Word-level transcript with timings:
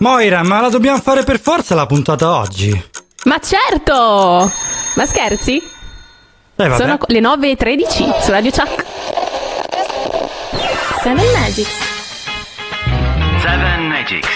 Moira, 0.00 0.42
ma 0.42 0.60
la 0.62 0.70
dobbiamo 0.70 0.98
fare 0.98 1.24
per 1.24 1.38
forza 1.38 1.74
la 1.74 1.84
puntata 1.84 2.34
oggi? 2.34 2.70
Ma 3.24 3.38
certo! 3.38 4.50
Ma 4.96 5.06
scherzi? 5.06 5.56
Eh, 6.56 6.68
vabbè. 6.68 6.76
Sono 6.80 6.98
le 7.06 7.20
9.13 7.20 8.22
su 8.22 8.30
Radio 8.30 8.50
Chuck. 8.50 8.84
Seven 11.02 11.24
Magics. 11.38 11.76
Seven 13.42 13.88
Magics. 13.88 14.28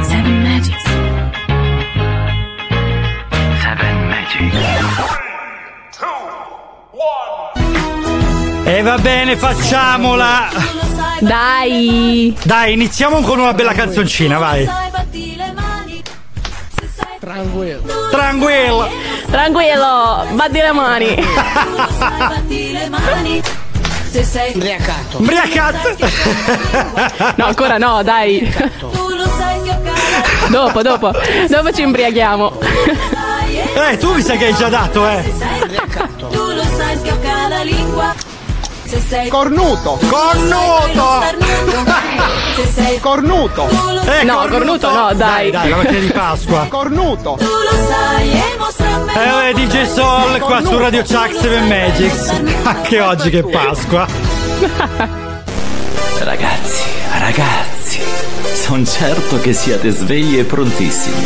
Seven 0.00 0.42
Magics. 0.42 0.82
Seven 3.60 4.08
Magics. 4.08 4.74
E 8.64 8.82
va 8.82 8.98
bene, 8.98 9.36
facciamola! 9.36 10.95
Dai! 11.20 12.36
Dai, 12.42 12.72
iniziamo 12.74 13.20
con 13.20 13.38
una 13.38 13.54
bella 13.54 13.72
canzoncina, 13.72 14.38
vai. 14.38 14.68
Tranquillo. 17.20 17.80
Tranquillo! 18.10 18.88
Tranquillo, 19.30 20.26
batti 20.32 20.60
le 20.60 20.72
mani. 20.72 21.24
Ubriacato. 24.54 25.18
Briacat! 25.18 25.96
No, 27.36 27.44
ancora 27.46 27.76
no, 27.76 28.02
dai. 28.02 28.54
Dopo, 30.48 30.82
dopo. 30.82 31.12
Dopo 31.48 31.72
ci 31.72 31.82
imbriaghiamo. 31.82 32.58
Eh, 33.74 33.96
tu 33.98 34.14
mi 34.14 34.22
sa 34.22 34.36
che 34.36 34.46
hai 34.46 34.54
già 34.54 34.68
dato, 34.68 35.06
eh! 35.06 35.32
Tu 36.30 36.44
lo 36.54 36.62
sai 36.76 36.96
schiocca 36.96 37.48
la 37.48 37.62
lingua 37.62 38.14
Se 38.86 39.00
sei 39.08 39.28
Cornuto. 39.28 39.98
Cornuto! 40.08 41.22
Se 42.54 42.66
sei 42.72 43.00
Cornuto. 43.00 43.68
Eh, 44.06 44.22
No, 44.24 44.46
cornuto 44.48 44.90
no, 44.90 45.12
dai. 45.14 45.50
Dai, 45.50 45.68
la 45.70 45.76
mattina 45.76 45.98
di 45.98 46.10
Pasqua. 46.12 46.66
Cornuto. 46.68 47.36
Tu 47.38 47.44
lo 47.44 47.86
sai 47.88 48.30
e 48.30 48.56
mostra 48.58 48.94
a 48.94 48.98
me 48.98 49.48
Eh, 49.48 49.54
DJ 49.54 49.86
Sol 49.92 50.38
qua 50.40 50.60
su 50.62 50.78
Radio 50.78 51.02
Chuck 51.02 51.32
7 51.34 51.60
Magics. 51.60 52.30
Anche 52.62 53.00
oggi 53.00 53.30
che 53.30 53.38
è 53.40 53.42
Pasqua. 53.42 54.06
Ragazzi, 56.18 56.82
ragazzi, 57.20 58.00
sono 58.52 58.84
certo 58.84 59.38
che 59.40 59.52
siate 59.52 59.90
svegli 59.90 60.38
e 60.38 60.44
prontissimi 60.44 61.24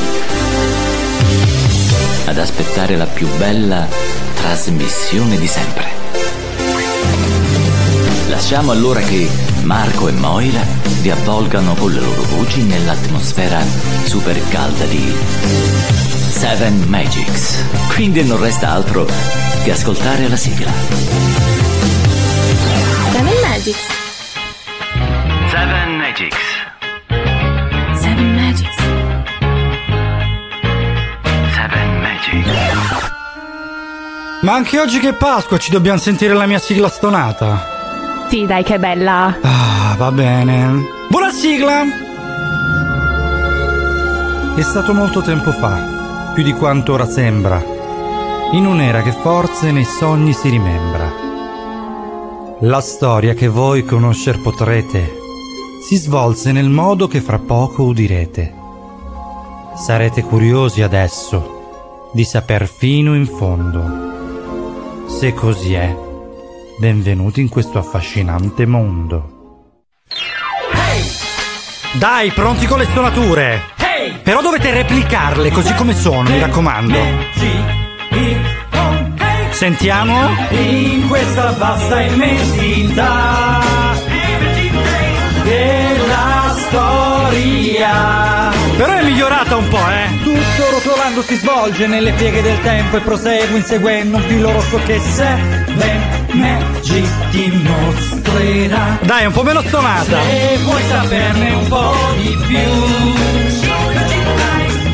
ad 2.26 2.36
aspettare 2.38 2.96
la 2.96 3.06
più 3.06 3.26
bella 3.38 3.86
trasmissione 4.34 5.38
di 5.38 5.46
sempre. 5.46 5.99
Lasciamo 8.40 8.72
allora 8.72 9.00
che 9.00 9.28
Marco 9.64 10.08
e 10.08 10.12
Moira 10.12 10.62
vi 11.02 11.10
avvolgano 11.10 11.74
con 11.74 11.92
le 11.92 12.00
loro 12.00 12.22
voci 12.22 12.62
nell'atmosfera 12.62 13.60
super 14.06 14.40
calda 14.48 14.86
di 14.86 15.14
Seven 16.30 16.86
Magics. 16.88 17.62
Quindi 17.94 18.24
non 18.24 18.40
resta 18.40 18.70
altro 18.70 19.06
che 19.62 19.70
ascoltare 19.70 20.26
la 20.26 20.36
sigla. 20.36 20.70
Seven 23.12 23.34
Magics. 23.46 23.86
Seven 25.50 25.96
Magics. 25.98 26.36
Seven 28.00 28.34
Magics. 28.34 28.76
Seven 31.52 32.00
Magics. 32.00 33.12
Ma 34.40 34.54
anche 34.54 34.80
oggi 34.80 34.98
che 34.98 35.10
è 35.10 35.14
Pasqua 35.14 35.58
ci 35.58 35.70
dobbiamo 35.70 35.98
sentire 35.98 36.32
la 36.32 36.46
mia 36.46 36.58
sigla 36.58 36.88
stonata. 36.88 37.79
Sì, 38.30 38.46
dai, 38.46 38.62
che 38.62 38.78
bella. 38.78 39.36
Ah, 39.42 39.96
va 39.98 40.12
bene. 40.12 40.86
Buona 41.08 41.32
sigla! 41.32 41.82
È 44.54 44.60
stato 44.62 44.94
molto 44.94 45.20
tempo 45.20 45.50
fa, 45.50 46.30
più 46.32 46.44
di 46.44 46.52
quanto 46.52 46.92
ora 46.92 47.08
sembra, 47.08 47.60
in 48.52 48.66
un'era 48.66 49.02
che 49.02 49.10
forse 49.10 49.72
nei 49.72 49.84
sogni 49.84 50.32
si 50.32 50.48
rimembra. 50.48 51.12
La 52.60 52.80
storia 52.80 53.34
che 53.34 53.48
voi 53.48 53.84
conoscer 53.84 54.40
potrete 54.40 55.18
si 55.82 55.96
svolse 55.96 56.52
nel 56.52 56.68
modo 56.68 57.08
che 57.08 57.20
fra 57.20 57.40
poco 57.40 57.82
udirete. 57.82 58.54
Sarete 59.74 60.22
curiosi 60.22 60.82
adesso 60.82 62.10
di 62.12 62.22
saper 62.22 62.68
fino 62.68 63.16
in 63.16 63.26
fondo. 63.26 65.08
Se 65.08 65.34
così 65.34 65.72
è, 65.74 66.08
benvenuti 66.80 67.42
in 67.42 67.50
questo 67.50 67.78
affascinante 67.78 68.64
mondo. 68.64 69.74
Dai, 71.92 72.30
pronti 72.30 72.64
con 72.64 72.78
le 72.78 72.86
stonature? 72.86 73.60
Però 74.22 74.40
dovete 74.40 74.72
replicarle 74.72 75.50
così 75.50 75.74
come 75.74 75.94
sono, 75.94 76.30
mi 76.30 76.40
raccomando. 76.40 76.98
Sentiamo? 79.50 80.30
In 80.52 81.06
questa 81.06 81.50
vasta 81.52 82.00
immensità 82.00 83.60
della 85.42 86.54
storia. 86.56 88.52
Però 88.78 88.90
è 88.90 89.02
migliorata 89.02 89.54
un 89.54 89.68
po', 89.68 89.76
eh? 89.76 90.22
Tutto 90.22 90.70
rotolando 90.70 91.20
si 91.20 91.34
svolge 91.34 91.86
nelle 91.86 92.12
pieghe 92.12 92.40
del 92.40 92.58
tempo 92.62 92.96
e 92.96 93.00
prosegue 93.00 93.58
inseguendo 93.58 94.16
un 94.16 94.22
filo 94.22 94.50
rosso 94.50 94.80
che 94.86 94.98
Seven 94.98 96.19
Magic 96.32 97.08
ti 97.30 97.50
mostrerà. 97.64 98.98
Dai, 99.02 99.26
un 99.26 99.32
po' 99.32 99.42
meno 99.42 99.62
stonata. 99.62 100.20
Se 100.22 100.58
vuoi 100.62 100.82
saperne 100.88 101.54
un 101.54 101.68
po' 101.68 101.94
di 102.16 102.38
più, 102.46 102.58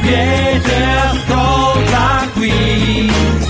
vieni 0.03 0.61
ascolta 0.97 2.29
qui. 2.35 3.46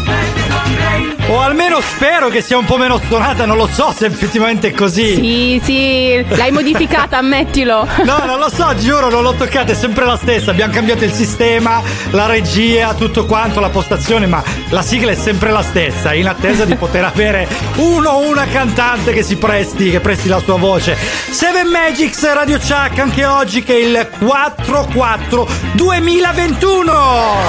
O 1.29 1.41
almeno 1.41 1.81
spero 1.81 2.29
che 2.29 2.41
sia 2.41 2.57
un 2.57 2.65
po' 2.65 2.77
meno 2.77 3.01
stonata, 3.05 3.47
non 3.47 3.57
lo 3.57 3.67
so 3.67 3.93
se 3.97 4.07
effettivamente 4.07 4.69
è 4.69 4.73
così. 4.73 5.15
Sì, 5.15 5.61
sì, 5.65 6.25
l'hai 6.37 6.53
modificata, 6.53 7.19
ammettilo. 7.19 7.85
No, 8.05 8.19
non 8.25 8.39
lo 8.39 8.49
so, 8.49 8.73
giuro, 8.77 9.11
non 9.11 9.25
l'ho 9.25 9.35
toccata, 9.35 9.73
è 9.73 9.75
sempre 9.75 10.05
la 10.05 10.17
stessa. 10.17 10.53
Abbiamo 10.53 10.73
cambiato 10.73 11.03
il 11.03 11.11
sistema, 11.11 11.83
la 12.11 12.27
regia, 12.27 12.95
tutto 12.95 13.27
quanto, 13.27 13.59
la 13.59 13.71
postazione, 13.71 14.27
ma 14.27 14.41
la 14.69 14.83
sigla 14.83 15.11
è 15.11 15.17
sempre 15.17 15.51
la 15.51 15.63
stessa, 15.63 16.15
in 16.15 16.29
attesa 16.29 16.65
di 16.65 16.77
poter 16.77 17.03
avere 17.13 17.49
uno 17.77 18.11
o 18.11 18.29
una 18.29 18.47
cantante 18.47 19.13
che 19.13 19.25
si 19.25 19.37
presti, 19.37 19.91
che 19.91 19.99
presti 19.99 20.29
la 20.29 20.39
sua 20.39 20.59
voce. 20.59 20.97
Seven 21.31 21.67
Magics 21.67 22.23
Radio 22.33 22.59
Chuck 22.59 22.99
anche 23.01 23.25
oggi 23.25 23.65
che 23.65 23.75
è 23.75 23.85
il 23.85 24.09
4-4 24.21 25.47
2021. 25.73 26.93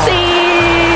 Sì, 0.06 0.87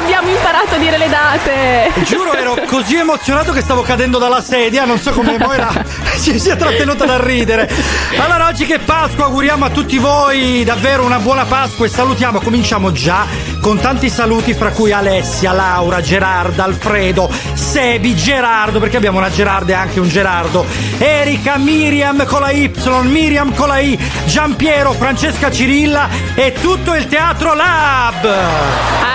abbiamo 0.00 0.30
imparato 0.30 0.74
a 0.74 0.78
dire 0.78 0.96
le 0.96 1.08
date. 1.08 1.92
Giuro, 2.04 2.32
ero 2.34 2.56
così 2.66 2.96
emozionato 2.96 3.52
che 3.52 3.60
stavo 3.60 3.82
cadendo 3.82 4.18
dalla 4.18 4.40
sedia. 4.40 4.84
Non 4.84 4.98
so 4.98 5.12
come 5.12 5.36
Moira 5.38 5.70
si 6.16 6.38
sia 6.38 6.56
trattenuta 6.56 7.04
da 7.04 7.22
ridere. 7.22 7.70
Allora, 8.18 8.46
oggi 8.46 8.64
che 8.64 8.78
Pasqua, 8.78 9.26
auguriamo 9.26 9.66
a 9.66 9.70
tutti 9.70 9.98
voi 9.98 10.64
davvero 10.64 11.04
una 11.04 11.18
buona 11.18 11.44
Pasqua 11.44 11.86
e 11.86 11.88
salutiamo. 11.88 12.40
Cominciamo 12.40 12.92
già 12.92 13.26
con 13.60 13.78
tanti 13.78 14.08
saluti, 14.08 14.54
fra 14.54 14.70
cui 14.70 14.92
Alessia, 14.92 15.52
Laura, 15.52 16.00
Gerarda, 16.00 16.64
Alfredo, 16.64 17.30
Sebi, 17.52 18.16
Gerardo, 18.16 18.80
perché 18.80 18.96
abbiamo 18.96 19.18
una 19.18 19.30
Gerarda 19.30 19.72
e 19.72 19.74
anche 19.74 20.00
un 20.00 20.08
Gerardo, 20.08 20.64
Erika, 20.98 21.58
Miriam 21.58 22.24
con 22.24 22.40
la 22.40 22.50
Y, 22.50 22.72
Miriam 23.02 23.54
con 23.54 23.68
la 23.68 23.78
I, 23.78 23.98
Giampiero, 24.24 24.92
Francesca 24.92 25.50
Cirilla 25.50 26.08
e 26.34 26.54
tutto 26.54 26.94
il 26.94 27.06
Teatro 27.06 27.54
Lab. 27.54 29.09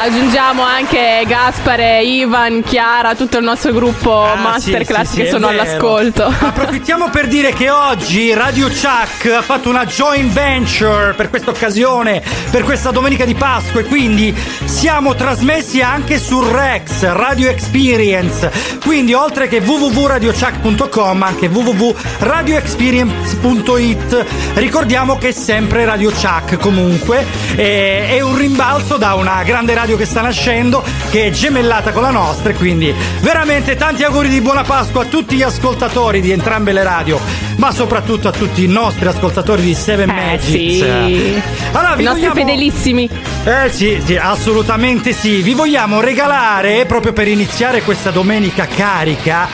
Aggiungiamo 0.00 0.62
anche 0.62 1.24
Gaspare, 1.26 2.00
Ivan, 2.02 2.62
Chiara, 2.62 3.16
tutto 3.16 3.38
il 3.38 3.44
nostro 3.44 3.72
gruppo 3.72 4.22
Ah, 4.22 4.36
Masterclass 4.36 5.08
sì, 5.08 5.14
sì, 5.16 5.22
che 5.22 5.28
sono 5.30 5.48
vero. 5.48 5.60
all'ascolto. 5.60 6.22
Approfittiamo 6.24 7.10
per 7.10 7.26
dire 7.26 7.52
che 7.52 7.68
oggi 7.68 8.32
Radio 8.32 8.68
Chuck 8.68 9.26
ha 9.36 9.42
fatto 9.42 9.68
una 9.68 9.84
joint 9.86 10.32
venture 10.32 11.14
per 11.14 11.28
questa 11.30 11.50
occasione, 11.50 12.22
per 12.50 12.62
questa 12.62 12.92
domenica 12.92 13.24
di 13.24 13.34
Pasqua 13.34 13.80
e 13.80 13.84
quindi 13.84 14.32
siamo 14.66 15.16
trasmessi 15.16 15.80
anche 15.82 16.20
su 16.20 16.40
Rex, 16.48 17.02
Radio 17.12 17.48
Experience. 17.50 18.52
Quindi 18.84 19.14
oltre 19.14 19.48
che 19.48 19.58
www.radiochuck.com 19.58 21.22
anche 21.22 21.48
www.radioexperience.it. 21.48 24.24
Ricordiamo 24.54 25.18
che 25.18 25.28
è 25.28 25.32
sempre 25.32 25.84
Radio 25.84 26.10
Chuck 26.12 26.56
comunque, 26.58 27.26
è 27.56 28.20
un 28.22 28.36
rimbalzo 28.36 28.96
da 28.96 29.14
una 29.14 29.42
grande 29.42 29.74
radio 29.74 29.86
che 29.96 30.04
sta 30.04 30.20
nascendo 30.20 30.82
che 31.10 31.26
è 31.26 31.30
gemellata 31.30 31.92
con 31.92 32.02
la 32.02 32.10
nostra 32.10 32.50
e 32.50 32.54
quindi 32.54 32.94
veramente 33.20 33.76
tanti 33.76 34.02
auguri 34.04 34.28
di 34.28 34.40
buona 34.40 34.62
Pasqua 34.62 35.02
a 35.02 35.06
tutti 35.06 35.36
gli 35.36 35.42
ascoltatori 35.42 36.20
di 36.20 36.30
entrambe 36.30 36.72
le 36.72 36.82
radio, 36.82 37.18
ma 37.56 37.72
soprattutto 37.72 38.28
a 38.28 38.32
tutti 38.32 38.64
i 38.64 38.66
nostri 38.68 39.06
ascoltatori 39.06 39.62
di 39.62 39.74
Seven 39.74 40.10
Eh 40.10 40.12
Magics. 40.12 40.46
sì. 40.48 41.42
Allora, 41.72 41.94
vi 41.96 42.02
I 42.02 42.06
vogliamo- 42.06 42.34
fedelissimi. 42.34 43.08
eh 43.44 43.70
sì, 43.70 44.00
sì, 44.04 44.16
assolutamente 44.16 45.12
sì. 45.12 45.42
Vi 45.42 45.54
vogliamo 45.54 46.00
regalare, 46.00 46.84
proprio 46.86 47.12
per 47.12 47.28
iniziare 47.28 47.82
questa 47.82 48.10
domenica 48.10 48.66
carica, 48.66 49.48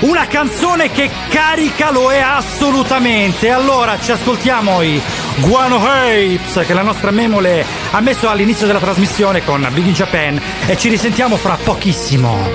una 0.00 0.26
canzone 0.26 0.90
che 0.90 1.10
carica 1.28 1.90
lo 1.90 2.10
è 2.10 2.20
assolutamente. 2.20 3.50
Allora 3.50 3.98
ci 4.00 4.12
ascoltiamo 4.12 4.82
i 4.82 5.00
Guano 5.36 5.76
Apes 5.76 6.64
che 6.66 6.74
la 6.74 6.82
nostra 6.82 7.10
memole 7.10 7.64
ha 7.90 8.00
messo 8.00 8.28
all'inizio 8.28 8.66
della 8.66 8.78
trasmissione 8.78 9.44
con 9.44 9.66
Big 9.72 9.86
in 9.86 9.92
Japan 9.92 10.40
e 10.66 10.76
ci 10.76 10.88
risentiamo 10.88 11.36
fra 11.36 11.56
pochissimo. 11.62 12.46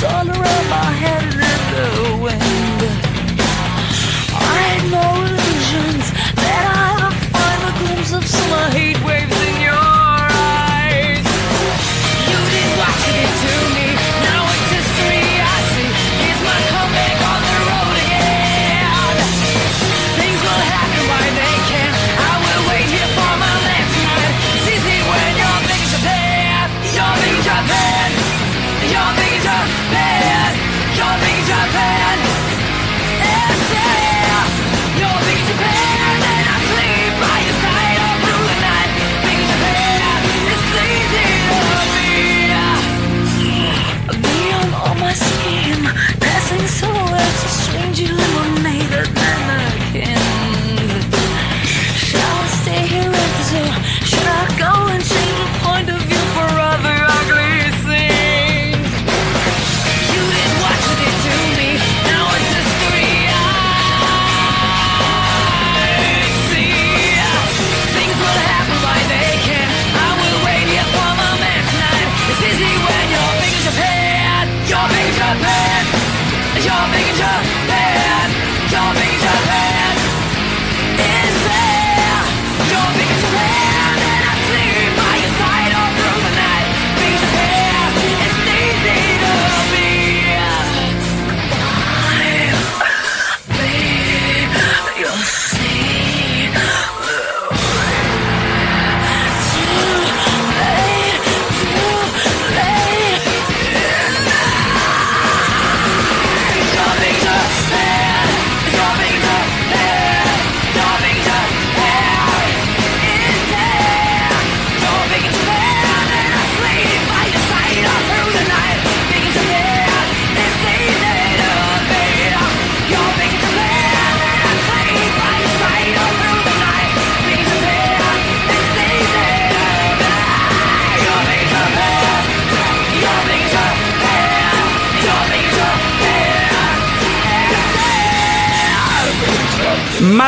Winter 0.00 0.47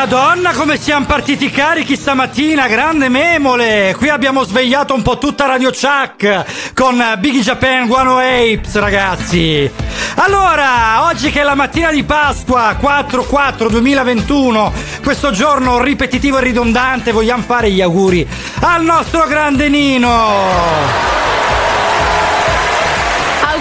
Madonna 0.01 0.53
come 0.53 0.79
siamo 0.79 1.05
partiti 1.05 1.51
carichi 1.51 1.95
stamattina, 1.95 2.67
grande 2.67 3.07
memole! 3.07 3.93
Qui 3.95 4.09
abbiamo 4.09 4.43
svegliato 4.43 4.95
un 4.95 5.03
po' 5.03 5.19
tutta 5.19 5.45
Radio 5.45 5.69
Chuck 5.69 6.73
con 6.73 6.99
Biggie 7.19 7.41
Japan 7.41 7.85
Guano 7.85 8.17
Apes, 8.17 8.79
ragazzi! 8.79 9.69
Allora, 10.15 11.03
oggi 11.03 11.29
che 11.29 11.41
è 11.41 11.43
la 11.43 11.53
mattina 11.53 11.91
di 11.91 12.03
Pasqua, 12.03 12.75
4-4-2021, 12.81 14.71
questo 15.03 15.29
giorno 15.29 15.79
ripetitivo 15.79 16.39
e 16.39 16.41
ridondante, 16.41 17.11
vogliamo 17.11 17.43
fare 17.43 17.69
gli 17.69 17.81
auguri 17.81 18.27
al 18.61 18.83
nostro 18.83 19.27
grande 19.27 19.69
Nino! 19.69 21.20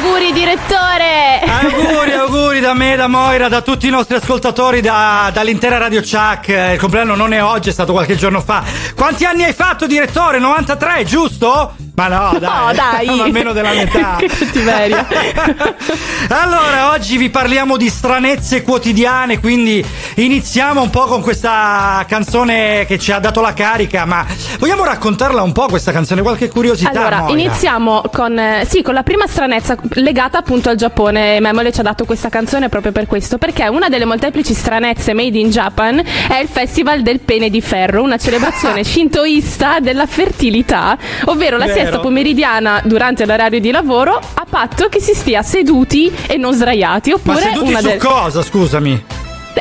Auguri 0.02 0.32
direttore! 0.32 1.42
Auguri, 1.44 2.12
auguri 2.14 2.60
da 2.60 2.72
me, 2.72 2.96
da 2.96 3.06
Moira, 3.06 3.48
da 3.48 3.60
tutti 3.60 3.86
i 3.86 3.90
nostri 3.90 4.16
ascoltatori, 4.16 4.80
da- 4.80 5.30
dall'intera 5.30 5.76
Radio 5.76 6.00
Chuck. 6.00 6.48
Il 6.48 6.78
compleanno 6.78 7.14
non 7.14 7.34
è 7.34 7.42
oggi, 7.42 7.68
è 7.68 7.72
stato 7.72 7.92
qualche 7.92 8.16
giorno 8.16 8.40
fa. 8.40 8.64
Quanti 8.96 9.26
anni 9.26 9.44
hai 9.44 9.52
fatto, 9.52 9.86
direttore? 9.86 10.38
93, 10.38 11.04
giusto? 11.04 11.74
Ma 11.94 12.08
no, 12.08 12.38
dai. 12.38 12.66
No, 12.66 12.72
dai. 12.72 13.16
Ma 13.16 13.26
meno 13.28 13.52
della 13.52 13.72
metà. 13.72 14.16
Che 14.20 14.26
cattiveria. 14.26 15.06
allora, 16.28 16.90
oggi 16.90 17.16
vi 17.16 17.30
parliamo 17.30 17.76
di 17.76 17.88
stranezze 17.88 18.62
quotidiane, 18.62 19.40
quindi 19.40 19.84
iniziamo 20.16 20.82
un 20.82 20.90
po' 20.90 21.04
con 21.04 21.22
questa 21.22 22.04
canzone 22.06 22.84
che 22.86 22.98
ci 22.98 23.12
ha 23.12 23.18
dato 23.18 23.40
la 23.40 23.54
carica, 23.54 24.04
ma 24.04 24.26
vogliamo 24.58 24.84
raccontarla 24.84 25.42
un 25.42 25.52
po' 25.52 25.66
questa 25.66 25.92
canzone? 25.92 26.22
Qualche 26.22 26.48
curiosità? 26.48 26.90
Allora, 26.90 27.20
Moira? 27.20 27.40
iniziamo 27.40 28.02
con, 28.12 28.38
eh, 28.38 28.66
sì, 28.68 28.82
con 28.82 28.94
la 28.94 29.02
prima 29.02 29.26
stranezza 29.26 29.76
legata 29.94 30.38
appunto 30.38 30.68
al 30.68 30.76
Giappone. 30.76 31.40
Memole 31.40 31.72
ci 31.72 31.80
ha 31.80 31.84
dato 31.84 32.04
questa 32.04 32.28
canzone 32.28 32.68
proprio 32.68 32.92
per 32.92 33.06
questo, 33.06 33.38
perché 33.38 33.66
una 33.68 33.88
delle 33.88 34.04
molteplici 34.04 34.54
stranezze 34.54 35.14
made 35.14 35.38
in 35.38 35.50
Japan 35.50 36.02
è 36.28 36.36
il 36.36 36.48
Festival 36.48 37.02
del 37.02 37.20
Pene 37.20 37.48
di 37.48 37.60
Ferro, 37.60 38.02
una 38.02 38.18
celebrazione 38.18 38.84
shintoista 38.84 39.80
della 39.80 40.06
fertilità, 40.06 40.96
ovvero 41.26 41.56
la 41.56 41.66
Vero. 41.66 41.79
Siesta 41.80 42.00
pomeridiana 42.00 42.80
durante 42.84 43.26
l'orario 43.26 43.60
di 43.60 43.70
lavoro 43.70 44.16
a 44.16 44.46
patto 44.48 44.88
che 44.88 45.00
si 45.00 45.14
stia 45.14 45.42
seduti 45.42 46.12
e 46.26 46.36
non 46.36 46.52
sdraiati. 46.54 47.10
Ma 47.10 47.16
Oppure 47.16 47.40
seduti 47.40 47.68
una 47.70 47.80
su 47.80 47.86
del- 47.88 47.98
cosa, 47.98 48.42
scusami? 48.42 49.04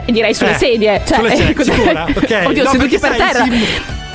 Direi 0.05 0.33
sulle 0.33 0.51
Eh, 0.51 0.57
sedie. 0.57 1.01
Cioè, 1.05 1.17
sulle 1.17 1.35
sedie, 1.35 1.63
sicura? 1.63 2.05
Ok. 2.15 2.41
Oddio, 2.47 2.63
No, 2.63 2.69
seduti 2.71 2.99
per 2.99 3.15
terra. 3.15 3.43
sim- 3.43 3.63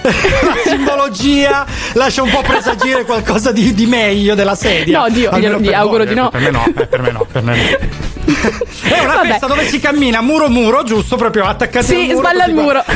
La 0.04 0.54
simbologia 0.66 1.64
lascia 1.94 2.22
un 2.22 2.28
po' 2.30 2.42
presagire 2.42 3.04
qualcosa 3.04 3.52
di, 3.52 3.72
di 3.72 3.86
meglio 3.86 4.34
della 4.34 4.54
sedia. 4.54 5.00
No, 5.00 5.08
Dio, 5.08 5.30
glielo- 5.38 5.56
per 5.58 5.66
gli 5.66 5.72
auguro 5.72 6.04
voi, 6.04 6.08
di 6.08 6.14
no. 6.20 6.28
Per 6.28 6.40
me 6.40 6.50
no, 6.50 6.64
eh, 6.76 6.86
per 6.86 7.00
me 7.00 7.10
no, 7.10 7.26
per 7.30 7.42
me 7.42 7.56
no. 7.56 8.02
È 8.24 8.98
una 9.00 9.14
Vabbè. 9.16 9.26
festa 9.28 9.46
dove 9.46 9.66
si 9.66 9.80
cammina 9.80 10.20
muro 10.22 10.48
muro, 10.48 10.82
giusto? 10.82 11.16
Proprio 11.16 11.44
attaccati 11.46 11.84
Sì, 11.86 11.94
al 11.94 12.00
muro. 12.06 12.18
sballa 12.18 12.44
tutti 12.44 12.56
il 12.56 12.62
muro. 12.62 12.84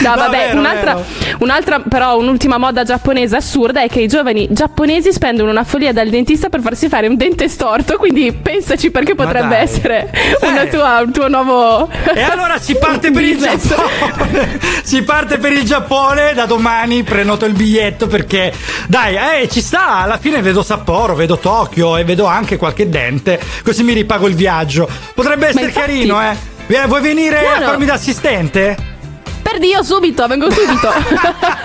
No, 0.00 0.14
vabbè, 0.14 0.36
vero, 0.46 0.58
un'altra, 0.58 0.94
vero. 0.94 1.36
un'altra, 1.40 1.80
però, 1.80 2.16
un'ultima 2.18 2.58
moda 2.58 2.82
giapponese 2.84 3.36
assurda 3.36 3.82
è 3.82 3.88
che 3.88 4.00
i 4.00 4.08
giovani 4.08 4.48
giapponesi 4.50 5.12
spendono 5.12 5.50
una 5.50 5.64
follia 5.64 5.92
dal 5.92 6.08
dentista 6.08 6.48
per 6.48 6.60
farsi 6.60 6.88
fare 6.88 7.06
un 7.08 7.16
dente 7.16 7.48
storto. 7.48 7.96
Quindi 7.96 8.32
pensaci 8.32 8.90
perché 8.90 9.14
Ma 9.14 9.24
potrebbe 9.24 9.48
dai. 9.54 9.62
essere 9.62 10.10
Eh. 10.12 10.46
una 10.46 10.64
tua- 10.66 11.00
un 11.04 11.12
tuo 11.12 11.28
nuovo. 11.28 11.88
E 12.14 12.22
allora 12.22 12.58
si 12.58 12.74
parte 12.76 13.10
per 13.10 13.22
il. 13.22 13.38
Giappone. 13.38 14.58
Si 14.88 15.02
parte 15.08 15.38
per 15.38 15.52
il 15.52 15.64
Giappone 15.64 16.34
da 16.34 16.44
domani. 16.44 17.02
Prenoto 17.02 17.46
il 17.46 17.54
biglietto 17.54 18.06
perché, 18.06 18.52
dai, 18.88 19.16
eh, 19.42 19.48
ci 19.48 19.62
sta. 19.62 20.00
Alla 20.00 20.18
fine 20.18 20.42
vedo 20.42 20.62
Sapporo, 20.62 21.14
vedo 21.14 21.38
Tokyo 21.38 21.96
e 21.96 22.04
vedo 22.04 22.26
anche 22.26 22.58
qualche 22.58 22.90
dente. 22.90 23.40
Così 23.64 23.82
mi 23.82 23.94
ripago 23.94 24.28
il 24.28 24.34
viaggio. 24.34 24.86
Potrebbe 25.14 25.46
essere 25.48 25.64
infatti- 25.66 25.86
carino, 25.86 26.20
eh. 26.22 26.36
Eh, 26.66 26.86
Vuoi 26.86 27.00
venire 27.00 27.40
No, 27.40 27.48
a 27.54 27.58
no. 27.60 27.66
farmi 27.68 27.86
da 27.86 27.94
assistente? 27.94 28.76
Per 29.40 29.58
Dio, 29.58 29.82
subito, 29.82 30.26
vengo 30.26 30.50
subito. 30.50 30.92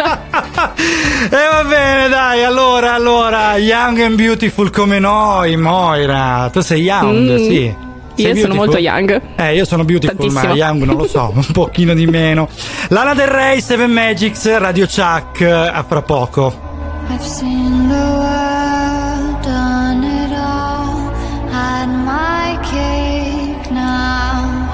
E 1.30 1.48
va 1.52 1.64
bene, 1.68 2.08
dai, 2.10 2.44
allora, 2.44 2.94
allora, 2.94 3.58
young 3.58 4.00
and 4.00 4.16
beautiful 4.16 4.70
come 4.72 5.00
noi, 5.00 5.58
Moira. 5.58 6.50
Tu 6.52 6.62
sei 6.62 6.82
young, 6.84 7.32
Mm, 7.32 7.38
sì. 7.38 7.76
Sei 8.16 8.26
io 8.26 8.34
beautiful? 8.34 8.42
sono 8.42 8.54
molto 8.56 8.78
young. 8.78 9.22
Eh, 9.36 9.56
io 9.56 9.66
sono 9.66 9.84
beautiful, 9.86 10.16
Tantissimo. 10.18 10.48
ma 10.48 10.54
young 10.56 10.84
non 10.84 10.96
lo 10.98 11.08
so, 11.08 11.32
un 11.36 11.46
pochino 11.52 11.94
di 11.94 12.06
meno. 12.06 12.48
Lana 12.90 13.14
Del 13.14 13.28
Rey, 13.28 13.60
Seven 13.62 13.92
Magics, 13.92 14.58
Radio 14.58 14.86
Chuck, 14.86 15.42
a 15.42 15.84
fra 15.88 16.02
poco. 16.02 16.72
I've 17.10 17.22
seen 17.24 17.88
the 17.90 17.96
world, 17.96 19.42
done 19.44 20.04
it 20.04 20.32
all, 20.34 21.12
had 21.52 21.88
my 21.90 22.58
cake 22.62 23.70
now. 23.72 24.70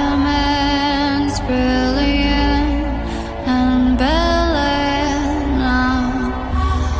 Diamonds 0.00 1.40
brilliant 1.40 2.86
and 3.46 3.96
brilliant 3.96 5.58
now. 5.58 6.32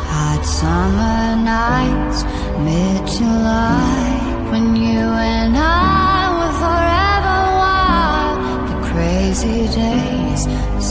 Hot 0.09 0.43
summer 0.45 1.35
nights, 1.37 2.23
mid-July. 2.59 3.90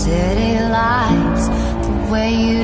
city 0.05 0.59
lights, 0.59 1.49
the 1.87 2.11
way 2.11 2.31
you 2.33 2.60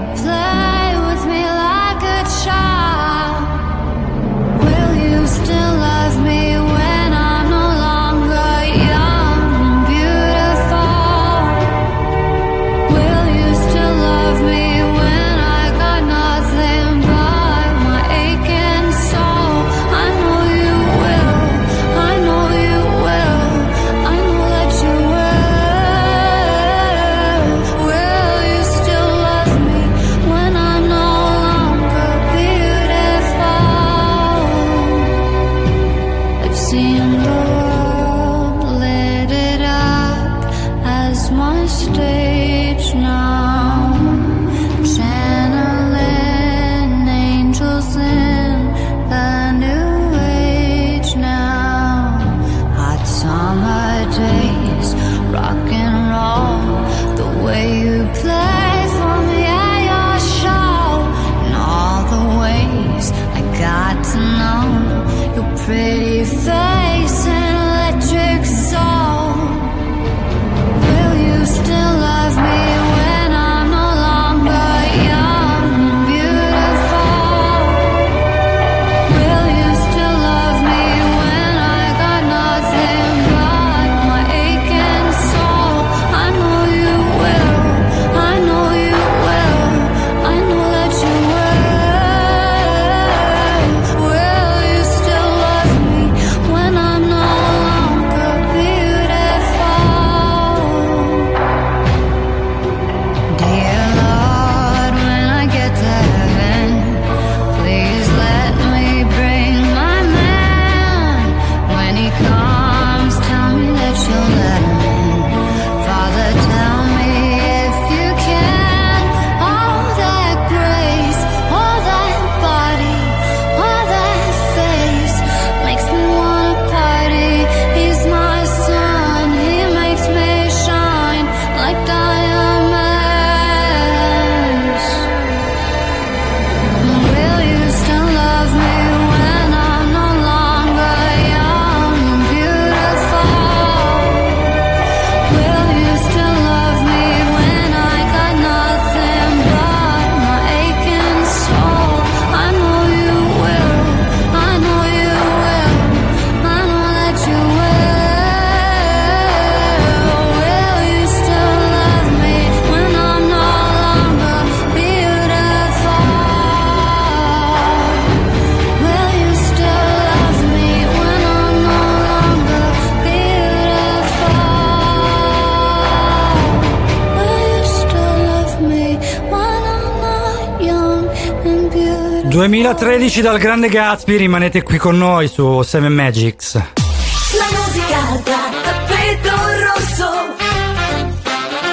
2013 182.67 183.21
dal 183.21 183.39
grande 183.39 183.69
Gatsby, 183.69 184.17
rimanete 184.17 184.65
qui 184.65 184.77
con 184.77 184.99
noi 184.99 185.29
su 185.29 185.63
7 185.63 185.89
Magics. 185.89 186.55
La 186.55 187.47
musica 187.53 188.23
da 188.25 188.51
tappeto 188.61 189.31
rosso. 189.63 190.05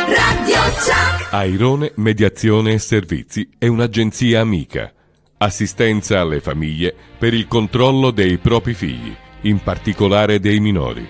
Radio 0.05 0.61
Chuck. 0.75 1.33
Airone 1.33 1.93
Mediazione 1.95 2.73
e 2.73 2.77
Servizi 2.77 3.49
è 3.57 3.65
un'agenzia 3.65 4.39
amica. 4.41 4.93
Assistenza 5.37 6.19
alle 6.19 6.41
famiglie 6.41 6.93
per 7.17 7.33
il 7.33 7.47
controllo 7.47 8.11
dei 8.11 8.37
propri 8.37 8.75
figli, 8.75 9.15
in 9.41 9.63
particolare 9.63 10.39
dei 10.39 10.59
minori. 10.59 11.07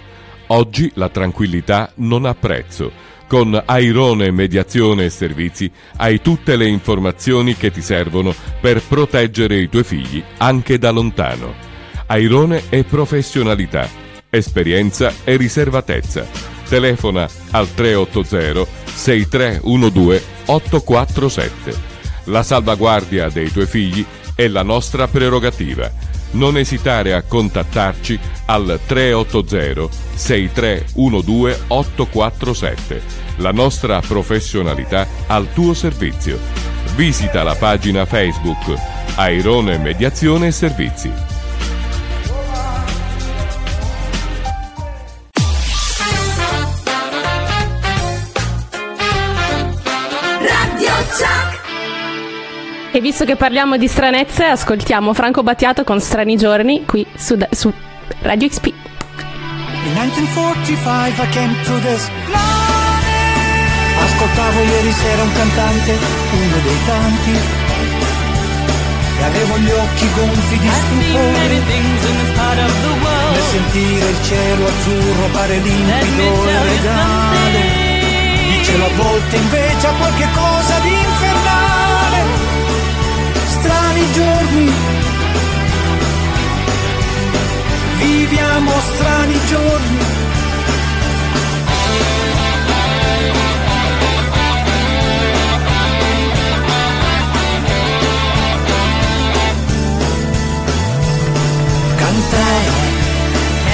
Oggi 0.47 0.91
la 0.93 1.09
tranquillità 1.09 1.91
non 1.95 2.23
ha 2.23 2.33
prezzo. 2.33 2.89
Con 3.27 3.61
Airone 3.65 4.31
Mediazione 4.31 5.05
e 5.05 5.09
Servizi 5.09 5.69
hai 5.97 6.21
tutte 6.21 6.55
le 6.55 6.67
informazioni 6.67 7.57
che 7.57 7.69
ti 7.69 7.81
servono 7.81 8.33
per 8.63 8.81
proteggere 8.81 9.57
i 9.57 9.67
tuoi 9.67 9.83
figli 9.83 10.23
anche 10.37 10.77
da 10.77 10.89
lontano. 10.89 11.53
Airone 12.05 12.69
è 12.69 12.81
professionalità, 12.85 13.89
esperienza 14.29 15.11
e 15.25 15.35
riservatezza. 15.35 16.25
Telefona 16.69 17.27
al 17.51 17.67
380 17.73 18.65
6312 18.85 20.23
847. 20.45 21.75
La 22.25 22.41
salvaguardia 22.41 23.27
dei 23.27 23.51
tuoi 23.51 23.65
figli 23.65 24.05
è 24.33 24.47
la 24.47 24.63
nostra 24.63 25.09
prerogativa. 25.09 25.91
Non 26.31 26.57
esitare 26.57 27.13
a 27.13 27.21
contattarci 27.21 28.17
al 28.45 28.79
380 28.85 29.93
6312 30.15 31.63
847. 31.67 33.01
La 33.39 33.51
nostra 33.51 33.99
professionalità 33.99 35.05
al 35.27 35.51
tuo 35.51 35.73
servizio. 35.73 36.62
Visita 36.95 37.43
la 37.43 37.55
pagina 37.55 38.05
Facebook 38.05 39.01
Airone 39.15 39.77
Mediazione 39.77 40.47
e 40.47 40.51
Servizi. 40.51 41.11
Radio 50.39 50.91
Chuck. 51.09 51.61
E 52.91 52.99
visto 52.99 53.25
che 53.25 53.35
parliamo 53.35 53.77
di 53.77 53.87
stranezze, 53.87 54.45
ascoltiamo 54.45 55.13
Franco 55.13 55.43
Battiato 55.43 55.83
con 55.83 55.99
Strani 55.99 56.35
Giorni 56.37 56.85
qui 56.85 57.05
su, 57.15 57.37
su 57.51 57.71
Radio 58.21 58.47
XP. 58.47 58.65
In 58.65 59.93
1945 59.93 61.23
I 61.23 61.29
came 61.31 61.53
to 61.63 61.79
this. 61.79 62.92
Ascoltavo 64.13 64.61
ieri 64.61 64.91
sera 64.91 65.23
un 65.23 65.33
cantante, 65.33 65.97
uno 66.33 66.57
dei 66.61 66.79
tanti. 66.85 67.31
E 69.19 69.23
avevo 69.23 69.57
gli 69.57 69.71
occhi 69.71 70.07
gonfi 70.13 70.57
di 70.59 70.69
stupore. 70.69 71.61
Nel 73.31 73.41
sentire 73.49 74.09
il 74.09 74.23
cielo 74.23 74.67
azzurro 74.67 75.27
pare 75.31 75.57
limpido 75.57 76.47
e 76.47 76.63
regale. 76.63 77.61
Il 78.53 78.63
cielo 78.63 78.85
a 78.85 78.89
volte 79.01 79.35
invece 79.35 79.87
ha 79.87 79.93
qualche 79.93 80.27
cosa 80.31 80.79
di 80.79 80.93
infernale. 80.93 82.23
Strani 83.47 84.11
giorni. 84.13 84.71
Viviamo 87.97 88.71
strani 88.93 89.39
giorni. 89.47 90.12
tant'è 102.13 102.91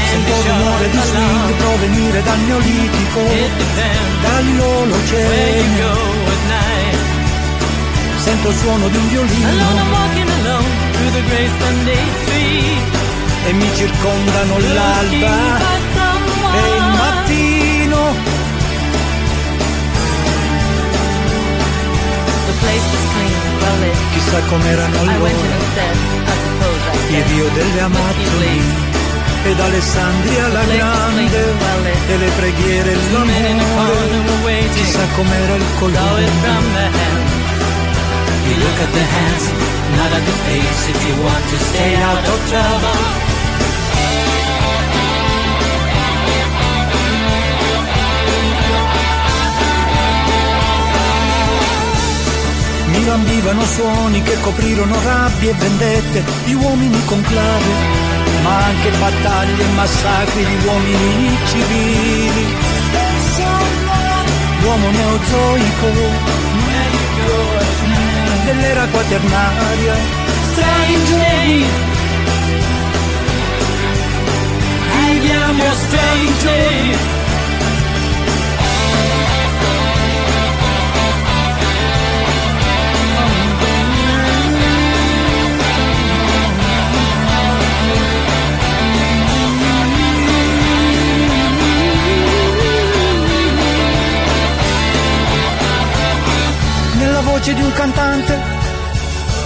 Se 0.10 0.15
un 0.15 0.24
po' 0.24 0.41
di 0.89 1.00
swing 1.00 1.53
provenire 1.58 2.24
dal 2.24 2.39
neolitico. 2.39 3.22
Dall'olocene 4.22 5.98
Sento 8.17 8.50
il 8.50 8.55
suono 8.58 8.88
di 8.88 8.98
un 8.98 9.08
violino. 9.10 9.67
E 13.46 13.53
mi 13.53 13.69
circondano 13.75 14.60
l'alba 14.60 15.58
E 16.53 16.75
il 16.75 16.84
mattino. 16.98 17.98
The 22.46 22.53
place 22.60 22.93
is 22.93 23.05
clean. 23.12 23.38
Chissà 24.14 24.40
com'erano 24.48 25.00
allora. 25.00 25.30
il 27.10 27.24
rio 27.24 27.50
delle 27.50 27.82
Amazzoni 27.82 28.88
ed 29.44 29.60
Alessandria 29.60 30.48
la 30.50 30.64
grande 30.64 31.56
e 32.08 32.18
le 32.18 32.30
preghiere 32.36 32.92
e 32.92 32.98
l'amore 33.12 34.70
chissà 34.76 35.06
com'era 35.16 35.56
il 35.56 35.66
colore. 35.80 36.28
You 38.46 38.56
look 38.58 38.80
at 38.82 38.92
the 38.92 39.06
hands, 39.16 39.52
not 39.96 40.12
at 40.12 40.24
the 40.26 40.32
face. 40.46 40.90
If 40.90 41.08
you 41.08 41.24
want 41.24 41.50
to 41.50 41.58
stay 41.58 41.96
out 41.96 42.28
of 42.28 42.50
trouble. 42.50 43.29
Mi 53.10 53.16
lambivano 53.16 53.66
suoni 53.66 54.22
che 54.22 54.39
coprirono 54.39 54.96
rabbie 55.04 55.50
e 55.50 55.54
vendette 55.54 56.24
di 56.46 56.54
uomini 56.54 57.04
con 57.06 57.20
clave, 57.24 57.74
ma 58.44 58.66
anche 58.66 58.92
battaglie 59.00 59.63
e 59.63 59.68
massacri 59.74 60.46
di 60.46 60.66
uomini 60.68 61.38
civili. 61.48 62.56
L'uomo 64.62 64.92
neozoico 64.92 65.88
dell'era 68.46 68.86
quaternaria. 68.86 69.96
Strange 70.51 71.18
days. 71.18 71.68
Viviamo 74.94 75.63
strange 75.74 76.44
days. 76.44 77.19
Voce 97.39 97.54
di 97.54 97.62
un 97.62 97.71
cantante 97.71 98.38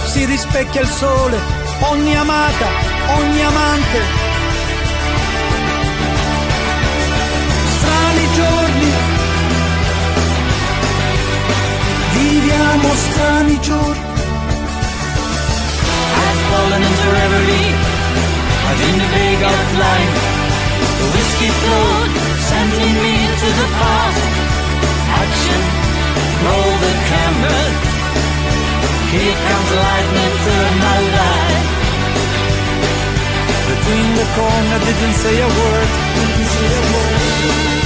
si 0.06 0.24
rispecchia 0.24 0.80
il 0.80 0.88
sole, 0.88 1.38
ogni 1.80 2.16
amata, 2.16 2.66
ogni 3.18 3.42
amante. 3.42 3.98
Strani 7.76 8.32
giorni, 8.34 8.92
viviamo 12.12 12.94
strani 12.94 13.60
giorni. 13.60 14.12
I've 16.16 16.40
fallen 16.50 16.82
into 16.82 17.10
reverie, 17.10 17.74
I've 18.70 18.88
in 18.88 18.98
the 18.98 19.08
big 19.14 19.42
outline. 19.42 20.12
The 20.98 21.06
whiskey 21.14 21.50
flowed, 21.62 22.12
sending 22.38 22.94
me 23.02 23.14
to 23.40 23.46
the 23.60 23.68
past. 23.78 24.32
Action 25.14 25.84
roll 26.44 26.73
the. 27.42 27.72
Here 29.14 29.38
comes 29.48 29.70
lightning 29.82 30.34
to 30.46 30.56
my 30.84 30.98
life. 31.18 31.68
Between 33.70 34.08
the 34.20 34.26
corner, 34.36 34.78
didn't 34.86 35.16
say 35.22 35.36
a 35.40 35.48
word. 35.58 35.88
Didn't 36.16 36.50
say 36.56 36.70
a 36.78 36.84
word. 36.92 37.83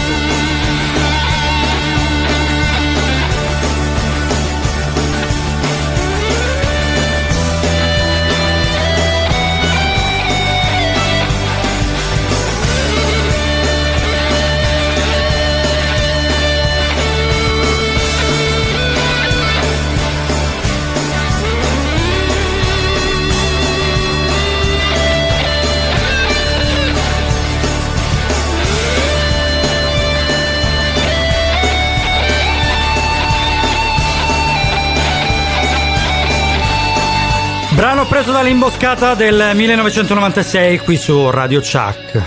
Preso 38.09 38.33
dall'imboscata 38.33 39.15
del 39.15 39.51
1996 39.55 40.79
qui 40.79 40.97
su 40.97 41.31
Radio 41.31 41.61
Chuck. 41.61 42.23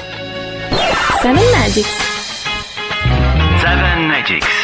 Seven 1.22 1.44
Magics. 1.52 1.96
Seven 3.60 4.06
Magics. 4.06 4.61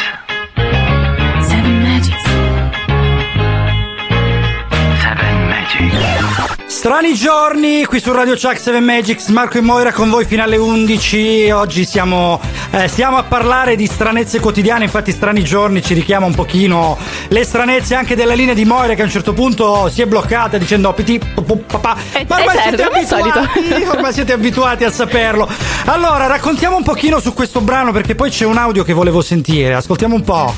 Strani 6.78 7.12
giorni 7.14 7.84
qui 7.86 7.98
su 7.98 8.12
Radio 8.12 8.34
Chuck 8.34 8.56
7 8.56 8.78
Magics, 8.78 9.26
Marco 9.30 9.58
e 9.58 9.60
Moira 9.60 9.92
con 9.92 10.08
voi 10.08 10.24
fino 10.24 10.44
alle 10.44 10.56
11. 10.56 11.50
Oggi 11.50 11.84
siamo, 11.84 12.40
eh, 12.70 12.86
stiamo 12.86 13.16
a 13.16 13.24
parlare 13.24 13.74
di 13.74 13.84
stranezze 13.84 14.38
quotidiane, 14.38 14.84
infatti 14.84 15.10
strani 15.10 15.42
giorni 15.42 15.82
ci 15.82 15.92
richiama 15.92 16.26
un 16.26 16.36
pochino 16.36 16.96
le 17.30 17.42
stranezze 17.42 17.96
anche 17.96 18.14
della 18.14 18.34
linea 18.34 18.54
di 18.54 18.64
Moira 18.64 18.94
che 18.94 19.02
a 19.02 19.06
un 19.06 19.10
certo 19.10 19.32
punto 19.32 19.88
si 19.88 20.02
è 20.02 20.06
bloccata 20.06 20.56
dicendo 20.56 20.92
piti, 20.92 21.18
papà. 21.18 21.96
Ma 22.28 22.36
ormai 22.36 22.56
è 22.56 22.62
siete 22.68 22.82
abituati, 22.84 23.82
ormai 23.90 24.12
siete 24.12 24.32
abituati 24.32 24.84
a 24.84 24.92
saperlo. 24.92 25.48
Allora, 25.86 26.26
raccontiamo 26.26 26.76
un 26.76 26.84
pochino 26.84 27.18
su 27.18 27.34
questo 27.34 27.60
brano 27.60 27.90
perché 27.90 28.14
poi 28.14 28.30
c'è 28.30 28.44
un 28.44 28.56
audio 28.56 28.84
che 28.84 28.92
volevo 28.92 29.20
sentire. 29.20 29.74
Ascoltiamo 29.74 30.14
un 30.14 30.22
po'. 30.22 30.54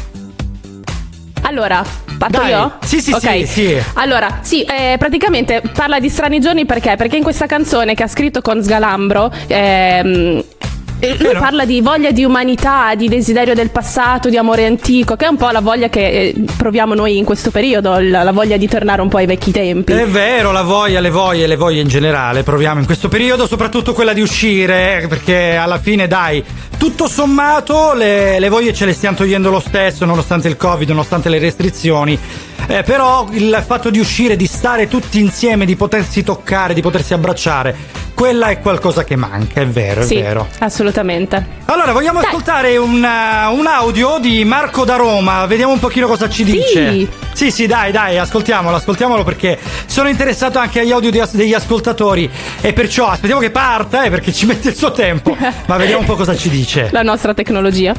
Allora, 1.41 1.83
parto 2.21 2.39
Dai. 2.41 2.51
io? 2.51 2.73
Sì, 2.85 3.01
sì, 3.01 3.13
Ok. 3.13 3.21
sì, 3.21 3.47
sì. 3.47 3.83
Allora, 3.95 4.41
sì, 4.43 4.63
eh, 4.63 4.97
praticamente 4.99 5.63
parla 5.75 5.99
di 5.99 6.11
strani 6.11 6.39
giorni 6.39 6.67
perché? 6.67 6.95
Perché 6.97 7.17
in 7.17 7.23
questa 7.23 7.47
canzone 7.47 7.95
che 7.95 8.03
ha 8.03 8.09
scritto 8.09 8.43
con 8.43 8.63
Sgalambro. 8.63 9.33
ehm, 9.47 10.45
eh, 11.03 11.17
lui 11.19 11.33
parla 11.33 11.65
di 11.65 11.81
voglia 11.81 12.11
di 12.11 12.25
umanità, 12.25 12.95
di 12.95 13.09
desiderio 13.09 13.55
del 13.55 13.71
passato, 13.71 14.29
di 14.29 14.37
amore 14.37 14.67
antico, 14.67 15.17
che 15.17 15.25
è 15.25 15.29
un 15.29 15.37
po' 15.39 15.49
la 15.49 15.63
voglia 15.63 15.89
che 15.89 16.07
eh, 16.07 16.35
proviamo 16.59 16.93
noi 16.93 17.17
in 17.17 17.25
questo 17.25 17.51
periodo, 17.51 17.99
la, 17.99 18.23
la 18.23 18.33
voglia 18.33 18.59
di 18.59 18.69
tornare 18.69 19.01
un 19.01 19.09
po' 19.09 19.17
ai 19.17 19.25
vecchi 19.25 19.51
tempi. 19.51 19.95
È 19.95 20.07
vero, 20.07 20.53
la 20.53 20.61
voglia, 20.61 21.01
le 21.01 21.09
voglie, 21.09 21.47
le 21.47 21.57
voglie 21.57 21.81
in 21.81 21.89
generale, 21.89 22.43
proviamo 22.43 22.81
in 22.81 22.85
questo 22.85 23.09
periodo, 23.09 23.47
soprattutto 23.47 23.95
quella 23.95 24.13
di 24.13 24.21
uscire, 24.21 25.05
eh, 25.05 25.09
perché 25.09 25.57
alla 25.57 25.79
fine, 25.79 26.07
dai, 26.07 26.45
tutto 26.81 27.09
sommato 27.09 27.93
le, 27.93 28.39
le 28.39 28.49
voglie 28.49 28.73
ce 28.73 28.87
le 28.87 28.95
stiamo 28.95 29.15
togliendo 29.15 29.51
lo 29.51 29.61
stesso, 29.61 30.07
nonostante 30.07 30.49
il 30.49 30.57
Covid, 30.57 30.89
nonostante 30.89 31.29
le 31.29 31.39
restrizioni. 31.39 32.19
Eh, 32.67 32.83
però 32.85 33.27
il 33.33 33.63
fatto 33.67 33.91
di 33.91 33.99
uscire, 33.99 34.35
di 34.35 34.47
stare 34.47 34.89
tutti 34.89 35.21
insieme, 35.21 35.67
di 35.67 35.77
potersi 35.77 36.23
toccare, 36.23 36.73
di 36.73 36.81
potersi 36.81 37.13
abbracciare, 37.13 37.77
quella 38.15 38.49
è 38.49 38.61
qualcosa 38.61 39.03
che 39.03 39.17
manca, 39.17 39.63
è 39.63 39.67
vero, 39.67 40.03
è 40.03 40.05
sì, 40.05 40.21
vero. 40.21 40.47
assolutamente. 40.59 41.59
Allora, 41.65 41.93
vogliamo 41.93 42.21
Dai. 42.21 42.29
ascoltare 42.29 42.77
un, 42.77 43.03
uh, 43.03 43.55
un 43.59 43.67
audio 43.67 44.19
di 44.19 44.45
Marco 44.45 44.85
da 44.85 44.97
Roma, 44.97 45.47
vediamo 45.47 45.73
un 45.73 45.79
pochino 45.79 46.07
cosa 46.07 46.29
ci 46.29 46.45
dice. 46.45 47.09
Sì, 47.33 47.51
sì, 47.51 47.67
dai, 47.67 47.91
dai, 47.91 48.19
ascoltiamolo, 48.19 48.77
ascoltiamolo 48.77 49.25
perché 49.25 49.59
sono 49.87 50.11
interessato 50.11 50.59
anche 50.59 50.81
agli 50.81 50.93
audio 50.93 51.11
di- 51.11 51.23
degli 51.31 51.55
ascoltatori 51.55 52.29
e 52.61 52.73
perciò 52.75 53.07
aspettiamo 53.07 53.41
che 53.41 53.51
parta, 53.51 54.03
eh, 54.05 54.11
perché 54.11 54.33
ci 54.35 54.45
mette 54.45 54.69
il 54.69 54.77
suo 54.77 54.93
tempo, 54.93 55.35
ma 55.67 55.77
vediamo 55.79 56.01
un 56.01 56.07
po' 56.07 56.17
cosa 56.17 56.37
ci 56.37 56.51
dice. 56.51 56.70
La 56.91 57.03
nostra 57.03 57.35
tecnologia. 57.35 57.95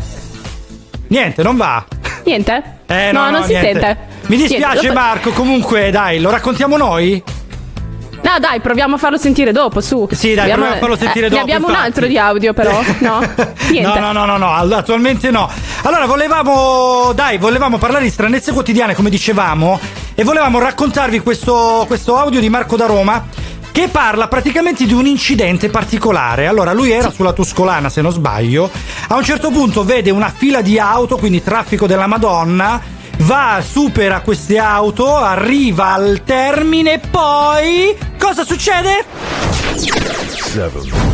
Niente, 1.08 1.44
non 1.44 1.58
va. 1.58 1.86
Niente? 2.24 2.80
Eh, 2.86 3.12
no, 3.12 3.30
non 3.30 3.44
si 3.44 3.50
niente. 3.50 3.72
sente. 3.72 3.98
Mi 4.28 4.38
dispiace 4.38 4.82
Niente, 4.82 4.92
Marco, 4.92 5.32
comunque 5.32 5.92
dai, 5.92 6.20
lo 6.20 6.30
raccontiamo 6.30 6.78
noi? 6.78 7.22
No, 8.22 8.40
dai, 8.40 8.62
proviamo 8.62 8.96
a 8.96 8.98
farlo 8.98 9.18
sentire 9.18 9.52
dopo, 9.52 9.82
su. 9.82 10.08
Sì, 10.12 10.36
dai, 10.36 10.50
proviamo 10.50 10.74
a 10.74 10.78
farlo 10.78 10.96
sentire 10.96 11.26
eh, 11.26 11.30
dopo, 11.30 11.36
Ne 11.36 11.42
abbiamo 11.42 11.66
un 11.66 11.72
infatti. 11.74 11.88
altro 11.88 12.08
di 12.08 12.18
audio, 12.18 12.54
però. 12.54 12.80
No? 13.00 13.20
Niente. 13.72 14.00
No, 14.00 14.12
no, 14.12 14.26
no, 14.26 14.38
no, 14.38 14.38
no, 14.38 14.76
attualmente 14.76 15.32
no. 15.32 15.50
Allora, 15.82 16.06
volevamo, 16.06 17.12
dai, 17.14 17.38
volevamo 17.40 17.78
parlare 17.78 18.04
di 18.04 18.12
stranezze 18.12 18.54
quotidiane, 18.54 18.94
come 18.94 19.10
dicevamo, 19.10 19.80
e 20.14 20.24
volevamo 20.24 20.60
raccontarvi 20.60 21.20
questo, 21.20 21.84
questo 21.88 22.16
audio 22.16 22.40
di 22.40 22.50
Marco 22.50 22.76
da 22.76 22.86
Roma 22.86 23.26
che 23.72 23.88
parla 23.88 24.28
praticamente 24.28 24.86
di 24.86 24.94
un 24.94 25.06
incidente 25.06 25.70
particolare. 25.70 26.48
Allora, 26.48 26.74
lui 26.74 26.92
era 26.92 27.10
sulla 27.12 27.34
Tuscolana, 27.34 27.90
se 27.90 28.02
non 28.02 28.12
sbaglio. 28.12 28.70
A 29.08 29.16
un 29.16 29.24
certo 29.24 29.50
punto 29.50 29.84
vede 29.84 30.12
una 30.12 30.30
fila 30.30 30.62
di 30.62 30.78
auto, 30.78 31.18
quindi 31.18 31.42
traffico 31.42 31.88
della 31.88 32.08
Madonna. 32.08 32.82
Va, 33.20 33.64
supera 33.68 34.22
queste 34.22 34.58
auto, 34.58 35.16
arriva 35.16 35.94
al 35.94 36.24
termine, 36.24 37.00
poi. 37.00 37.96
Cosa 38.20 38.44
succede? 38.44 39.06
7 39.76 41.12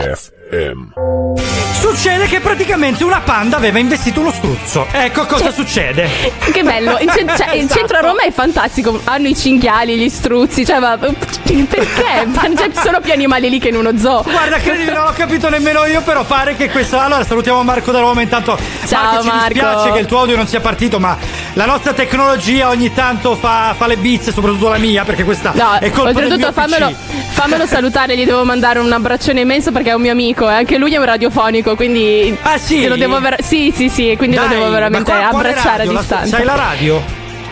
Live 0.00 0.39
FM 0.50 1.38
Succede 1.80 2.26
che 2.26 2.40
praticamente 2.40 3.04
una 3.04 3.20
panda 3.20 3.56
aveva 3.56 3.78
investito 3.78 4.20
uno 4.20 4.30
struzzo. 4.30 4.86
Ecco 4.92 5.24
cosa 5.26 5.50
succede. 5.50 6.08
Che 6.50 6.62
bello, 6.62 6.98
il, 6.98 7.10
cen- 7.10 7.32
cioè, 7.36 7.54
il 7.54 7.70
centro 7.70 7.96
a 7.98 8.00
Roma 8.00 8.22
è 8.22 8.30
fantastico, 8.30 9.00
hanno 9.04 9.28
i 9.28 9.36
cinghiali, 9.36 9.96
gli 9.96 10.08
struzzi, 10.08 10.66
cioè 10.66 10.78
ma 10.78 10.96
perché? 10.98 12.26
Ma 12.26 12.42
Cioè, 12.56 12.70
ci 12.72 12.80
sono 12.82 13.00
più 13.00 13.12
animali 13.12 13.48
lì 13.48 13.58
che 13.58 13.68
in 13.68 13.76
uno 13.76 13.96
zoo. 13.96 14.22
Guarda, 14.22 14.58
credimi, 14.58 14.90
non 14.92 15.04
l'ho 15.04 15.12
capito 15.14 15.48
nemmeno 15.48 15.84
io, 15.86 16.02
però 16.02 16.24
pare 16.24 16.54
che 16.54 16.70
questo. 16.70 16.98
Allora, 16.98 17.24
salutiamo 17.24 17.62
Marco 17.62 17.92
da 17.92 18.00
Roma. 18.00 18.20
Intanto, 18.22 18.58
Ciao, 18.86 19.02
Marco, 19.04 19.22
ci 19.22 19.28
Marco. 19.28 19.48
dispiace 19.52 19.90
che 19.92 19.98
il 20.00 20.06
tuo 20.06 20.18
audio 20.20 20.36
non 20.36 20.46
sia 20.46 20.60
partito, 20.60 20.98
ma 21.00 21.16
la 21.54 21.66
nostra 21.66 21.92
tecnologia 21.92 22.68
ogni 22.68 22.92
tanto 22.92 23.34
fa, 23.36 23.74
fa 23.76 23.86
le 23.86 23.96
bizze, 23.96 24.32
soprattutto 24.32 24.68
la 24.68 24.78
mia, 24.78 25.04
perché 25.04 25.24
questa 25.24 25.52
No, 25.54 25.74
è 25.78 25.90
colpa 25.90 26.10
oltretutto 26.10 26.52
fammelo, 26.52 26.92
fammelo 27.32 27.66
salutare, 27.66 28.16
gli 28.16 28.24
devo 28.24 28.44
mandare 28.44 28.78
un 28.78 28.90
abbraccione 28.92 29.40
immenso 29.40 29.72
perché 29.72 29.90
è 29.90 29.94
un 29.94 30.02
mio 30.02 30.12
amico 30.12 30.48
e 30.48 30.54
anche 30.54 30.78
lui 30.78 30.92
è 30.94 30.98
un 30.98 31.04
radiofonico, 31.04 31.74
quindi 31.74 32.36
Ah, 32.42 32.56
sì? 32.58 32.86
lo 32.86 32.96
devo 32.96 33.20
ver- 33.20 33.42
sì, 33.42 33.72
sì, 33.74 33.88
sì, 33.88 34.14
quindi 34.16 34.36
Dai, 34.36 34.48
lo 34.48 34.54
devo 34.54 34.70
veramente 34.70 35.10
qua- 35.12 35.28
abbracciare 35.28 35.76
radio? 35.78 35.90
a 35.90 35.94
La- 35.94 36.00
distanza. 36.00 36.36
sai 36.36 36.44
la 36.44 36.54
radio? 36.54 37.02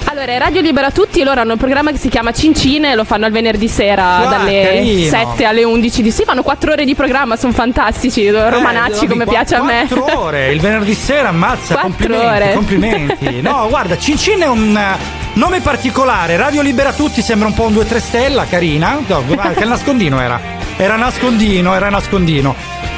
Allora, 0.05 0.33
è 0.33 0.39
Radio 0.39 0.61
Libera 0.63 0.91
Tutti, 0.91 1.23
loro 1.23 1.41
hanno 1.41 1.53
un 1.53 1.59
programma 1.59 1.91
che 1.93 1.99
si 1.99 2.09
chiama 2.09 2.33
Cincine, 2.33 2.95
lo 2.95 3.05
fanno 3.05 3.27
al 3.27 3.31
venerdì 3.33 3.69
sera 3.69 4.17
Ah, 4.17 4.27
dalle 4.27 4.63
carino. 4.63 5.09
7 5.11 5.45
alle 5.45 5.65
11 5.65 6.03
di 6.03 6.11
sì, 6.11 6.25
fanno 6.25 6.43
4 6.43 6.73
ore 6.73 6.85
di 6.85 6.95
programma, 6.95 7.37
sono 7.37 7.53
fantastici, 7.53 8.29
romanacci 8.31 9.05
Eh, 9.05 9.09
come 9.09 9.25
qua- 9.25 9.33
piace 9.35 9.55
a 9.57 9.63
me. 9.63 9.87
Quattro 9.89 10.19
ore, 10.21 10.51
il 10.51 10.61
venerdì 10.61 10.95
sera, 10.95 11.29
ammazza, 11.29 11.75
Quattro 11.75 11.83
complimenti, 11.83 12.27
ore. 12.27 12.53
complimenti. 12.55 13.41
No, 13.43 13.67
guarda, 13.69 13.99
Cincin 13.99 14.41
è 14.41 14.47
un 14.49 14.77
eh, 14.77 14.97
nome 15.35 15.61
particolare, 15.61 16.37
Radio 16.37 16.63
Libera 16.63 16.93
Tutti 16.93 17.21
sembra 17.21 17.47
un 17.49 17.55
po' 17.55 17.65
un 17.67 17.75
2-3 17.75 17.99
stella, 18.01 18.47
carina. 18.47 18.99
No, 19.07 19.23
guarda, 19.27 19.53
che 19.53 19.65
nascondino 19.67 20.21
era. 20.21 20.41
Era 20.77 20.97
nascondino, 20.97 21.75
era 21.75 21.91
nascondino. 21.91 22.55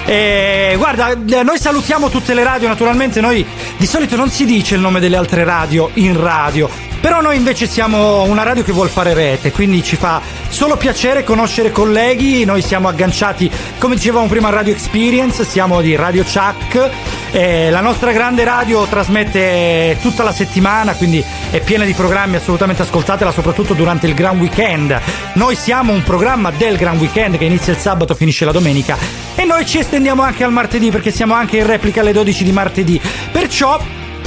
E 0.06 0.74
guarda, 0.76 1.10
eh, 1.10 1.42
noi 1.42 1.58
salutiamo 1.58 2.08
tutte 2.08 2.34
le 2.34 2.42
radio, 2.44 2.66
naturalmente 2.68 3.20
noi 3.20 3.44
di 3.76 3.86
solito 3.86 4.16
non 4.16 4.28
si 4.30 4.44
dice 4.44 4.74
il 4.74 4.80
nome 4.80 4.98
delle 5.00 5.16
altre 5.16 5.44
radio 5.44 5.90
in 5.94 6.18
radio, 6.20 6.68
però 7.00 7.20
noi 7.22 7.36
invece 7.36 7.66
siamo 7.66 8.22
una 8.24 8.42
radio 8.42 8.62
che 8.62 8.72
vuol 8.72 8.90
fare 8.90 9.14
rete, 9.14 9.50
quindi 9.52 9.82
ci 9.82 9.96
fa 9.96 10.20
solo 10.48 10.76
piacere 10.76 11.24
conoscere 11.24 11.72
colleghi, 11.72 12.44
noi 12.44 12.60
siamo 12.60 12.88
agganciati, 12.88 13.50
come 13.78 13.94
dicevamo 13.94 14.26
prima, 14.26 14.48
a 14.48 14.50
Radio 14.50 14.72
Experience, 14.72 15.44
siamo 15.44 15.80
di 15.80 15.96
Radio 15.96 16.22
Chuck, 16.24 16.90
eh, 17.30 17.70
la 17.70 17.80
nostra 17.80 18.12
grande 18.12 18.44
radio 18.44 18.84
trasmette 18.84 19.96
tutta 20.02 20.22
la 20.22 20.32
settimana, 20.32 20.94
quindi 20.94 21.24
è 21.50 21.60
piena 21.60 21.84
di 21.84 21.94
programmi, 21.94 22.36
assolutamente 22.36 22.82
ascoltatela, 22.82 23.32
soprattutto 23.32 23.72
durante 23.72 24.06
il 24.06 24.14
Gran 24.14 24.38
Weekend. 24.38 25.00
Noi 25.34 25.56
siamo 25.56 25.92
un 25.92 26.02
programma 26.02 26.50
del 26.50 26.76
Gran 26.76 26.98
Weekend 26.98 27.38
che 27.38 27.44
inizia 27.44 27.72
il 27.72 27.78
sabato, 27.78 28.14
finisce 28.14 28.44
la 28.44 28.52
domenica 28.52 28.98
e 29.34 29.44
noi 29.44 29.64
ci 29.64 29.78
estendiamo 29.78 30.22
anche 30.22 30.44
al 30.44 30.52
martedì 30.52 30.90
perché 30.90 31.10
siamo 31.10 31.32
anche 31.32 31.56
in 31.56 31.66
replica 31.66 32.02
alle 32.02 32.12
12 32.12 32.44
di 32.44 32.52
martedì. 32.52 33.00
Perciò, 33.32 33.80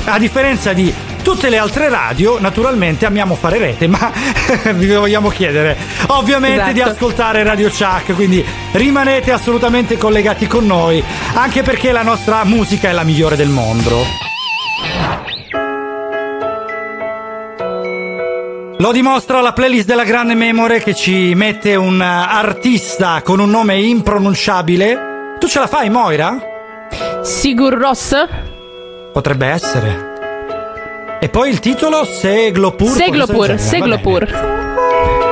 a 0.06 0.18
differenza 0.18 0.74
di 0.74 0.94
tutte 1.24 1.50
le 1.50 1.58
altre 1.58 1.90
radio, 1.90 2.40
naturalmente 2.40 3.06
amiamo 3.06 3.36
fare 3.36 3.58
rete, 3.58 3.88
ma 3.88 4.12
vi 4.74 4.88
vogliamo 4.94 5.30
chiedere 5.30 5.76
ovviamente 6.08 6.74
di 6.74 6.80
Esatto. 6.80 6.92
ascoltare 6.96 7.44
Radio 7.44 7.70
Chuck, 7.70 8.14
quindi 8.14 8.46
rimanete 8.74 9.32
assolutamente 9.32 9.98
collegati 9.98 10.46
con 10.48 10.66
noi, 10.66 11.04
anche 11.34 11.64
perché 11.64 11.92
la 11.92 12.04
nostra 12.04 12.44
musica 12.44 12.90
è 12.90 12.92
la 12.92 13.04
migliore 13.04 13.36
del 13.36 13.50
mondo. 13.50 14.02
Lo 18.78 18.92
dimostra 18.92 19.40
la 19.40 19.54
playlist 19.54 19.88
della 19.88 20.04
grande 20.04 20.34
Memore 20.34 20.82
che 20.84 20.94
ci 20.94 21.34
mette 21.36 21.76
un 21.76 22.02
artista 22.02 23.22
con 23.24 23.40
un 23.40 23.50
nome 23.50 23.80
impronunciabile. 23.80 25.36
Tu 25.40 25.48
ce 25.48 25.60
la 25.60 25.68
fai, 25.68 25.90
Moira? 25.90 26.38
Sigur 27.22 27.74
Ross? 27.76 28.14
Potrebbe 29.14 29.48
essere. 29.48 30.13
E 31.24 31.30
poi 31.30 31.52
il 31.52 31.60
titolo 31.60 32.04
Seglopur. 32.04 32.98
Seglopur. 32.98 33.58
Seglopur. 33.58 35.23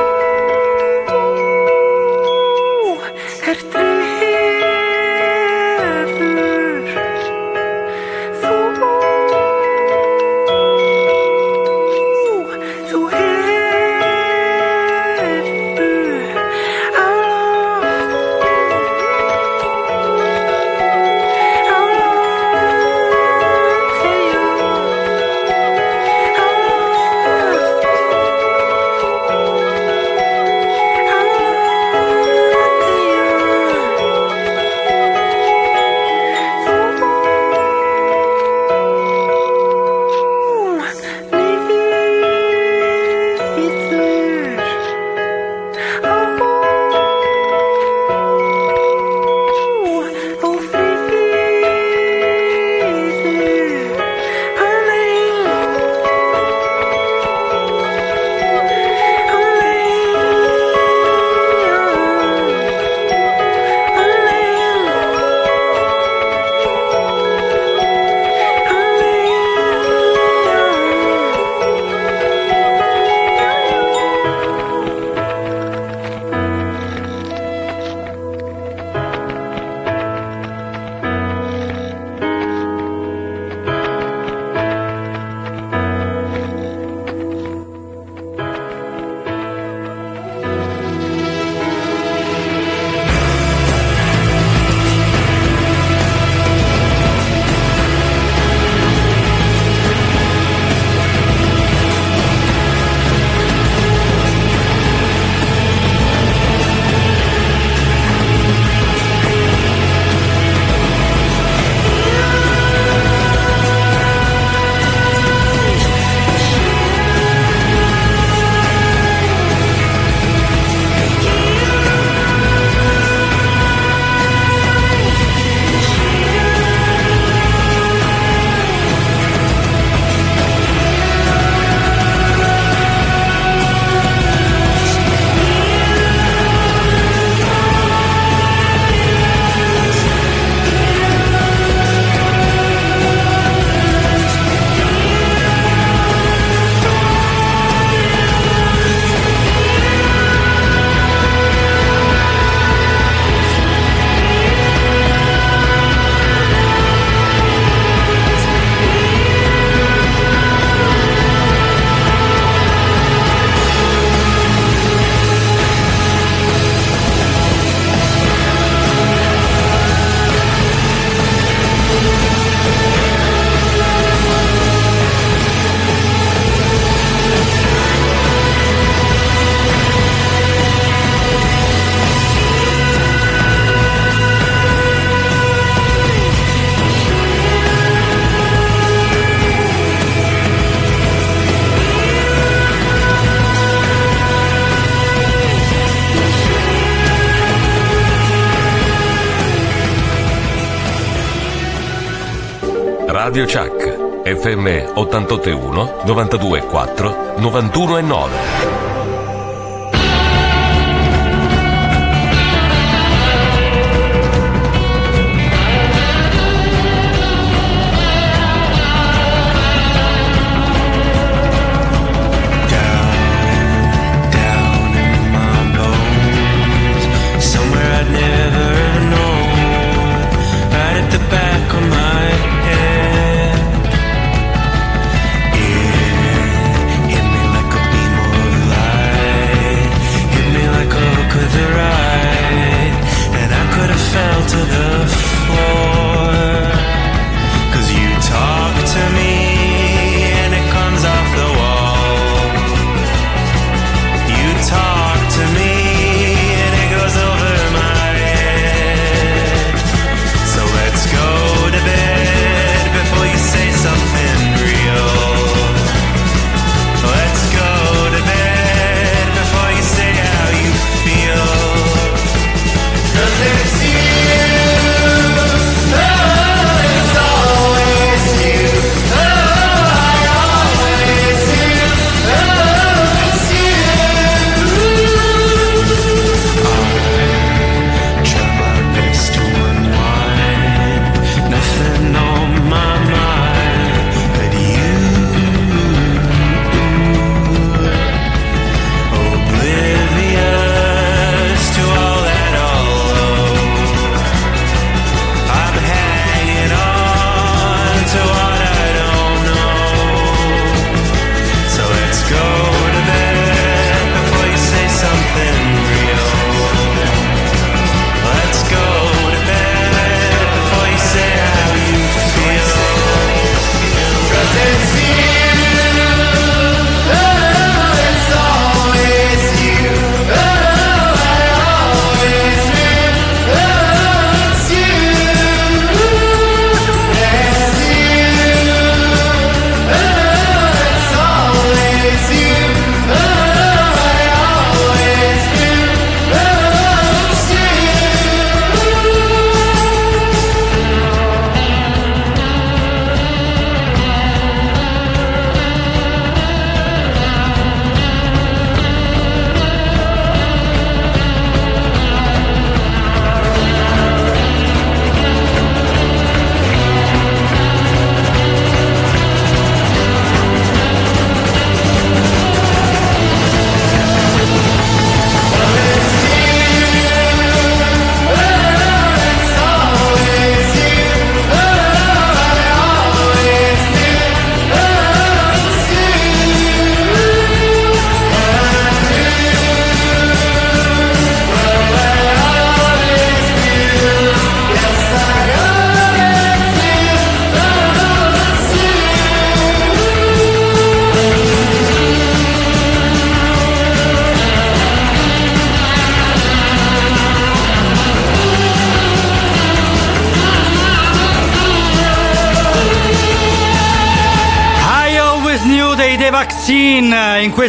Radio 203.32 203.46
Chuck, 203.46 204.26
FM 204.26 204.92
881 204.92 206.04
924 206.04 207.36
91 207.38 207.98
e 207.98 208.02
9. 208.02 208.91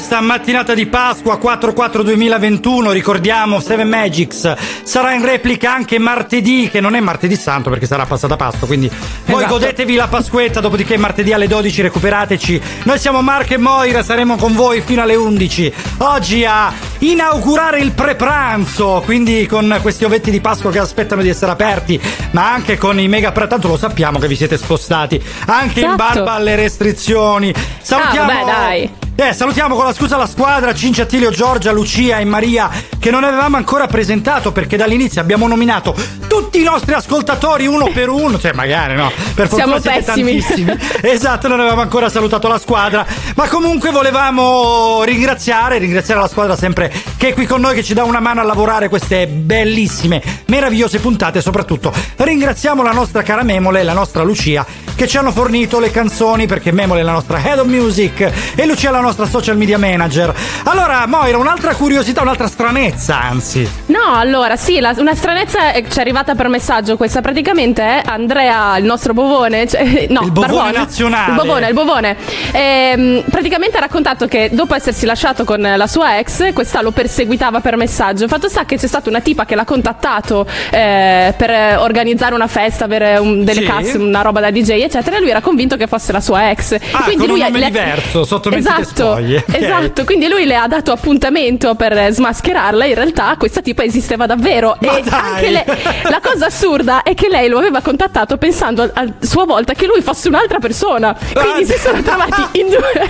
Questa 0.06 0.20
mattinata 0.20 0.74
di 0.74 0.86
Pasqua 0.86 1.40
4-4-2021 1.42 2.92
ricordiamo 2.92 3.62
Seven 3.62 3.88
Magics 3.88 4.54
sarà 4.84 5.14
in 5.14 5.24
replica 5.24 5.74
anche 5.74 5.98
martedì 5.98 6.68
che 6.70 6.82
non 6.82 6.96
è 6.96 7.00
martedì 7.00 7.38
santo 7.38 7.70
perché 7.70 7.86
sarà 7.86 8.06
passata 8.06 8.36
Pasqua 8.36 8.68
quindi 8.68 8.92
voi 9.28 9.38
Esatto. 9.44 9.54
godetevi 9.60 9.96
la 9.96 10.08
Pasquetta 10.10 10.60
dopodiché 10.60 10.98
martedì 10.98 11.32
alle 11.32 11.48
12 11.48 11.82
recuperateci 11.84 12.62
noi 12.84 13.00
siamo 13.00 13.22
Marco 13.22 13.54
e 13.54 13.58
Moira 13.58 14.04
saremo 14.04 14.36
con 14.36 14.54
voi 14.56 14.82
fino 14.82 15.02
alle 15.02 15.16
11 15.16 15.74
oggi 16.00 16.44
a 16.44 16.74
inaugurare 17.00 17.80
il 17.80 17.92
prepranzo 17.94 19.02
quindi 19.06 19.46
con 19.46 19.80
questi 19.82 20.04
ovetti 20.04 20.32
di 20.32 20.42
Pasqua 20.42 20.70
che 20.70 20.80
aspettano 20.80 21.22
di 21.22 21.30
essere 21.30 21.54
aperti 21.54 21.98
ma 22.32 22.52
anche 22.52 22.78
con 22.78 23.00
i 23.00 23.08
mega 23.08 23.32
pra- 23.32 23.48
tanto 23.48 23.70
lo 23.70 23.78
sappiamo 23.78 24.20
che 24.20 24.28
vi 24.28 24.36
siete 24.36 24.58
spostati 24.58 25.22
anche 25.46 25.80
in 25.80 25.86
Esatto. 25.86 25.96
barba 25.96 26.32
alle 26.34 26.58
restrizioni 26.58 27.54
salutiamo 27.82 28.32
Ah, 28.32 28.34
vabbè, 28.34 28.52
dai. 28.52 28.90
Eh, 29.16 29.32
salutiamo 29.32 29.76
con 29.76 29.86
la 29.86 29.94
scusa 29.94 30.18
la 30.18 30.26
squadra 30.26 30.74
Cincia, 30.74 31.04
Attilio, 31.04 31.30
Giorgia, 31.30 31.72
Lucia 31.72 32.18
e 32.18 32.26
Maria 32.26 32.68
che 32.98 33.12
non 33.12 33.24
avevamo 33.24 33.58
ancora 33.58 33.86
presentato 33.86 34.52
perché 34.52 34.76
dall'inizio 34.76 35.22
abbiamo 35.22 35.48
nominato 35.48 35.96
tutti 36.28 36.60
i 36.60 36.64
nostri 36.64 36.94
ascoltatori 36.94 37.68
uno 37.68 37.92
per 37.94 38.10
uno, 38.10 38.40
cioè 38.40 38.54
magari 38.54 38.96
no, 38.96 39.12
per 39.36 39.48
fortuna 39.48 39.80
Siamo 39.80 39.80
siete 39.80 40.12
pessimi. 40.12 40.42
tantissimi. 40.42 40.80
esatto, 41.14 41.48
non 41.48 41.60
avevamo 41.60 41.82
ancora 41.82 42.10
salutato 42.10 42.48
la 42.48 42.58
squadra, 42.58 43.06
ma 43.36 43.48
comunque 43.48 43.92
volevamo 43.92 45.04
ringraziare, 45.04 45.78
ringraziare 45.78 46.20
la 46.20 46.28
squadra 46.28 46.56
sempre 46.56 46.92
che 47.16 47.30
è 47.30 47.34
qui 47.34 47.46
con 47.46 47.62
noi 47.62 47.76
che 47.76 47.84
ci 47.84 47.94
dà 47.94 48.04
una 48.04 48.20
mano 48.20 48.42
a 48.42 48.44
lavorare 48.44 48.90
queste 48.90 49.28
bellissime, 49.28 50.24
meravigliose 50.48 51.00
puntate, 51.00 51.40
soprattutto 51.40 51.94
ringraziamo 52.16 52.82
la 52.82 52.92
nostra 52.92 53.22
cara 53.22 53.44
Memole 53.44 53.84
la 53.84 53.94
nostra 53.94 54.24
Lucia 54.24 54.66
che 54.96 55.08
ci 55.08 55.18
hanno 55.18 55.32
fornito 55.32 55.80
le 55.80 55.92
canzoni 55.92 56.46
perché 56.48 56.72
Memole 56.72 57.02
è 57.02 57.04
la 57.04 57.12
nostra 57.12 57.40
head 57.44 57.60
of 57.60 57.66
music 57.68 58.32
e 58.56 58.66
Lucia 58.66 58.90
è 58.90 58.92
la 58.92 59.00
nostra 59.00 59.26
social 59.26 59.58
media 59.58 59.78
manager. 59.78 60.34
Allora, 60.66 61.06
Moira, 61.08 61.38
un'altra 61.38 61.74
curiosità, 61.76 62.22
un'altra 62.22 62.48
stranezza, 62.48 63.20
anzi. 63.22 63.68
No, 63.88 64.16
allora 64.16 64.56
sì, 64.56 64.80
la- 64.80 64.94
una 64.98 65.16
stranezza 65.16 65.72
è- 65.72 65.84
ci 65.88 65.98
è 65.98 66.02
arrivata 66.02 66.36
per 66.36 66.48
messaggio 66.48 66.96
questa. 66.98 67.22
Praticamente 67.22 67.82
è 67.82 68.02
Andrea, 68.06 68.78
il 68.78 68.86
nostro 68.86 69.14
bovone, 69.14 69.68
cioè, 69.68 69.84
no, 70.10 70.22
Il 70.22 70.32
bovone 70.32 70.54
Barbone. 70.54 70.72
nazionale. 70.78 71.32
Il 71.32 71.38
bovone, 71.38 71.68
il 71.68 71.74
bovone. 71.74 72.18
Ehm, 72.52 73.24
praticamente 73.30 73.78
ha 73.78 73.82
raccontato 73.82 74.28
che 74.28 74.50
dopo 74.54 74.76
essersi 74.76 75.06
lasciato 75.06 75.44
con 75.44 75.60
la 75.62 75.88
sua 75.88 76.20
ex, 76.20 76.54
questa 76.54 76.82
lo 76.82 76.92
perseguitava 76.92 77.60
per 77.60 77.76
messaggio. 77.78 78.28
Fatto 78.28 78.48
sta 78.50 78.66
che 78.66 78.78
c'è 78.78 78.88
stata 78.88 79.10
una 79.10 79.20
tipa 79.22 79.46
che 79.46 79.56
l'ha 79.56 79.66
contattato 79.66 80.46
eh, 80.72 81.34
per 81.36 81.78
organizzare 81.80 82.34
una 82.36 82.48
festa, 82.48 82.86
avere 82.86 83.18
un- 83.18 83.44
delle 83.44 83.62
Sì. 83.62 83.66
casse, 83.68 83.98
una 83.98 84.22
roba 84.22 84.40
da 84.40 84.52
DJ 84.52 84.83
eccetera, 84.84 85.18
e 85.18 85.20
lui 85.20 85.30
era 85.30 85.42
convinto 85.42 85.76
che 85.78 85.88
fosse 85.88 86.12
la 86.12 86.22
sua 86.22 86.50
ex. 86.52 86.74
Ah, 86.92 87.04
quindi 87.04 87.26
con 87.26 87.30
un 87.30 87.38
lui 87.38 87.40
nome 87.42 87.60
le- 87.60 87.66
diverso, 87.68 88.24
sotto 88.24 88.52
esatto, 88.52 88.84
spoglie. 88.84 89.44
Ok. 89.54 89.62
Esatto, 89.62 90.04
quindi 90.04 90.28
lui 90.28 90.46
le 90.46 90.56
ha 90.56 90.68
dato 90.68 90.92
appuntamento 90.92 91.76
per 91.76 92.12
smascherarla. 92.12 92.86
In 92.86 92.96
realtà 92.96 93.36
questa 93.38 93.62
tipa 93.62 93.84
esisteva 93.84 94.26
davvero. 94.26 94.78
Ma 94.82 94.98
e 94.98 95.02
dai! 95.02 95.20
anche 95.20 95.50
lei- 95.50 95.64
la 96.10 96.20
cosa 96.22 96.46
assurda 96.48 97.04
è 97.04 97.14
che 97.14 97.28
lei 97.30 97.48
lo 97.50 97.58
aveva 97.58 97.82
contattato 97.82 98.38
pensando 98.38 98.84
a, 98.84 98.90
a 98.94 99.06
sua 99.20 99.46
volta 99.46 99.74
che 99.74 99.86
lui 99.86 100.02
fosse 100.02 100.28
un'altra 100.28 100.60
persona. 100.60 101.16
Quindi 101.34 101.72
Ah, 101.72 101.76
si 101.76 101.80
sono 101.80 102.02
trovati 102.02 102.60
in 102.60 102.68
due, 102.68 103.10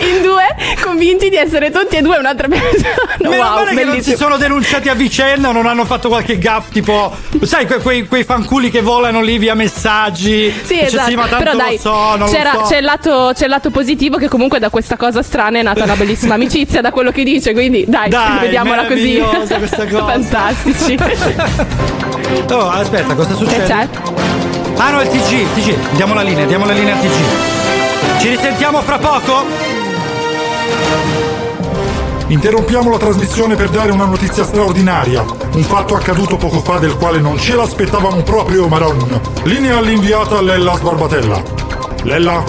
in 0.00 0.22
due 0.22 0.44
convinti 0.80 1.28
di 1.28 1.36
essere 1.36 1.70
tutti 1.70 1.96
e 1.96 2.02
due 2.02 2.16
un'altra 2.18 2.48
persona. 2.48 2.88
Meno 3.18 3.30
wow, 3.34 3.54
male 3.64 3.74
che 3.74 3.84
non 3.84 4.02
si 4.02 4.16
sono 4.16 4.36
denunciati 4.36 4.88
a 4.88 4.94
vicenda 4.94 5.48
o 5.48 5.52
non 5.52 5.66
hanno 5.66 5.84
fatto 5.84 6.08
qualche 6.08 6.38
gap 6.38 6.70
tipo 6.70 7.14
sai 7.42 7.66
que- 7.66 7.78
quei, 7.78 8.06
quei 8.06 8.24
fanculi 8.24 8.70
che 8.70 8.80
volano 8.80 9.20
lì 9.22 9.38
via 9.38 9.54
messaggi 9.54 10.52
Sì, 10.64 10.74
Dice, 10.80 10.90
esatto. 11.12 11.22
ma 11.22 11.28
tanto 11.28 11.44
Però 11.44 11.56
dai, 11.56 11.78
so 11.78 12.26
so 12.26 12.64
c'è, 12.68 12.78
il 12.78 12.84
lato, 12.84 13.32
c'è 13.34 13.44
il 13.44 13.50
lato 13.50 13.70
positivo 13.70 14.16
che 14.16 14.28
comunque 14.28 14.58
da 14.58 14.70
questa 14.70 14.96
cosa 14.96 15.22
strana 15.22 15.58
è 15.58 15.62
nata 15.62 15.84
una 15.84 15.96
bellissima 15.96 16.34
amicizia 16.34 16.80
da 16.80 16.90
quello 16.90 17.10
che 17.10 17.24
dice, 17.24 17.52
quindi 17.52 17.84
dai, 17.86 18.08
Dai, 18.08 18.38
vediamola 18.46 18.86
così. 18.86 19.22
questa 19.58 19.86
cosa. 19.86 20.06
Fantastici. 20.06 20.96
oh 22.52 22.70
aspetta 22.70 23.14
cosa 23.14 23.34
succede? 23.34 23.62
Che 23.62 23.66
c'è? 23.66 23.88
ah 24.76 24.90
no 24.90 25.00
il 25.00 25.08
TG 25.08 25.46
TG 25.54 25.74
diamo 25.96 26.14
la 26.14 26.22
linea 26.22 26.44
diamo 26.46 26.64
la 26.64 26.72
linea 26.72 26.94
al 26.94 27.00
TG 27.00 28.20
ci 28.20 28.28
risentiamo 28.28 28.80
fra 28.82 28.98
poco? 28.98 29.44
Interrompiamo 32.28 32.90
la 32.90 32.98
trasmissione 32.98 33.54
per 33.54 33.70
dare 33.70 33.90
una 33.90 34.04
notizia 34.04 34.44
straordinaria. 34.44 35.24
Un 35.54 35.62
fatto 35.62 35.94
accaduto 35.94 36.36
poco 36.36 36.60
fa 36.60 36.78
del 36.78 36.94
quale 36.96 37.20
non 37.20 37.38
ce 37.38 37.56
l'aspettavamo 37.56 38.22
proprio, 38.22 38.68
Maron. 38.68 39.18
Linea 39.44 39.78
all'inviata 39.78 40.42
Lella 40.42 40.76
Sbarbatella. 40.76 41.42
Lella? 42.02 42.44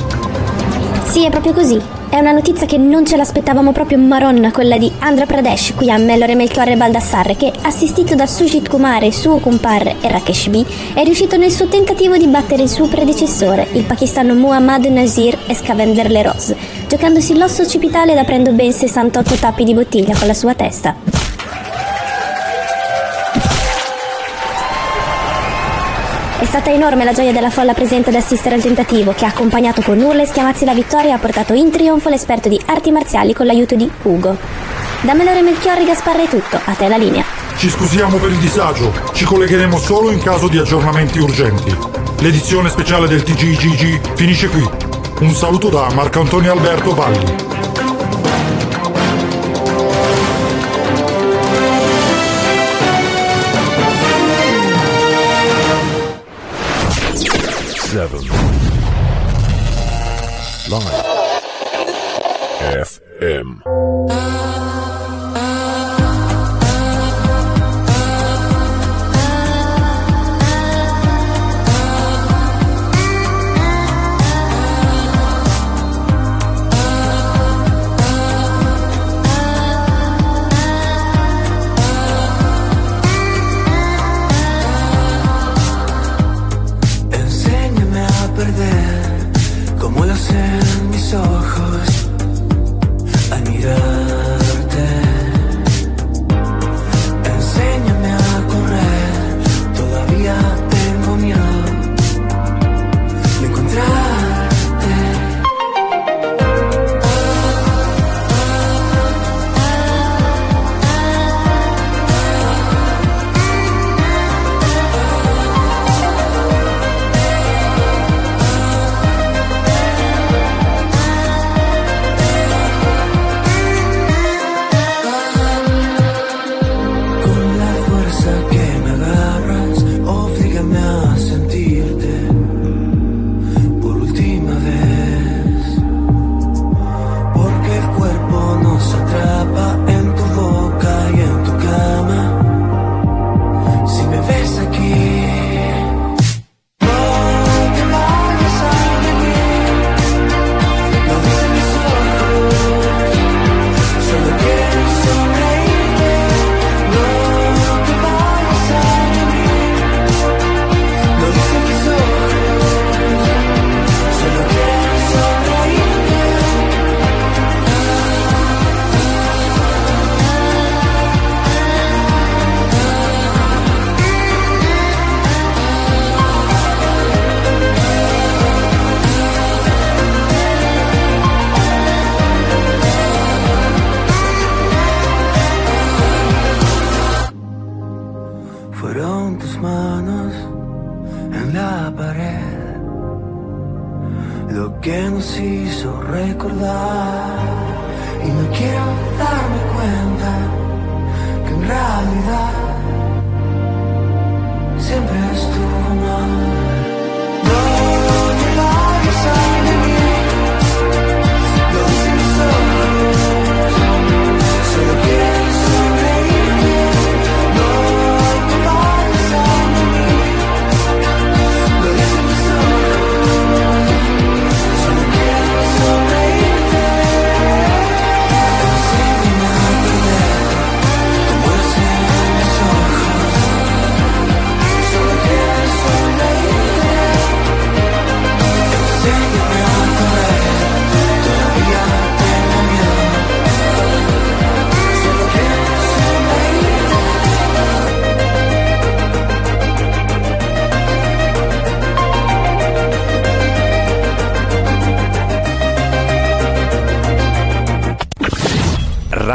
Sì, 1.05 1.23
è 1.23 1.29
proprio 1.29 1.53
così. 1.53 1.98
È 2.11 2.17
una 2.17 2.31
notizia 2.31 2.65
che 2.65 2.77
non 2.77 3.05
ce 3.05 3.17
l'aspettavamo 3.17 3.71
proprio 3.71 3.99
maronna, 3.99 4.51
quella 4.51 4.79
di 4.79 4.91
Andhra 4.97 5.27
Pradesh, 5.27 5.75
qui 5.75 5.91
a 5.91 5.97
Mellore 5.97 6.33
Melchiorre 6.33 6.75
Baldassarre, 6.75 7.35
che, 7.35 7.53
assistito 7.61 8.15
da 8.15 8.25
Sujit 8.25 8.67
Kumar 8.67 9.03
e 9.03 9.11
suo 9.11 9.39
e 9.39 10.09
Rakesh 10.09 10.47
B, 10.47 10.65
è 10.95 11.03
riuscito 11.03 11.37
nel 11.37 11.51
suo 11.51 11.67
tentativo 11.67 12.17
di 12.17 12.25
battere 12.25 12.63
il 12.63 12.69
suo 12.69 12.87
predecessore, 12.87 13.67
il 13.73 13.83
pakistano 13.83 14.33
Muhammad 14.33 14.85
Nazir 14.85 15.37
Escavender 15.45 16.09
Le 16.09 16.23
Rose, 16.23 16.57
giocandosi 16.87 17.37
l'osso 17.37 17.61
occipitale 17.61 18.13
ed 18.13 18.17
aprendo 18.17 18.53
ben 18.53 18.71
68 18.71 19.35
tappi 19.35 19.63
di 19.63 19.75
bottiglia 19.75 20.17
con 20.17 20.25
la 20.25 20.33
sua 20.33 20.55
testa. 20.55 21.28
stata 26.49 26.71
enorme 26.71 27.03
la 27.03 27.13
gioia 27.13 27.31
della 27.31 27.51
folla 27.51 27.75
presente 27.75 28.09
ad 28.09 28.15
assistere 28.15 28.55
al 28.55 28.61
tentativo 28.61 29.13
che 29.13 29.23
ha 29.23 29.27
accompagnato 29.27 29.83
con 29.83 30.01
urla 30.01 30.23
e 30.23 30.25
schiamazzi 30.25 30.65
la 30.65 30.73
vittoria 30.73 31.09
e 31.09 31.11
ha 31.11 31.19
portato 31.19 31.53
in 31.53 31.69
trionfo 31.69 32.09
l'esperto 32.09 32.49
di 32.49 32.59
arti 32.65 32.89
marziali 32.89 33.35
con 33.35 33.45
l'aiuto 33.45 33.75
di 33.75 33.87
Ugo. 34.01 34.35
Da 35.01 35.13
Melore 35.13 35.43
Melchiorri 35.43 35.85
Gasparra 35.85 36.23
è 36.23 36.27
tutto, 36.27 36.59
a 36.65 36.73
te 36.73 36.87
la 36.87 36.97
linea. 36.97 37.23
Ci 37.55 37.69
scusiamo 37.69 38.17
per 38.17 38.31
il 38.31 38.37
disagio, 38.37 38.91
ci 39.13 39.25
collegheremo 39.25 39.77
solo 39.77 40.09
in 40.09 40.23
caso 40.23 40.47
di 40.47 40.57
aggiornamenti 40.57 41.19
urgenti. 41.19 41.77
L'edizione 42.21 42.69
speciale 42.69 43.07
del 43.07 43.21
TGGG 43.21 44.15
finisce 44.15 44.49
qui. 44.49 44.67
Un 45.19 45.31
saluto 45.35 45.69
da 45.69 45.87
Marco 45.93 46.21
Antonio 46.21 46.51
Alberto 46.51 46.95
Valli. 46.95 47.58
97. 57.99 58.29
Live. 60.69 61.03
FM. 63.19 64.28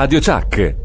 Radio 0.04 0.20
Chuck. 0.20 0.83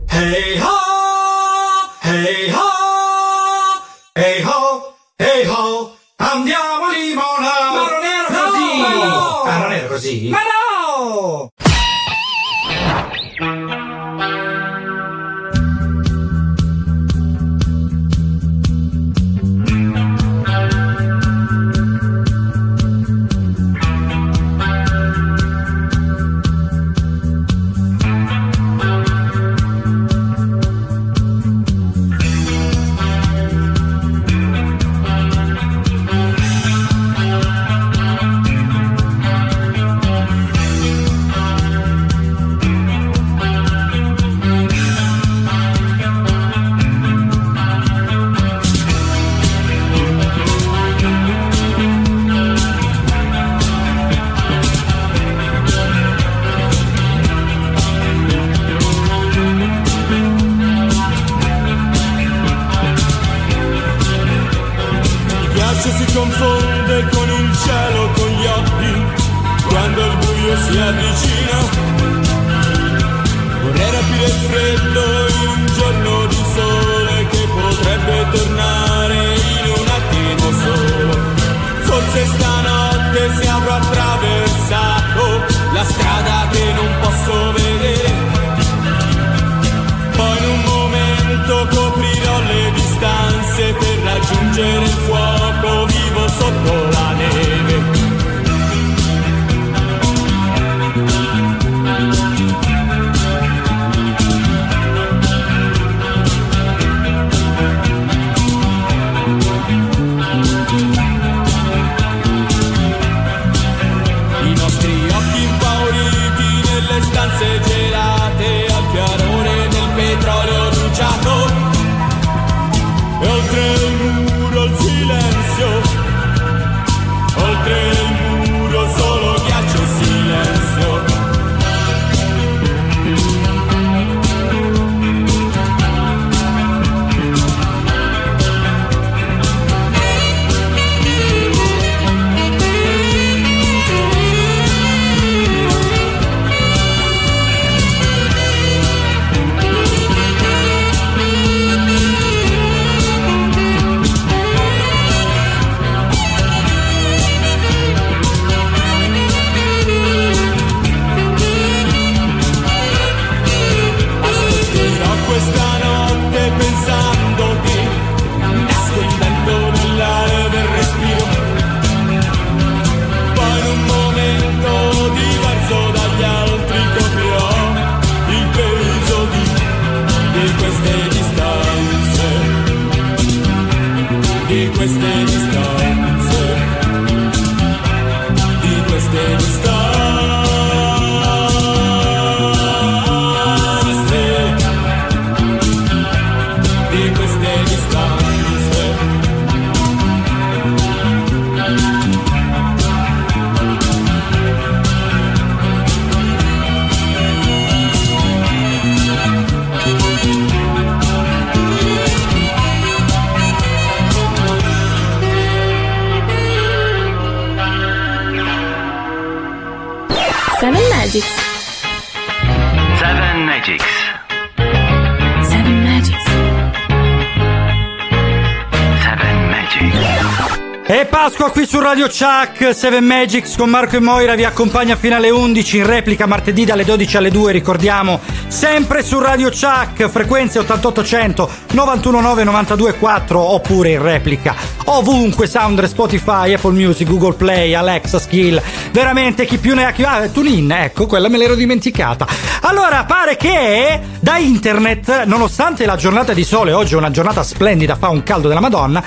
Chuck, 232.10 232.74
7 232.74 233.00
Magics 233.02 233.56
con 233.56 233.70
Marco 233.70 233.96
e 233.96 234.00
Moira 234.00 234.36
vi 234.36 234.44
accompagna 234.44 234.96
fino 234.96 235.16
alle 235.16 235.30
11 235.30 235.78
in 235.78 235.86
replica 235.86 236.26
martedì 236.26 236.66
dalle 236.66 236.84
12 236.84 237.18
alle 237.18 237.30
2, 237.30 237.52
ricordiamo, 237.52 238.20
sempre 238.48 239.04
su 239.04 239.20
Radio 239.20 239.50
Chuck, 239.50 240.10
frequenze 240.10 240.60
8800 240.60 241.50
919 241.72 242.44
924 242.44 243.40
oppure 243.40 243.92
in 243.92 244.02
replica 244.02 244.80
ovunque, 244.92 245.48
Soundre, 245.48 245.88
Spotify, 245.88 246.54
Apple 246.54 246.72
Music, 246.72 247.08
Google 247.08 247.34
Play, 247.34 247.74
Alexa, 247.74 248.20
Skill, 248.20 248.62
veramente 248.92 249.46
chi 249.46 249.58
più 249.58 249.76
ne 249.76 249.86
ha 249.86 249.92
chi 249.92 250.04
ah, 250.04 250.28
TuneIn, 250.28 250.72
ecco, 250.72 251.06
quella 251.06 251.30
me 251.30 251.38
l'ero 251.38 251.56
dimenticata. 251.56 252.26
Allora, 252.62 253.06
pare 253.06 253.36
che 253.36 254.00
da 254.20 254.38
internet, 254.38 255.24
nonostante 255.26 255.86
la 255.86 255.96
giornata 255.96 256.34
di 256.34 256.44
sole, 256.44 256.74
oggi 256.74 256.94
è 256.94 256.98
una 256.98 257.12
giornata 257.12 257.44
splendida, 257.44 257.96
fa 257.96 258.10
un 258.10 258.24
caldo 258.24 258.48
della 258.48 258.60
Madonna, 258.60 259.04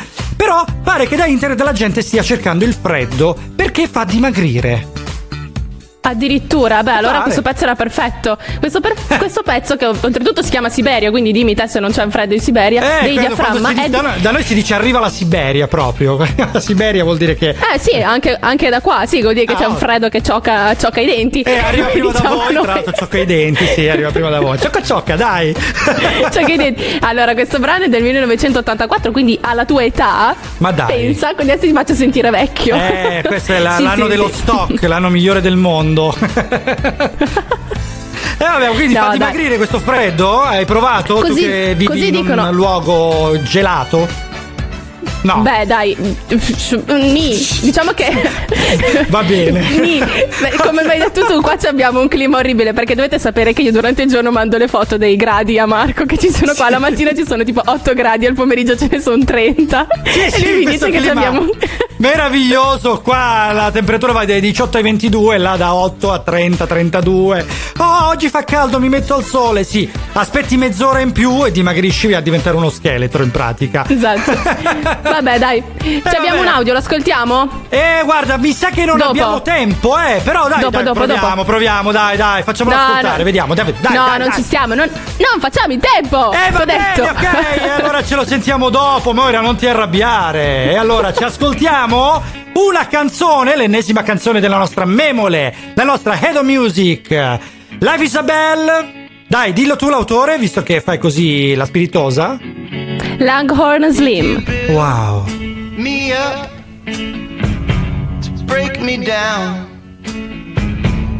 pare 0.92 1.06
che 1.06 1.16
da 1.16 1.24
internet 1.24 1.62
la 1.62 1.72
gente 1.72 2.02
stia 2.02 2.22
cercando 2.22 2.66
il 2.66 2.74
freddo 2.74 3.34
perché 3.56 3.88
fa 3.88 4.04
dimagrire. 4.04 4.91
Addirittura, 6.04 6.82
beh, 6.82 6.90
allora 6.94 7.12
Pare. 7.12 7.22
questo 7.22 7.42
pezzo 7.42 7.62
era 7.62 7.76
perfetto. 7.76 8.36
Questo, 8.58 8.80
per- 8.80 8.94
questo 9.18 9.42
pezzo, 9.42 9.76
che 9.76 9.86
oltretutto 9.86 10.42
si 10.42 10.50
chiama 10.50 10.68
Siberia, 10.68 11.10
quindi 11.10 11.30
dimmi 11.30 11.54
te 11.54 11.68
se 11.68 11.78
non 11.78 11.92
c'è 11.92 12.02
un 12.02 12.10
freddo 12.10 12.34
in 12.34 12.40
Siberia, 12.40 12.80
dei 13.02 13.10
Eh, 13.10 13.20
quando 13.20 13.34
diaframma. 13.36 13.72
dice- 13.72 13.88
da, 13.88 14.00
noi, 14.00 14.20
da 14.20 14.30
noi 14.32 14.42
si 14.42 14.54
dice 14.54 14.74
arriva 14.74 14.98
la 14.98 15.08
Siberia 15.08 15.68
proprio. 15.68 16.18
la 16.52 16.58
Siberia 16.60 17.04
vuol 17.04 17.18
dire 17.18 17.36
che. 17.36 17.50
Eh 17.50 17.78
sì, 17.78 17.94
anche, 18.02 18.36
anche 18.38 18.68
da 18.68 18.80
qua, 18.80 19.04
sì, 19.06 19.20
vuol 19.22 19.34
dire 19.34 19.46
che 19.46 19.52
Ah, 19.52 19.56
c'è 19.58 19.64
un 19.66 19.74
oh. 19.74 19.78
freddo 19.78 20.08
che 20.08 20.22
ciocca, 20.22 20.74
ciocca 20.76 21.00
i 21.00 21.06
denti. 21.06 21.42
Eh, 21.42 21.56
arriva 21.58 21.86
prima 21.86 22.10
da 22.10 22.18
Diciamo 22.18 22.34
voi, 22.34 22.52
noi. 22.52 22.62
tra 22.64 22.74
l'altro 22.74 22.92
ciocca 22.94 23.18
i 23.18 23.24
denti, 23.26 23.66
sì, 23.66 23.88
arriva 23.88 24.10
prima 24.10 24.28
da 24.28 24.40
voi. 24.40 24.58
Ciocca 24.58 24.82
ciocca, 24.82 25.14
dai. 25.14 25.54
Ciocca 26.32 26.52
i 26.52 26.56
denti. 26.56 26.98
Allora, 27.02 27.32
questo 27.34 27.60
brano 27.60 27.84
è 27.84 27.88
del 27.88 28.02
1984, 28.02 29.12
quindi 29.12 29.38
alla 29.40 29.64
tua 29.64 29.84
età. 29.84 30.34
Ma 30.58 30.72
dai. 30.72 30.86
Pensa, 31.12 31.32
quindi 31.34 31.52
adesso 31.52 31.68
ti 31.68 31.72
faccio 31.72 31.94
sentire 31.94 32.30
vecchio. 32.30 32.74
Eh, 32.74 33.22
questo 33.24 33.52
è 33.52 33.60
la- 33.60 33.76
Sì, 33.76 33.84
l'anno 33.84 34.02
sì, 34.04 34.10
dello 34.10 34.28
sì. 34.28 34.34
stock, 34.40 34.82
l'anno 34.82 35.08
migliore 35.08 35.40
del 35.40 35.54
mondo. 35.56 35.90
E 38.38 38.44
vabbè, 38.44 38.70
quindi 38.74 38.94
No, 38.94 39.02
fa 39.04 39.10
dimagrire 39.12 39.56
questo 39.56 39.78
freddo? 39.78 40.40
Hai 40.42 40.64
provato? 40.64 41.14
tu 41.20 41.28
Così- 41.28 41.42
che 41.42 41.74
vivi 41.76 41.86
così 41.86 42.06
in 42.08 42.12
dicono. 42.22 42.48
un 42.48 42.54
luogo 42.54 43.40
gelato? 43.42 44.08
No. 45.22 45.40
Beh, 45.42 45.66
dai, 45.66 45.96
ni. 46.86 47.48
diciamo 47.60 47.92
che. 47.92 48.10
Va 49.08 49.22
bene. 49.22 49.60
Ni. 49.80 49.98
Beh, 49.98 50.56
Come 50.58 50.82
mi 50.82 50.90
hai 50.90 50.98
detto 50.98 51.24
tu, 51.24 51.40
qua 51.40 51.56
ci 51.56 51.66
abbiamo 51.66 52.00
un 52.00 52.08
clima 52.08 52.38
orribile 52.38 52.72
perché 52.72 52.94
dovete 52.94 53.18
sapere 53.18 53.52
che 53.52 53.62
io 53.62 53.72
durante 53.72 54.02
il 54.02 54.10
giorno 54.10 54.30
mando 54.30 54.56
le 54.58 54.68
foto 54.68 54.96
dei 54.96 55.16
gradi 55.16 55.58
a 55.58 55.66
Marco 55.66 56.04
che 56.04 56.18
ci 56.18 56.30
sono 56.30 56.54
qua. 56.54 56.70
La 56.70 56.78
mattina 56.78 57.14
ci 57.14 57.24
sono 57.26 57.44
tipo 57.44 57.62
8 57.64 57.94
gradi, 57.94 58.26
al 58.26 58.34
pomeriggio 58.34 58.76
ce 58.76 58.88
ne 58.90 59.00
sono 59.00 59.22
30. 59.24 59.86
e 60.02 60.30
sì, 60.30 60.44
lui 60.44 60.58
mi 60.58 60.64
questo 60.64 60.86
dice 60.86 61.00
che 61.00 61.10
abbiamo. 61.10 61.46
Meraviglioso, 61.98 63.00
qua 63.00 63.52
la 63.52 63.70
temperatura 63.70 64.12
va 64.12 64.24
dai 64.24 64.40
18 64.40 64.76
ai 64.76 64.82
22, 64.82 65.38
là 65.38 65.56
da 65.56 65.74
8 65.74 66.10
a 66.10 66.18
30, 66.18 66.66
32. 66.66 67.46
Oh, 67.78 68.08
oggi 68.08 68.28
fa 68.28 68.42
caldo, 68.42 68.80
mi 68.80 68.88
metto 68.88 69.14
al 69.14 69.24
sole, 69.24 69.62
sì. 69.62 69.88
Aspetti 70.14 70.56
mezz'ora 70.56 70.98
in 70.98 71.12
più 71.12 71.46
e 71.46 71.52
dimagrisci 71.52 72.12
a 72.12 72.20
diventare 72.20 72.56
uno 72.56 72.70
scheletro 72.70 73.22
in 73.22 73.30
pratica. 73.30 73.84
Esatto. 73.88 74.32
Vabbè, 75.14 75.38
dai. 75.38 75.62
Ci 75.80 76.02
abbiamo 76.16 76.40
un 76.40 76.46
audio, 76.46 76.72
lo 76.72 76.78
ascoltiamo? 76.78 77.64
Eh, 77.68 78.00
guarda, 78.04 78.36
mi 78.38 78.52
sa 78.52 78.70
che 78.70 78.84
non 78.84 78.96
Dopo. 78.96 79.10
abbiamo 79.10 79.42
tempo, 79.42 79.98
eh. 79.98 80.20
Però 80.24 80.48
dai, 80.48 80.60
Dopo, 80.60 80.70
dai, 80.70 80.84
dopo, 80.84 80.98
proviamo, 81.00 81.28
dopo. 81.28 81.44
proviamo, 81.44 81.92
dai, 81.92 82.16
dai, 82.16 82.42
facciamolo 82.42 82.76
No, 82.76 82.82
ascoltare, 82.82 83.18
no. 83.18 83.24
vediamo, 83.24 83.54
dai, 83.54 83.64
dai, 83.64 83.94
no, 83.94 84.04
dai, 84.06 84.18
non 84.18 84.28
dai. 84.28 84.36
ci 84.36 84.42
stiamo. 84.42 84.74
Non, 84.74 84.88
non 84.88 85.40
facciamo 85.40 85.72
in 85.72 85.80
tempo. 85.80 86.32
Eh, 86.32 86.50
va 86.50 86.64
bene, 86.64 86.92
detto. 86.94 87.08
ok, 87.10 87.78
allora 87.80 88.04
ce 88.04 88.14
lo 88.14 88.24
sentiamo 88.24 88.70
dopo, 88.70 89.12
Moira, 89.12 89.40
non 89.40 89.56
ti 89.56 89.66
arrabbiare. 89.66 90.70
E 90.70 90.76
allora 90.76 91.12
ci 91.12 91.24
ascoltiamo 91.24 92.22
una 92.54 92.86
canzone, 92.86 93.56
l'ennesima 93.56 94.02
canzone 94.02 94.40
della 94.40 94.56
nostra 94.58 94.84
memole, 94.84 95.54
la 95.74 95.84
nostra 95.84 96.18
Head 96.20 96.36
of 96.36 96.42
Music. 96.44 97.10
Life 97.78 98.02
Isabel. 98.02 99.00
Dai, 99.26 99.52
dillo 99.54 99.76
tu 99.76 99.88
l'autore, 99.88 100.36
visto 100.38 100.62
che 100.62 100.80
fai 100.82 100.98
così 100.98 101.54
la 101.54 101.64
spiritosa. 101.64 102.38
Langhorn 103.22 103.92
Slim. 103.92 104.44
Wow. 104.74 105.24
me 105.28 106.12
up 106.12 106.50
to 106.84 108.44
break 108.46 108.80
me 108.80 108.96
down. 109.04 109.70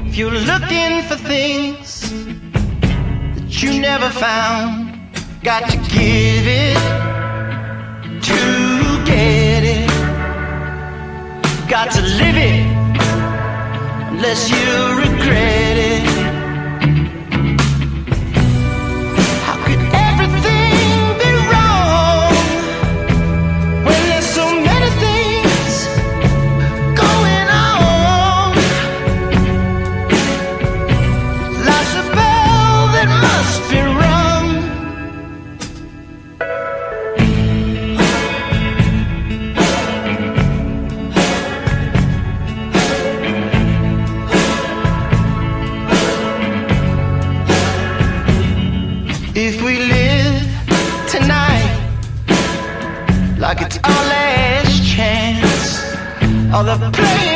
If 0.07 0.17
you're 0.17 0.33
looking 0.33 1.03
for 1.03 1.15
things 1.15 2.11
that 3.37 3.63
you 3.63 3.81
never 3.81 4.11
found, 4.11 4.99
got 5.45 5.71
to 5.71 5.77
give 5.77 6.47
it 6.65 6.77
to 8.21 9.05
get 9.05 9.63
it. 9.63 9.89
Got 11.71 11.93
to 11.93 12.03
live 12.03 12.37
it 12.37 12.67
unless 14.11 14.51
you 14.51 14.67
regret 14.99 15.77
it. 15.77 16.12
Love 56.63 56.79
the 56.79 56.91
pain. 56.93 57.32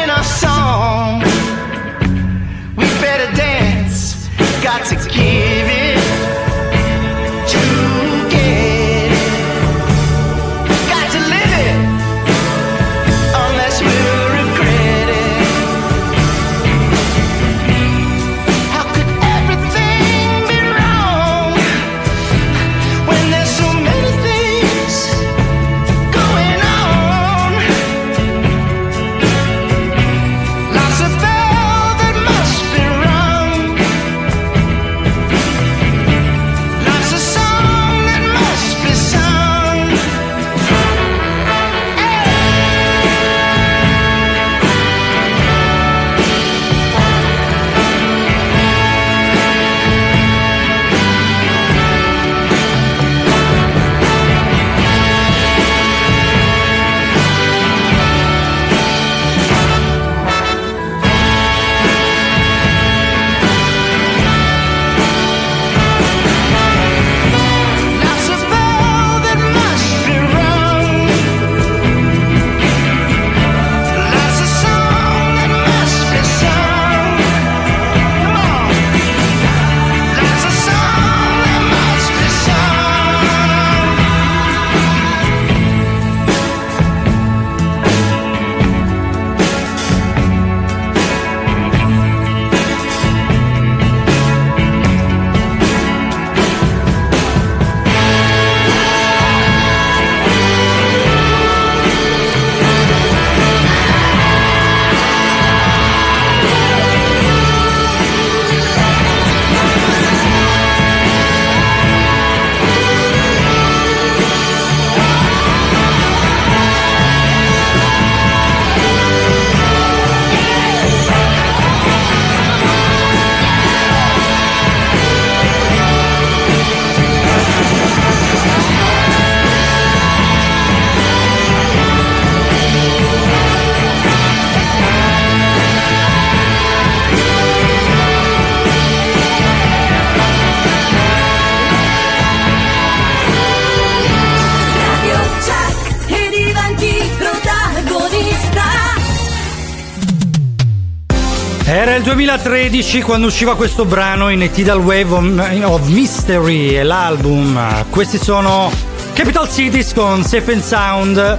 2013 152.06 153.02
quando 153.02 153.26
usciva 153.26 153.56
questo 153.56 153.84
brano 153.84 154.28
in 154.28 154.48
Tidal 154.52 154.78
Wave 154.78 155.64
of- 155.64 155.88
Mystery, 155.88 156.80
l'album. 156.84 157.84
Questi 157.90 158.16
sono 158.16 158.70
Capital 159.12 159.50
Cities 159.50 159.92
con 159.92 160.22
Safe 160.22 160.52
and 160.52 160.62
Sound. 160.62 161.38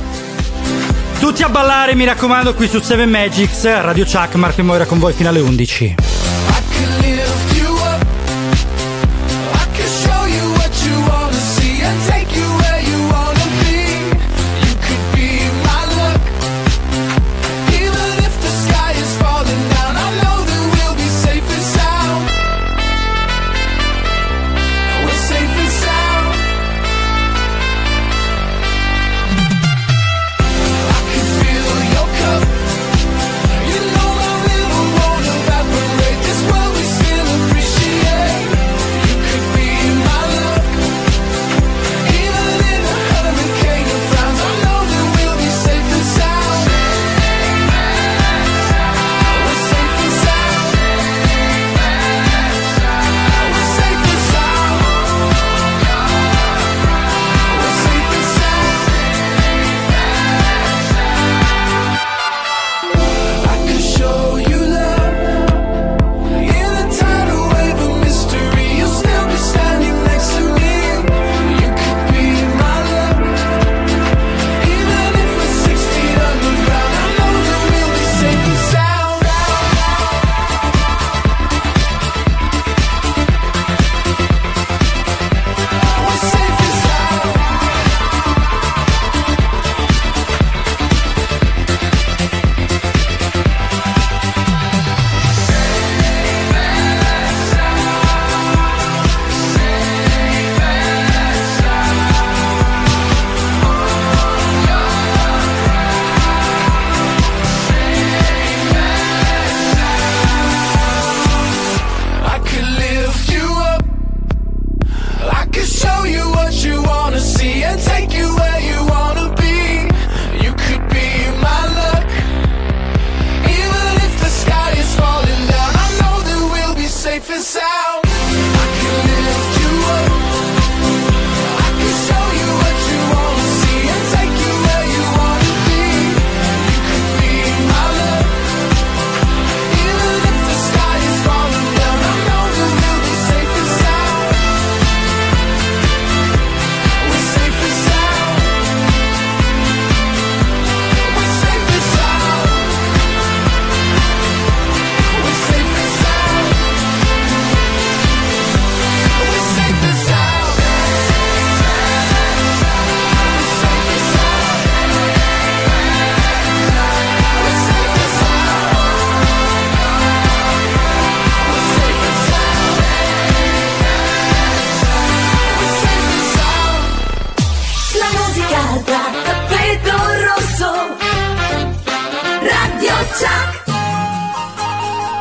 Tutti 1.19 1.41
a 1.43 1.47
ballare, 1.47 1.95
mi 1.95 2.03
raccomando, 2.03 2.53
qui 2.53 2.67
su 2.67 2.81
7 2.81 3.05
Magics, 3.05 3.63
Radio 3.79 4.03
Chuck, 4.03 4.35
Marco 4.35 4.59
e 4.59 4.63
Moira 4.63 4.85
con 4.85 4.99
voi 4.99 5.13
fino 5.13 5.29
alle 5.29 5.39
11. 5.39 5.95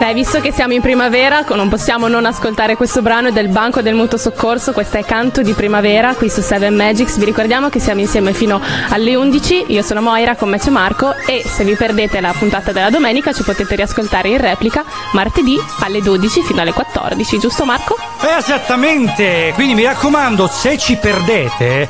Beh, 0.07 0.15
visto 0.15 0.41
che 0.41 0.53
siamo 0.53 0.73
in 0.73 0.81
primavera, 0.81 1.45
non 1.55 1.69
possiamo 1.69 2.07
non 2.07 2.27
ascoltare 2.27 2.77
questo 2.77 3.03
brano 3.03 3.33
del 3.33 3.49
Banco 3.49 3.83
del 3.83 3.97
Mutuo 3.97 4.17
Soccorso. 4.17 4.71
Questo 4.71 4.99
è 4.99 5.05
Canto 5.05 5.43
di 5.43 5.53
Primavera 5.53 6.15
qui 6.15 6.31
su 6.31 6.43
7 6.43 6.71
Magics. 6.71 7.19
Vi 7.19 7.25
ricordiamo 7.25 7.71
che 7.71 7.81
siamo 7.81 8.03
insieme 8.03 8.33
fino 8.33 8.61
alle 8.91 9.17
11. 9.17 9.65
Io 9.67 9.83
sono 9.83 10.01
Moira, 10.01 10.37
con 10.37 10.49
me 10.49 10.61
c'è 10.61 10.71
Marco. 10.71 11.13
E 11.27 11.43
se 11.45 11.65
vi 11.65 11.75
perdete 11.75 12.21
la 12.21 12.33
puntata 12.39 12.71
della 12.71 12.89
domenica, 12.89 13.33
ci 13.33 13.43
potete 13.43 13.75
riascoltare 13.75 14.29
in 14.29 14.39
replica 14.39 14.85
martedì 15.11 15.61
alle 15.81 16.01
12 16.01 16.43
fino 16.43 16.61
alle 16.61 16.73
14. 16.73 17.41
Giusto, 17.41 17.65
Marco? 17.65 17.97
Esattamente! 18.39 19.51
Quindi 19.55 19.75
mi 19.75 19.83
raccomando, 19.83 20.47
se 20.47 20.79
ci 20.79 20.95
perdete, 20.99 21.89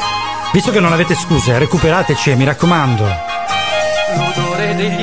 visto 0.55 0.71
che 0.71 0.81
non 0.81 0.95
avete 0.95 1.15
scuse, 1.15 1.59
recuperateci, 1.59 2.35
mi 2.35 2.45
raccomando. 2.47 3.05
L'odore 4.15 4.75
degli 4.75 5.03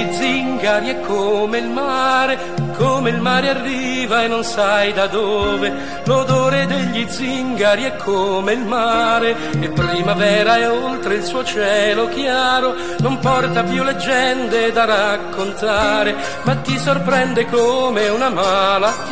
zingari 0.64 0.90
è 0.92 1.02
come 1.02 1.58
il 1.58 1.68
mare, 1.68 2.40
come 2.78 3.10
il 3.10 3.20
mare 3.20 3.50
arriva 3.50 4.24
e 4.24 4.30
non 4.30 4.46
sai 4.46 4.94
da 4.94 5.08
dove. 5.08 5.74
L'odore 6.06 6.66
degli 6.68 7.06
zingari 7.10 7.84
è 7.84 7.98
come 7.98 8.54
il 8.54 8.62
mare, 8.62 9.36
e 9.60 9.68
primavera 9.72 10.56
è 10.56 10.72
oltre 10.72 11.16
il 11.16 11.24
suo 11.26 11.44
cielo 11.44 12.08
chiaro. 12.08 12.76
Non 13.00 13.20
porta 13.20 13.64
più 13.64 13.84
leggende 13.84 14.72
da 14.72 14.86
raccontare, 14.86 16.16
ma 16.44 16.56
ti 16.56 16.80
sorprende 16.80 17.46
come 17.48 18.08
una 18.08 18.30
malattia. 18.30 19.04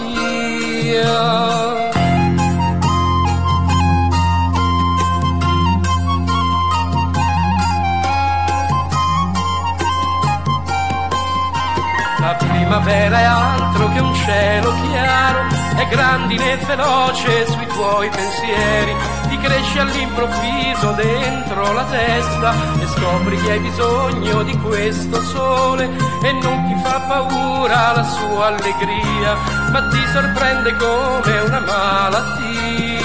La 12.21 12.35
primavera 12.35 13.19
è 13.19 13.23
altro 13.23 13.89
che 13.89 13.99
un 13.99 14.13
cielo 14.13 14.71
chiaro, 14.83 15.47
è 15.75 15.87
grandine 15.87 16.51
e 16.51 16.57
veloce 16.67 17.47
sui 17.47 17.65
tuoi 17.65 18.09
pensieri, 18.09 18.95
ti 19.27 19.39
cresce 19.39 19.79
all'improvviso 19.79 20.91
dentro 20.91 21.73
la 21.73 21.83
testa 21.85 22.53
e 22.79 22.85
scopri 22.85 23.41
che 23.41 23.51
hai 23.53 23.59
bisogno 23.59 24.43
di 24.43 24.55
questo 24.59 25.19
sole 25.23 25.89
e 26.21 26.31
non 26.43 26.67
ti 26.67 26.79
fa 26.83 26.99
paura 27.07 27.93
la 27.95 28.03
sua 28.03 28.45
allegria, 28.45 29.35
ma 29.71 29.87
ti 29.89 30.05
sorprende 30.13 30.75
come 30.75 31.39
una 31.39 31.59
malattia. 31.59 32.99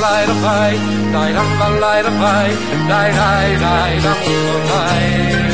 Dai 0.00 0.26
pai, 0.40 1.10
dai 1.10 1.32
ram 1.32 1.58
ballai 1.58 2.02
da 2.02 2.10
pai, 2.10 2.56
dai 2.86 3.12
dai 3.12 3.58
dai 3.58 4.00
ram 4.00 4.16
ballai. 4.24 5.49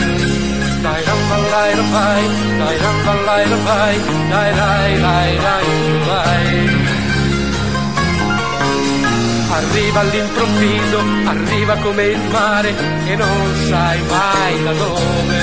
Dai 0.86 1.02
ram 1.08 1.22
ballai 1.30 1.70
da 1.78 1.84
pai, 1.94 2.22
dai 2.58 2.76
ram 2.82 2.98
ballai 3.06 3.44
da 3.52 3.58
pai, 3.66 3.94
dai 4.32 4.50
dai 4.60 4.92
dai 5.04 5.32
dai 5.46 5.66
dai. 6.08 6.46
Arriva 9.58 10.00
all'improvviso, 10.00 10.98
arriva 11.32 11.74
come 11.76 12.04
il 12.04 12.20
mare 12.30 12.70
e 13.04 13.16
non 13.16 13.54
sai 13.68 13.98
mai 14.12 14.62
da 14.64 14.72
dove. 14.82 15.42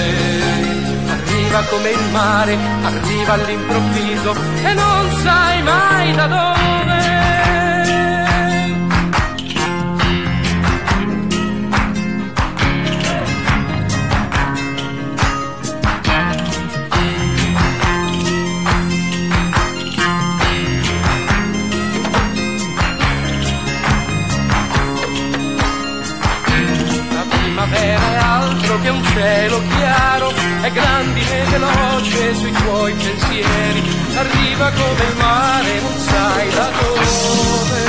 Arriva 1.15 1.59
come 1.71 1.89
il 1.89 2.03
mare, 2.11 2.57
arriva 2.89 3.33
all'improvviso 3.33 4.31
e 4.69 4.73
non 4.73 5.03
sai 5.23 5.61
mai 5.63 6.15
da 6.15 6.27
dove. 6.27 7.12
Veloce 31.53 32.35
sui 32.35 32.51
tuoi 32.51 32.93
pensieri, 32.93 33.83
arriva 34.15 34.71
come 34.71 35.03
il 35.09 35.15
mare, 35.17 35.81
non 35.81 35.97
sai 35.97 36.49
da 36.49 36.69
dove. 36.79 37.81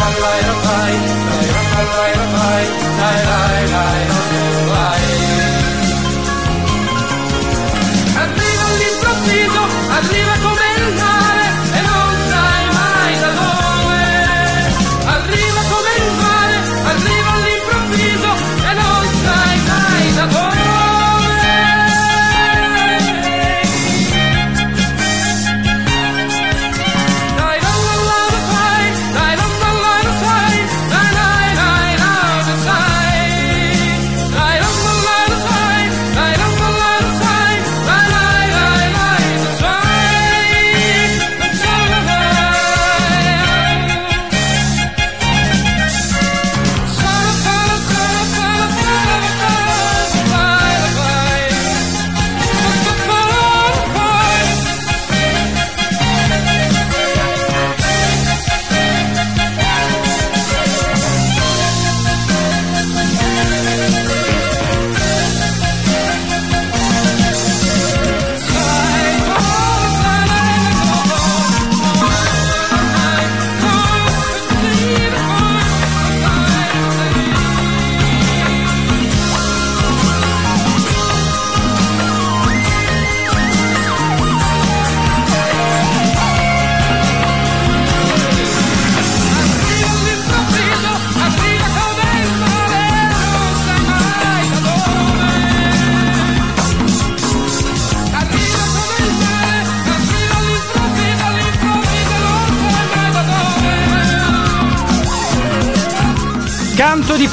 la, 0.00 0.10
la, 0.22 0.32
la, 0.46 0.54
vai, 2.34 2.64
dai, 2.98 3.18
dai, 3.28 3.62
dai, 3.68 4.17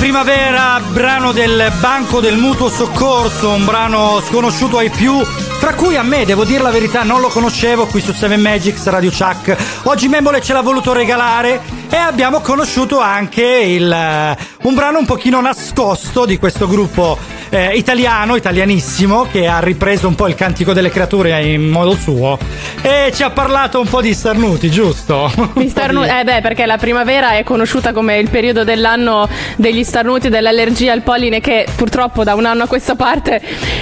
primavera, 0.06 0.80
brano 0.92 1.32
del 1.32 1.74
Banco 1.80 2.20
del 2.20 2.38
Mutuo 2.38 2.70
Soccorso, 2.70 3.50
un 3.50 3.66
brano 3.66 4.22
sconosciuto 4.22 4.78
ai 4.78 4.92
più, 4.92 5.24
fra 5.24 5.74
cui 5.74 5.96
a 5.96 6.04
me, 6.04 6.26
devo 6.26 6.44
dire 6.46 6.62
la 6.62 6.70
verità, 6.70 7.02
non 7.02 7.22
lo 7.22 7.30
conoscevo 7.30 7.88
qui 7.88 8.02
su 8.02 8.14
7 8.14 8.38
Magics 8.38 8.86
Radio 8.86 9.10
Chuck. 9.10 9.58
Oggi 9.86 10.08
Memole 10.08 10.44
ce 10.44 10.54
l'ha 10.54 10.62
voluto 10.62 10.94
regalare 10.94 11.60
e 11.90 11.96
abbiamo 11.96 12.42
conosciuto 12.42 13.00
anche 13.00 13.42
il, 13.42 13.92
eh, 13.92 14.38
un 14.62 14.76
brano 14.76 15.00
un 15.00 15.06
pochino 15.06 15.42
nascosto 15.42 16.26
di 16.26 16.38
questo 16.38 16.68
gruppo 16.68 17.18
eh, 17.56 17.78
italiano, 17.78 18.36
italianissimo, 18.36 19.28
che 19.32 19.48
ha 19.48 19.60
ripreso 19.60 20.08
un 20.10 20.16
po' 20.16 20.28
il 20.28 20.36
cantico 20.36 20.74
delle 20.74 20.90
creature 20.90 21.42
in 21.44 21.70
modo 21.70 21.96
suo 21.96 22.38
e 22.82 23.12
ci 23.16 23.24
ha 23.24 23.30
parlato 23.30 23.80
un 23.80 23.88
po' 23.88 24.02
di 24.02 24.14
starnuti, 24.14 24.70
giusto? 24.70 25.32
Gli 25.56 25.70
starnu- 25.70 26.06
eh 26.06 26.24
beh, 26.26 26.42
perché 26.42 26.66
la 26.66 26.78
primavera 26.78 27.32
è 27.32 27.44
conosciuta 27.44 27.94
come 27.94 28.18
il 28.18 28.30
periodo 28.30 28.64
dell'anno 28.66 29.30
degli 29.56 29.84
starnuti, 29.84 30.28
dell'allergia 30.30 30.92
al 30.92 31.02
polline, 31.02 31.40
che 31.40 31.66
purtroppo 31.76 32.24
da 32.24 32.36
un 32.36 32.46
anno 32.46 32.64
a 32.64 32.68
questa 32.68 32.96
parte 32.96 33.42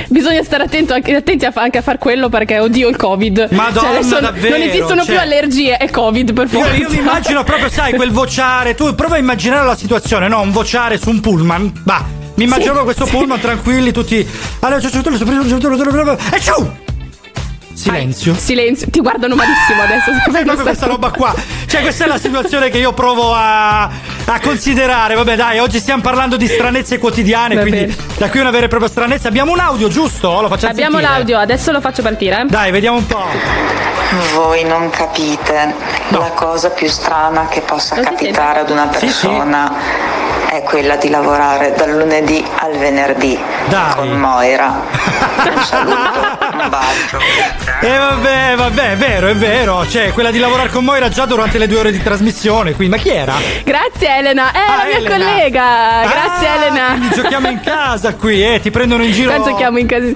bisogna 0.09 0.43
stare 0.43 0.63
attento 0.63 0.93
anche, 0.93 1.15
attenti 1.15 1.45
a 1.45 1.51
anche 1.55 1.80
a 1.80 1.82
far 1.82 1.97
quello 1.97 2.30
perché 2.30 2.59
oddio 2.59 2.88
il 2.89 2.95
covid. 2.95 3.47
Madonna, 3.51 3.88
Cioè, 3.88 3.97
adesso 3.97 4.19
davvero, 4.19 4.57
non 4.57 4.67
esistono 4.67 5.03
cioè- 5.03 5.05
più 5.15 5.19
allergie, 5.19 5.78
è 5.78 5.89
covid 5.89 6.34
per 6.34 6.47
Io, 6.51 6.59
forza. 6.59 6.76
io 6.76 6.89
mi 6.89 6.97
immagino 6.97 7.43
proprio, 7.43 7.69
sai, 7.69 7.93
quel 7.93 8.11
vociare. 8.11 8.76
Tu 8.76 8.93
prova 8.93 9.15
a 9.15 9.19
immaginare 9.19 9.65
la 9.65 9.76
situazione, 9.76 10.28
no? 10.28 10.41
Un 10.41 10.51
vociare 10.51 10.97
su 10.99 11.09
un 11.09 11.19
pullman. 11.19 11.82
Va. 11.84 12.22
Mi 12.36 12.45
immagino 12.45 12.75
Sì, 12.77 12.84
questo 12.84 13.05
sì. 13.05 13.11
pullman 13.11 13.39
tranquilli, 13.39 13.91
tutti. 13.91 14.27
Allora, 14.59 14.79
c'è 14.79 14.89
tutto 14.89 15.09
E 16.31 16.39
ciao! 16.39 16.81
Silenzio. 17.73 18.36
Silenzio, 18.36 18.88
ti 18.89 18.99
guardano 19.01 19.36
malissimo 19.36 19.81
adesso. 19.81 20.11
È 20.11 20.43
proprio 20.43 20.63
questa 20.63 20.86
roba 20.86 21.09
qua. 21.09 21.34
Cioè, 21.67 21.81
questa 21.81 22.05
è 22.05 22.07
la 22.07 22.19
situazione 22.19 22.69
che 22.69 22.77
io 22.77 22.93
provo 22.93 23.34
a, 23.34 23.84
a 23.84 24.39
considerare. 24.41 25.15
Vabbè, 25.15 25.36
dai, 25.36 25.59
oggi 25.59 25.79
stiamo 25.79 26.01
parlando 26.01 26.38
di 26.38 26.47
stranezze 26.47 26.99
quotidiane. 26.99 27.55
Va 27.55 27.61
quindi 27.61 27.79
bene. 27.81 27.95
da 28.17 28.29
qui 28.29 28.39
una 28.39 28.51
vera 28.51 28.65
e 28.65 28.69
propria 28.69 28.89
stranezza. 28.89 29.27
Abbiamo 29.27 29.51
un 29.51 29.59
audio, 29.59 29.88
giusto? 29.89 30.39
Lo 30.41 30.47
facciamo 30.49 30.71
Abbiamo 30.71 30.97
sentire? 30.97 31.13
l'audio, 31.17 31.39
adesso 31.39 31.71
lo 31.71 31.81
faccio 31.81 32.01
partire. 32.03 32.45
Dai, 32.47 32.71
vediamo 32.71 32.97
un 32.97 33.07
po'. 33.07 33.25
Voi 34.36 34.63
non 34.63 34.89
capite 34.91 35.73
la 36.09 36.31
cosa 36.36 36.69
più 36.69 36.88
strana 36.88 37.47
che 37.47 37.61
possa 37.61 37.95
Non 37.95 38.03
capitare 38.05 38.59
ad 38.59 38.69
una 38.69 38.88
Sì, 38.95 39.09
sì. 39.09 39.27
È 40.56 40.62
quella 40.62 40.97
di 40.97 41.10
lavorare 41.10 41.74
dal 41.76 41.91
lunedì 41.97 42.45
al 42.60 42.74
venerdì 42.78 43.38
con 43.95 44.12
Moira. 44.20 44.82
Un 45.45 45.64
saluto, 45.64 46.20
un 46.54 46.70
bacio. 46.70 47.18
E 47.82 47.88
Eh, 47.88 47.97
vabbè, 47.97 48.54
vabbè, 48.56 48.91
è 48.91 48.95
vero, 48.95 49.28
è 49.30 49.36
vero. 49.36 49.88
Cioè, 49.88 50.12
quella 50.14 50.30
di 50.30 50.38
lavorare 50.38 50.70
con 50.70 50.84
Moira 50.84 51.10
già 51.10 51.26
durante 51.26 51.58
le 51.58 51.66
due 51.68 51.80
ore 51.80 51.91
di 51.91 52.01
trasmissione. 52.04 52.74
Quindi, 52.74 52.95
ma 52.95 53.01
chi 53.01 53.10
era? 53.10 53.34
Grazie 53.64 54.18
Elena, 54.18 54.51
è 54.51 54.60
Ah, 54.60 54.78
la 54.78 54.84
mia 54.86 54.97
Elena. 54.97 55.16
collega. 55.16 56.01
Grazie 56.04 56.47
Ah, 56.47 56.56
Elena. 56.56 56.86
Quindi 56.89 57.16
giochiamo 57.16 57.47
in 57.49 57.60
casa 57.62 58.14
qui, 58.14 58.43
eh? 58.43 58.60
Ti 58.62 58.70
prendono 58.70 59.04
in 59.04 59.12
giro. 59.12 59.32
Tanto 59.32 59.56
chiamo 59.56 59.80
in 59.80 59.88
casa. 59.88 60.12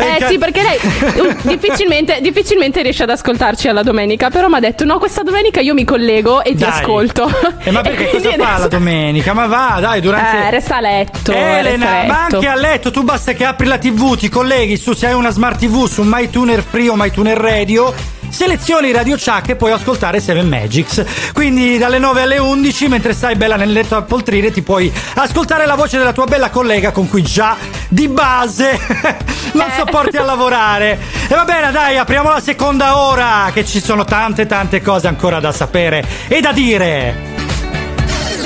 Eh 0.00 0.16
ca- 0.18 0.28
sì, 0.28 0.38
perché 0.38 0.62
lei 0.62 0.78
uh, 1.26 1.36
difficilmente, 1.48 2.18
difficilmente 2.20 2.82
riesce 2.82 3.02
ad 3.02 3.10
ascoltarci 3.10 3.68
alla 3.68 3.82
domenica, 3.82 4.30
però 4.30 4.48
mi 4.48 4.56
ha 4.56 4.60
detto 4.60 4.84
no, 4.84 4.98
questa 4.98 5.22
domenica 5.22 5.60
io 5.60 5.74
mi 5.74 5.84
collego 5.84 6.42
e 6.44 6.50
ti 6.50 6.56
Dai. 6.58 6.68
ascolto. 6.70 7.28
Eh, 7.64 7.70
ma 7.70 7.80
perché 7.80 8.04
cosa 8.10 8.18
quindi 8.28 8.36
fa 8.38 8.44
adesso- 8.44 8.60
la 8.62 8.68
domenica? 8.68 9.32
Ma 9.34 9.46
va, 9.46 9.78
dai, 9.80 10.00
durante. 10.00 10.36
Eh, 10.46 10.50
resta 10.50 10.76
a 10.76 10.80
letto. 10.80 11.32
Elena, 11.32 11.62
resta 11.62 12.06
ma 12.06 12.22
letto. 12.22 12.34
anche 12.36 12.48
a 12.48 12.54
letto, 12.54 12.90
tu 12.90 13.02
basta 13.02 13.32
che 13.32 13.44
apri 13.44 13.66
la 13.66 13.78
TV, 13.78 14.16
ti 14.16 14.28
colleghi 14.28 14.76
su 14.76 14.92
se 14.92 15.06
hai 15.06 15.14
una 15.14 15.30
smart 15.30 15.58
TV 15.58 15.86
su 15.86 16.02
MyTuner 16.04 16.62
Free 16.62 16.88
o 16.88 16.94
MyTuner 16.96 17.36
Radio. 17.36 17.92
Selezioni 18.30 18.92
Radio 18.92 19.16
Chuck 19.16 19.48
e 19.48 19.56
puoi 19.56 19.72
ascoltare 19.72 20.20
7 20.20 20.42
Magics. 20.42 21.04
Quindi 21.32 21.76
dalle 21.78 21.98
9 21.98 22.22
alle 22.22 22.38
11, 22.38 22.88
mentre 22.88 23.12
stai 23.12 23.34
bella 23.36 23.56
nel 23.56 23.72
letto 23.72 23.96
a 23.96 24.02
poltrire, 24.02 24.50
ti 24.50 24.62
puoi 24.62 24.92
ascoltare 25.14 25.66
la 25.66 25.74
voce 25.74 25.98
della 25.98 26.12
tua 26.12 26.26
bella 26.26 26.50
collega 26.50 26.90
con 26.92 27.08
cui 27.08 27.22
già 27.22 27.56
di 27.88 28.08
base 28.08 28.78
non 29.54 29.66
Eh. 29.68 29.72
sopporti 29.76 30.16
a 30.16 30.22
lavorare. 30.24 30.98
E 31.28 31.34
va 31.34 31.44
bene, 31.44 31.70
dai, 31.72 31.96
apriamo 31.98 32.30
la 32.30 32.40
seconda 32.40 32.96
ora, 32.98 33.50
che 33.52 33.64
ci 33.64 33.80
sono 33.82 34.04
tante 34.04 34.46
tante 34.46 34.82
cose 34.82 35.08
ancora 35.08 35.40
da 35.40 35.50
sapere 35.52 36.04
e 36.28 36.40
da 36.40 36.52
dire. 36.52 37.14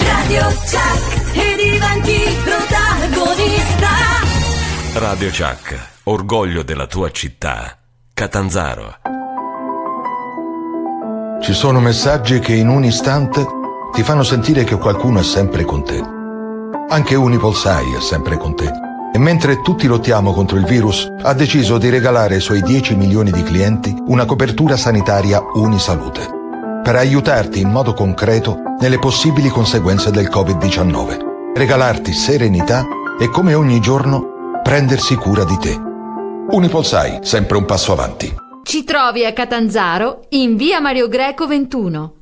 Radio 0.06 0.46
Chuck 0.46 1.36
e 1.36 1.54
diventi 1.56 2.36
protagonista. 2.44 3.88
Radio 4.94 5.28
Chuck, 5.28 5.78
orgoglio 6.04 6.62
della 6.62 6.86
tua 6.86 7.10
città. 7.10 7.76
Catanzaro. 8.14 8.96
Ci 11.42 11.54
sono 11.54 11.80
messaggi 11.80 12.38
che 12.38 12.54
in 12.54 12.68
un 12.68 12.84
istante 12.84 13.44
ti 13.92 14.04
fanno 14.04 14.22
sentire 14.22 14.62
che 14.62 14.78
qualcuno 14.78 15.18
è 15.18 15.24
sempre 15.24 15.64
con 15.64 15.82
te. 15.82 16.00
Anche 16.88 17.16
Unipolsai 17.16 17.94
è 17.96 18.00
sempre 18.00 18.36
con 18.36 18.54
te. 18.54 18.70
E 19.12 19.18
mentre 19.18 19.60
tutti 19.60 19.88
lottiamo 19.88 20.32
contro 20.32 20.56
il 20.56 20.64
virus, 20.64 21.12
ha 21.20 21.34
deciso 21.34 21.78
di 21.78 21.88
regalare 21.88 22.36
ai 22.36 22.40
suoi 22.40 22.62
10 22.62 22.94
milioni 22.94 23.32
di 23.32 23.42
clienti 23.42 23.92
una 24.06 24.24
copertura 24.24 24.76
sanitaria 24.76 25.42
Unisalute. 25.54 26.28
Per 26.80 26.94
aiutarti 26.94 27.60
in 27.60 27.70
modo 27.70 27.92
concreto 27.92 28.58
nelle 28.78 29.00
possibili 29.00 29.48
conseguenze 29.48 30.12
del 30.12 30.30
Covid-19. 30.32 31.56
Regalarti 31.56 32.12
serenità 32.12 32.86
e 33.18 33.28
come 33.30 33.54
ogni 33.54 33.80
giorno 33.80 34.60
prendersi 34.62 35.16
cura 35.16 35.42
di 35.42 35.58
te. 35.58 35.76
Unipolsai, 36.50 37.18
sempre 37.22 37.56
un 37.56 37.64
passo 37.64 37.90
avanti. 37.90 38.41
Ci 38.64 38.84
trovi 38.84 39.26
a 39.26 39.32
Catanzaro 39.32 40.26
in 40.30 40.56
via 40.56 40.80
Mario 40.80 41.08
Greco 41.08 41.48
21. 41.48 42.14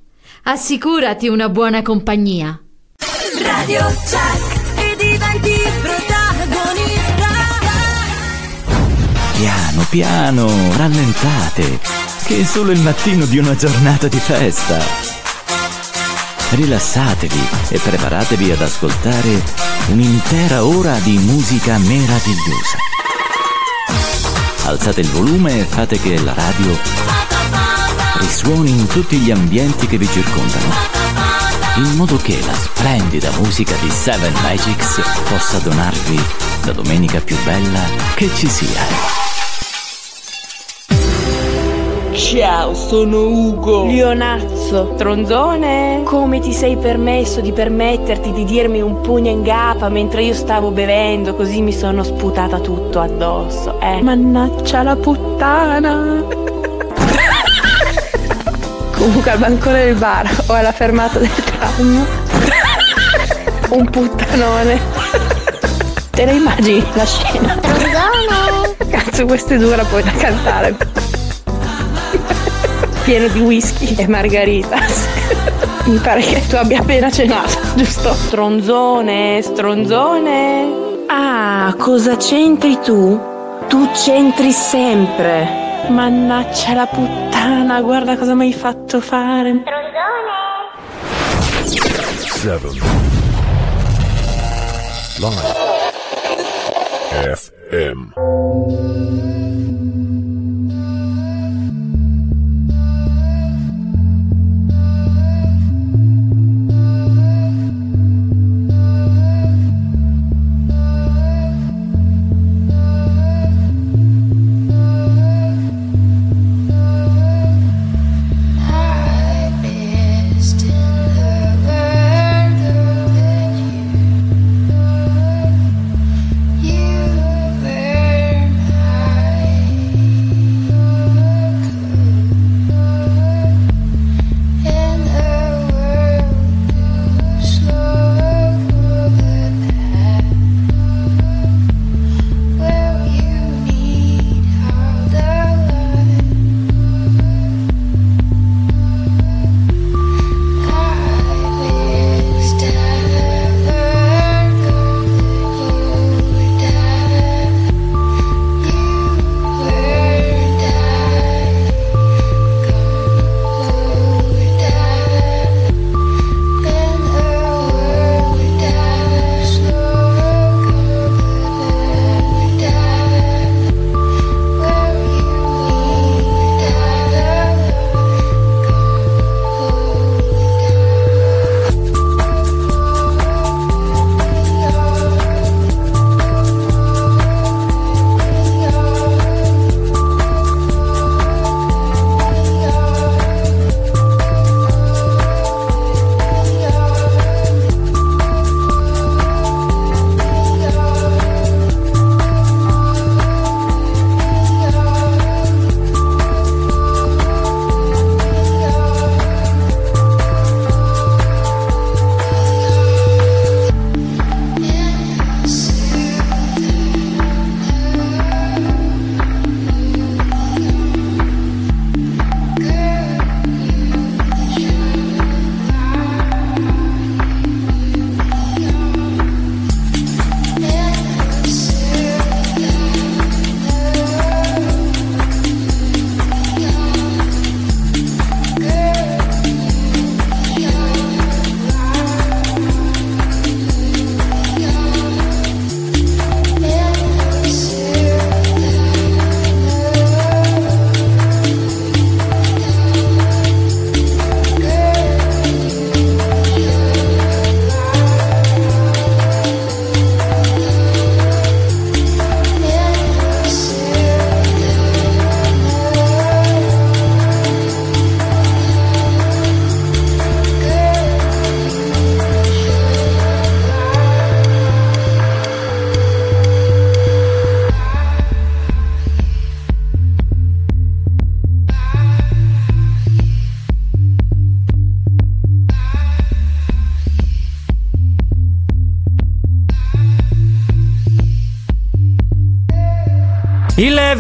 Assicurati 0.44 1.28
una 1.28 1.50
buona 1.50 1.82
compagnia. 1.82 2.58
Radio 3.42 3.80
Chuck 3.84 4.78
e 4.78 4.96
diventi 4.96 5.60
protagonista. 5.82 7.28
Piano, 9.36 9.86
piano, 9.90 10.48
rallentate, 10.76 11.78
che 12.24 12.40
è 12.40 12.44
solo 12.44 12.70
il 12.70 12.80
mattino 12.80 13.26
di 13.26 13.38
una 13.38 13.54
giornata 13.54 14.08
di 14.08 14.18
festa. 14.18 14.78
Rilassatevi 16.56 17.48
e 17.68 17.78
preparatevi 17.78 18.50
ad 18.50 18.62
ascoltare 18.62 19.42
un'intera 19.90 20.64
ora 20.64 20.94
di 21.00 21.18
musica 21.18 21.76
meravigliosa. 21.78 22.99
Alzate 24.70 25.00
il 25.00 25.10
volume 25.10 25.58
e 25.58 25.64
fate 25.64 25.98
che 25.98 26.16
la 26.22 26.32
radio 26.32 26.78
risuoni 28.20 28.70
in 28.70 28.86
tutti 28.86 29.16
gli 29.16 29.32
ambienti 29.32 29.88
che 29.88 29.98
vi 29.98 30.06
circondano, 30.06 30.72
in 31.78 31.96
modo 31.96 32.16
che 32.18 32.38
la 32.46 32.54
splendida 32.54 33.32
musica 33.32 33.74
di 33.80 33.90
Seven 33.90 34.32
Magics 34.42 35.00
possa 35.28 35.58
donarvi 35.58 36.22
la 36.66 36.72
domenica 36.72 37.20
più 37.20 37.36
bella 37.42 37.82
che 38.14 38.30
ci 38.36 38.48
sia. 38.48 39.29
Ciao, 42.20 42.74
sono 42.74 43.28
Ugo. 43.28 43.86
Leonazzo. 43.86 44.94
Tronzone. 44.96 46.02
Come 46.04 46.38
ti 46.38 46.52
sei 46.52 46.76
permesso 46.76 47.40
di 47.40 47.50
permetterti 47.50 48.30
di 48.30 48.44
dirmi 48.44 48.82
un 48.82 49.00
pugno 49.00 49.30
in 49.30 49.42
gapa 49.42 49.88
mentre 49.88 50.22
io 50.22 50.34
stavo 50.34 50.70
bevendo, 50.70 51.34
così 51.34 51.62
mi 51.62 51.72
sono 51.72 52.04
sputata 52.04 52.60
tutto 52.60 53.00
addosso, 53.00 53.80
eh? 53.80 54.02
Mannaccia 54.02 54.82
la 54.82 54.96
puttana. 54.96 56.22
Comunque 58.96 59.30
al 59.30 59.38
bancone 59.38 59.84
del 59.86 59.94
bar 59.96 60.30
o 60.46 60.52
alla 60.52 60.72
fermata 60.72 61.18
del 61.18 61.32
tram. 61.32 62.06
un 63.70 63.90
puttanone. 63.90 64.78
Te 66.10 66.26
la 66.26 66.32
immagini 66.32 66.84
la 66.92 67.06
scena? 67.06 67.58
Cazzo, 68.90 69.24
questa 69.24 69.54
è 69.54 69.58
dura 69.58 69.82
poi 69.84 70.02
da 70.02 70.12
cantare. 70.12 70.76
Pieno 73.04 73.28
di 73.28 73.40
whisky 73.40 73.94
e 73.96 74.06
margaritas. 74.06 75.06
Mi 75.84 75.98
pare 75.98 76.20
che 76.20 76.46
tu 76.46 76.56
abbia 76.56 76.80
appena 76.80 77.10
cenato, 77.10 77.58
giusto? 77.74 78.12
Stronzone, 78.12 79.40
stronzone. 79.42 81.04
Ah, 81.08 81.74
cosa 81.78 82.16
c'entri 82.16 82.78
tu? 82.80 83.18
Tu 83.68 83.90
c'entri 83.92 84.52
sempre. 84.52 85.86
Mannaccia 85.88 86.74
la 86.74 86.86
puttana, 86.86 87.80
guarda 87.80 88.16
cosa 88.16 88.34
mi 88.34 88.46
hai 88.46 88.52
fatto 88.52 89.00
fare. 89.00 89.62
7 92.40 92.58
Live 95.18 95.70
FM 97.36 98.12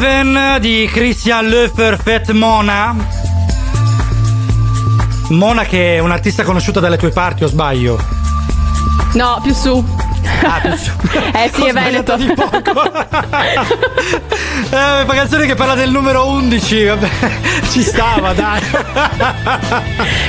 Eleven 0.02 0.56
di 0.62 0.88
Christian 0.90 1.46
Le 1.46 1.70
Perfect 1.74 2.30
Mona. 2.30 2.96
Mona 5.28 5.64
che 5.64 5.96
è 5.96 5.98
un'artista 5.98 6.42
conosciuta 6.42 6.80
dalle 6.80 6.96
tue 6.96 7.10
parti, 7.10 7.44
o 7.44 7.48
sbaglio? 7.48 8.02
No, 9.12 9.38
più 9.42 9.52
su. 9.52 9.84
Ah, 10.42 10.58
più 10.60 10.74
su. 10.74 10.90
eh 11.36 11.50
sì, 11.52 11.60
Ho 11.60 11.66
è 11.66 11.72
Veneto. 11.74 12.16
di 12.16 12.32
poco. 12.34 12.90
Eh, 14.68 15.06
canzone 15.06 15.46
che 15.46 15.54
parla 15.54 15.74
del 15.74 15.90
numero 15.90 16.26
11, 16.28 16.84
vabbè, 16.84 17.08
ci 17.70 17.82
stava, 17.82 18.32
dai. 18.32 18.60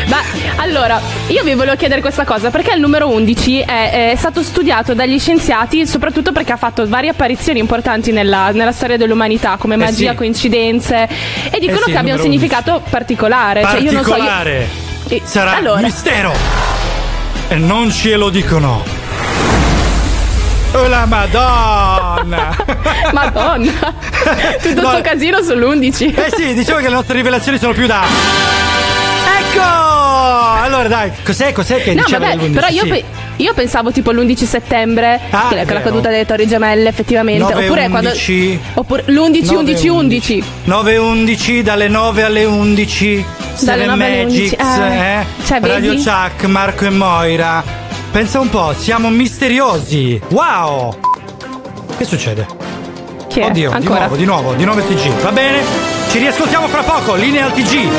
Ma 0.07 0.17
allora, 0.57 1.01
io 1.27 1.43
vi 1.43 1.53
volevo 1.53 1.75
chiedere 1.75 2.01
questa 2.01 2.23
cosa, 2.23 2.49
perché 2.49 2.73
il 2.73 2.79
numero 2.79 3.09
11 3.09 3.59
è, 3.59 4.11
è 4.11 4.15
stato 4.15 4.41
studiato 4.41 4.93
dagli 4.93 5.19
scienziati 5.19 5.85
soprattutto 5.85 6.31
perché 6.31 6.53
ha 6.53 6.57
fatto 6.57 6.87
varie 6.87 7.09
apparizioni 7.09 7.59
importanti 7.59 8.11
nella, 8.11 8.51
nella 8.51 8.71
storia 8.71 8.97
dell'umanità, 8.97 9.57
come 9.57 9.75
magia, 9.75 10.11
sì. 10.11 10.15
coincidenze, 10.15 11.07
e 11.51 11.59
dicono 11.59 11.83
sì, 11.85 11.91
che 11.91 11.97
abbia 11.97 12.15
un 12.15 12.21
significato 12.21 12.81
particolare. 12.89 13.63
Cioè, 13.63 13.79
io 13.79 13.91
non 13.91 14.03
so. 14.03 14.09
io- 14.09 14.15
Particolare. 14.15 14.67
Eh, 15.07 15.21
Sarà 15.23 15.55
allora. 15.57 15.81
mistero. 15.81 16.33
E 17.47 17.55
non 17.55 17.91
ce 17.91 18.15
lo 18.15 18.29
dicono. 18.29 18.83
Oh 20.73 20.87
la 20.87 21.05
madonna! 21.05 22.00
Madonna! 23.13 23.93
Tutto 24.61 24.81
No. 24.81 24.89
sto 24.89 25.01
casino 25.01 25.39
sull'11. 25.39 26.15
Eh 26.15 26.31
sì, 26.35 26.53
diciamo 26.53 26.79
che 26.79 26.87
le 26.89 26.93
nostre 26.95 27.15
rivelazioni 27.15 27.57
sono 27.57 27.73
più 27.73 27.87
da. 27.87 28.03
Ecco! 29.39 29.61
Allora 30.63 30.87
dai, 30.87 31.11
cos'è, 31.23 31.51
cos'è 31.51 31.81
che 31.81 31.93
No, 31.93 32.03
diceva 32.03 32.27
vabbè, 32.27 32.37
dell'11? 32.37 32.53
però 32.53 32.67
io, 32.67 32.83
Sì. 32.83 32.89
pe- 32.89 33.03
io 33.37 33.53
pensavo 33.53 33.91
tipo 33.91 34.11
l'11 34.11 34.43
settembre, 34.45 35.19
Ah, 35.31 35.47
che 35.49 35.55
la 35.73 35.81
caduta 35.81 36.09
delle 36.09 36.25
torri 36.25 36.47
gemelle, 36.47 36.87
effettivamente. 36.89 37.41
9, 37.41 37.65
oppure 37.65 37.89
quando. 37.89 38.09
11. 38.09 38.59
Oppure 38.75 39.03
l'11, 39.07 39.53
11, 39.55 39.87
11. 39.89 40.43
9 40.65 40.97
11 40.97 41.61
dalle 41.63 41.87
9 41.87 42.23
alle 42.23 42.45
11 42.45 43.25
Dalle 43.61 43.83
Seven 43.83 43.85
9 43.87 44.05
alle 44.05 44.23
Magics 44.25 44.55
11, 44.59 44.81
eh. 44.81 45.19
eh? 45.19 45.25
Cioè, 45.45 45.59
Radio 45.59 45.89
vedi? 45.91 46.03
Chuck, 46.03 46.43
Marco 46.45 46.85
e 46.85 46.89
Moira 46.89 47.63
Pensa 48.11 48.39
un 48.39 48.49
po', 48.49 48.73
siamo 48.77 49.09
misteriosi 49.09 50.19
Wow 50.29 50.97
Che 52.01 52.07
succede? 52.07 52.47
Che 53.27 53.41
è? 53.41 53.45
Oddio, 53.45 53.69
di 53.69 53.75
Ancora? 53.75 53.99
nuovo, 53.99 54.15
di 54.15 54.25
nuovo, 54.25 54.53
di 54.53 54.65
nuovo 54.65 54.79
il 54.79 54.87
TG 54.87 55.21
Va 55.21 55.31
bene? 55.31 55.61
Ci 56.09 56.17
riascoltiamo 56.17 56.67
fra 56.67 56.81
poco, 56.81 57.13
linea 57.13 57.45
al 57.45 57.53
TG 57.53 57.89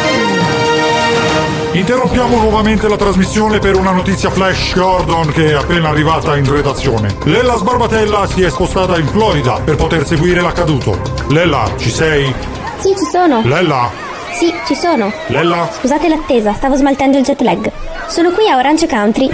Interrompiamo 1.70 2.36
nuovamente 2.38 2.88
la 2.88 2.96
trasmissione 2.96 3.60
per 3.60 3.76
una 3.76 3.92
notizia 3.92 4.28
flash 4.28 4.74
Gordon 4.74 5.30
che 5.30 5.50
è 5.50 5.52
appena 5.52 5.90
arrivata 5.90 6.36
in 6.36 6.50
redazione. 6.50 7.14
Lella 7.26 7.54
Sbarbatella 7.54 8.26
si 8.26 8.42
è 8.42 8.50
spostata 8.50 8.98
in 8.98 9.06
Florida 9.06 9.60
per 9.64 9.76
poter 9.76 10.04
seguire 10.04 10.40
l'accaduto. 10.40 11.00
Lella, 11.28 11.70
ci 11.78 11.88
sei? 11.88 12.34
Sì, 12.78 12.88
ci 12.88 13.04
sono. 13.08 13.40
Lella? 13.44 13.88
Sì, 14.32 14.52
ci 14.66 14.74
sono. 14.74 15.12
Lella? 15.28 15.68
Scusate 15.78 16.08
l'attesa, 16.08 16.52
stavo 16.54 16.74
smaltendo 16.74 17.18
il 17.18 17.22
jet 17.22 17.40
lag. 17.40 17.70
Sono 18.08 18.32
qui 18.32 18.48
a 18.48 18.56
Orange 18.56 18.88
Country. 18.88 19.30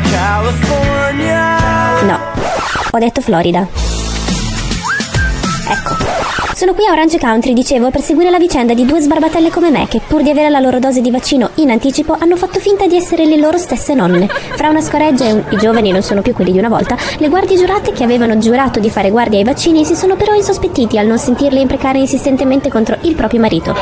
No, 2.04 2.18
ho 2.90 2.98
detto 2.98 3.22
Florida. 3.22 3.87
Sono 6.58 6.74
qui 6.74 6.86
a 6.86 6.90
Orange 6.90 7.20
Country, 7.20 7.52
dicevo, 7.52 7.90
per 7.90 8.00
seguire 8.00 8.30
la 8.30 8.38
vicenda 8.40 8.74
di 8.74 8.84
due 8.84 8.98
sbarbatelle 8.98 9.48
come 9.48 9.70
me 9.70 9.86
che, 9.86 10.00
pur 10.04 10.22
di 10.22 10.30
avere 10.30 10.50
la 10.50 10.58
loro 10.58 10.80
dose 10.80 11.00
di 11.00 11.08
vaccino 11.08 11.50
in 11.54 11.70
anticipo, 11.70 12.16
hanno 12.18 12.34
fatto 12.34 12.58
finta 12.58 12.88
di 12.88 12.96
essere 12.96 13.26
le 13.26 13.36
loro 13.36 13.56
stesse 13.58 13.94
nonne. 13.94 14.26
Fra 14.26 14.68
una 14.68 14.80
scoreggia 14.80 15.26
e 15.26 15.32
un... 15.34 15.44
i 15.50 15.56
giovani 15.56 15.92
non 15.92 16.02
sono 16.02 16.20
più 16.20 16.32
quelli 16.32 16.50
di 16.50 16.58
una 16.58 16.68
volta, 16.68 16.96
le 17.18 17.28
guardie 17.28 17.56
giurate 17.56 17.92
che 17.92 18.02
avevano 18.02 18.38
giurato 18.38 18.80
di 18.80 18.90
fare 18.90 19.10
guardia 19.12 19.38
ai 19.38 19.44
vaccini 19.44 19.84
si 19.84 19.94
sono 19.94 20.16
però 20.16 20.34
insospettiti 20.34 20.98
al 20.98 21.06
non 21.06 21.18
sentirle 21.18 21.60
imprecare 21.60 21.98
insistentemente 21.98 22.68
contro 22.70 22.96
il 23.02 23.14
proprio 23.14 23.38
marito. 23.38 23.76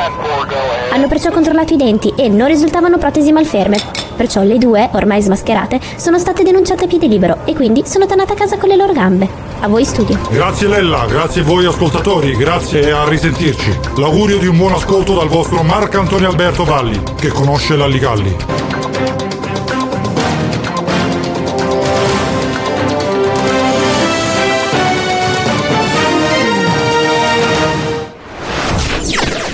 Hanno 0.91 1.07
perciò 1.07 1.31
controllato 1.31 1.73
i 1.73 1.77
denti 1.77 2.13
e 2.15 2.29
non 2.29 2.47
risultavano 2.47 2.99
protesi 2.99 3.31
malferme. 3.31 3.79
Perciò 4.15 4.43
le 4.43 4.59
due, 4.59 4.87
ormai 4.93 5.23
smascherate, 5.23 5.79
sono 5.95 6.19
state 6.19 6.43
denunciate 6.43 6.83
a 6.83 6.87
piede 6.87 7.07
libero 7.07 7.39
e 7.45 7.55
quindi 7.55 7.81
sono 7.87 8.05
tornate 8.05 8.33
a 8.33 8.35
casa 8.35 8.57
con 8.57 8.69
le 8.69 8.75
loro 8.75 8.93
gambe. 8.93 9.46
A 9.59 9.67
voi 9.67 9.83
studio. 9.85 10.19
Grazie 10.29 10.67
Lella, 10.67 11.05
grazie 11.07 11.41
a 11.41 11.43
voi 11.43 11.65
ascoltatori, 11.65 12.35
grazie 12.35 12.81
e 12.81 12.91
a 12.91 13.07
risentirci. 13.07 13.77
L'augurio 13.95 14.37
di 14.37 14.45
un 14.45 14.55
buon 14.55 14.73
ascolto 14.73 15.15
dal 15.15 15.27
vostro 15.27 15.63
Marco 15.63 15.99
Antonio 15.99 16.29
Alberto 16.29 16.63
Valli, 16.63 17.01
che 17.17 17.29
conosce 17.29 17.75
l'Alligalli. 17.75 18.35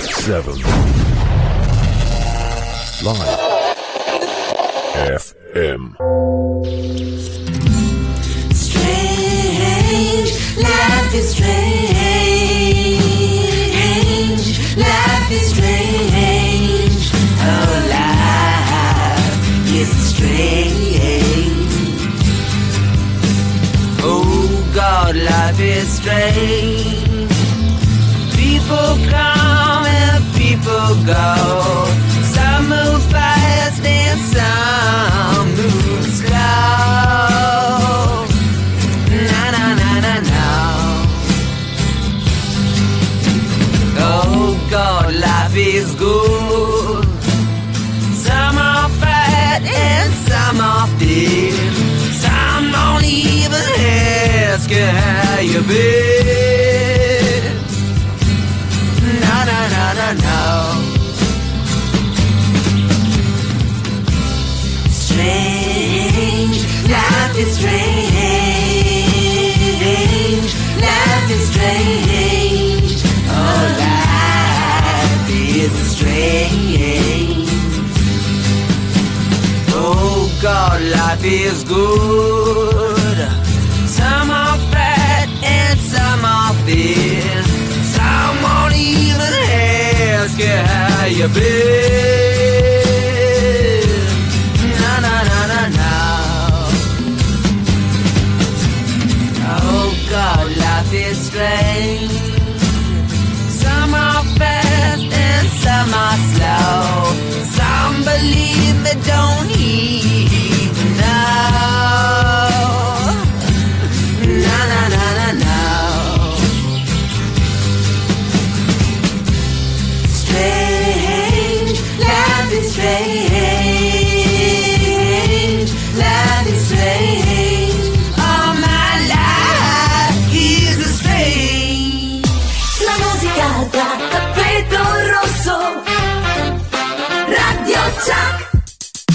Seven. 0.10 0.62
Live. 3.01 3.43
FM. 5.54 5.95
Life 11.14 11.22
is 11.22 11.36
strange. 11.36 11.53
Life 14.78 15.32
is 15.32 15.45
strange. 15.53 17.11
Oh, 17.39 17.74
life 17.93 19.70
is 19.72 19.89
strange. 20.09 21.61
Oh, 24.01 24.72
God, 24.74 25.16
life 25.16 25.59
is 25.59 25.88
strange. 25.97 27.30
People 28.36 28.97
come 29.07 29.86
and 29.86 30.24
people 30.34 30.95
go. 31.05 31.36
Some 32.34 32.70
move 32.70 33.03
fast 33.11 33.86
and 33.86 34.20
some 34.34 35.47
move 35.57 36.05
slow. 36.05 37.33
Life 45.26 45.56
is 45.56 45.96
good. 45.96 47.06
Some 48.28 48.58
are 48.58 48.90
fat 49.02 49.62
and 49.64 50.14
some 50.28 50.60
are 50.72 50.88
thin. 51.00 51.54
Some 52.24 52.72
don't 52.72 53.06
even 53.06 53.66
ask 54.50 54.70
you 54.70 54.86
how 54.86 55.40
you 55.52 55.62
been. 55.72 57.44
No, 59.24 59.38
no, 59.50 59.60
no, 59.76 59.86
no, 60.00 60.08
no. 60.28 60.42
Strange, 64.90 66.58
life 66.90 67.36
is 67.38 67.50
strange. 67.58 67.93
Is 81.26 81.64
good. 81.64 83.18
Some 83.88 84.30
are 84.30 84.58
fat 84.74 85.30
and 85.42 85.80
some 85.80 86.26
are 86.26 86.54
thin. 86.66 87.44
Some 87.96 88.42
won't 88.44 88.76
even 88.76 89.34
ask 89.50 90.38
you 90.38 90.48
how 90.48 91.06
you 91.06 91.30
been. 91.30 91.44
No, 94.82 95.00
no, 95.00 95.16
no, 95.32 95.40
no, 95.54 95.62
no. 95.80 95.96
Oh 99.48 99.96
God, 100.10 100.46
life 100.58 100.94
is 100.94 101.18
strange. 101.28 102.12
Some 103.64 103.94
are 103.94 104.26
fast 104.38 105.06
and 105.10 105.48
some 105.64 105.94
are 106.06 106.20
slow. 106.34 107.16
Some 107.58 108.04
believe 108.04 108.78
but 108.84 109.00
don't 109.06 109.50
even 109.58 110.12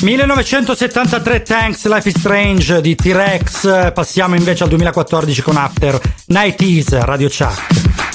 1973 0.09 1.43
Thanks 1.43 1.85
Life 1.85 2.09
is 2.09 2.17
Strange 2.17 2.81
di 2.81 2.95
T-Rex. 2.95 3.93
Passiamo 3.93 4.37
invece 4.37 4.63
al 4.63 4.71
2014 4.71 5.43
con 5.43 5.59
After 5.59 6.01
90s 6.31 7.05
Radio 7.05 7.29
Chuck 7.29 8.08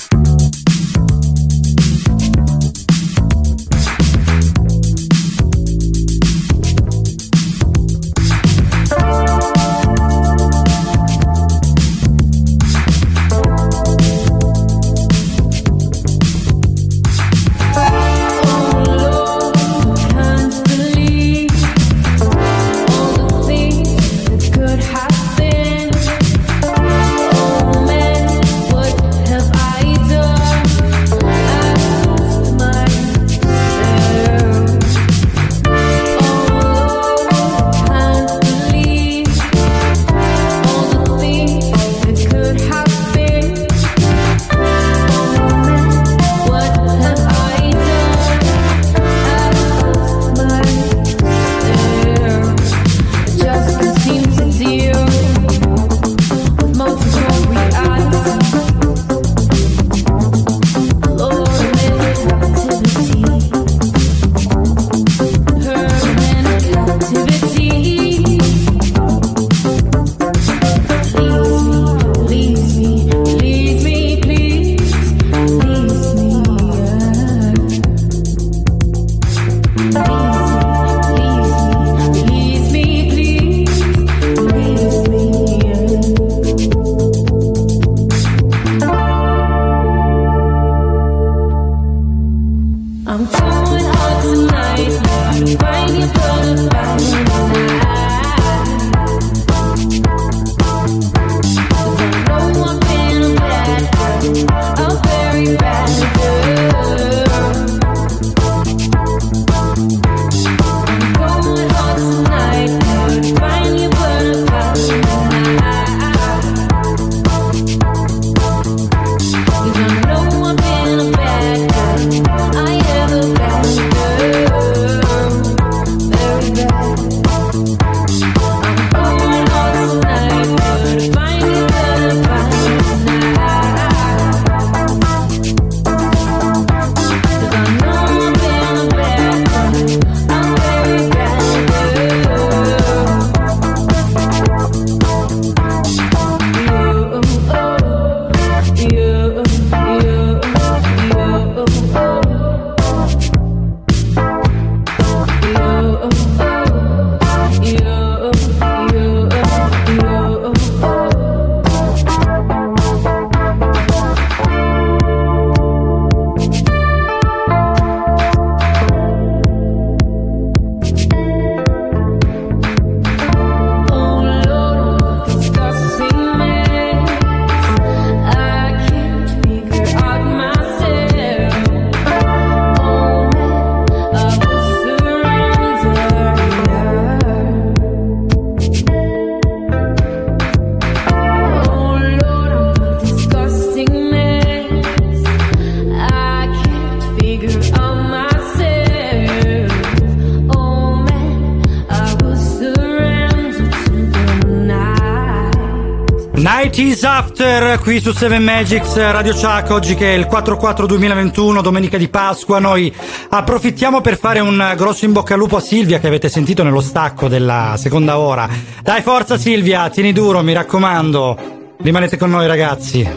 qui 207.94 208.02
su 208.02 208.11
7 208.11 208.40
Magics 208.40 208.95
Radio 208.95 209.34
Chuck 209.34 209.70
oggi 209.70 209.94
che 209.94 210.15
è 210.15 210.18
il 210.18 210.26
4-4-2021 210.28 211.61
domenica 211.61 211.95
di 211.95 212.07
Pasqua 212.07 212.57
noi 212.57 212.91
approfittiamo 213.30 214.02
per 214.02 214.18
fare 214.18 214.40
un 214.40 214.74
grosso 214.76 215.06
in 215.06 215.11
bocca 215.11 215.36
al 215.36 215.40
lupo 215.40 215.57
a 215.57 215.60
Silvia 215.60 215.99
che 215.99 216.07
avete 216.07 216.28
sentito 216.28 216.64
nello 216.64 216.82
stacco 216.82 217.28
della 217.28 217.76
seconda 217.78 218.18
ora 218.18 218.49
dai 218.82 219.03
forza 219.03 219.38
Silvia 219.38 219.88
tieni 219.90 220.11
duro 220.11 220.41
mi 220.41 220.53
raccomando 220.53 221.38
rimanete 221.78 222.18
con 222.18 222.32
noi 222.32 222.48
ragazzi 222.48 223.07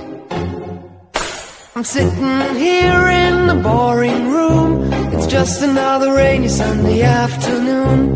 I'm 1.75 1.83
sitting 1.83 2.57
here 2.57 3.11
in 3.11 3.49
a 3.51 3.55
boring 3.55 4.31
room. 4.31 4.91
It's 5.13 5.27
just 5.27 5.61
another 5.63 6.15
rainy 6.15 6.49
Sunday 6.49 7.03
afternoon. 7.03 8.16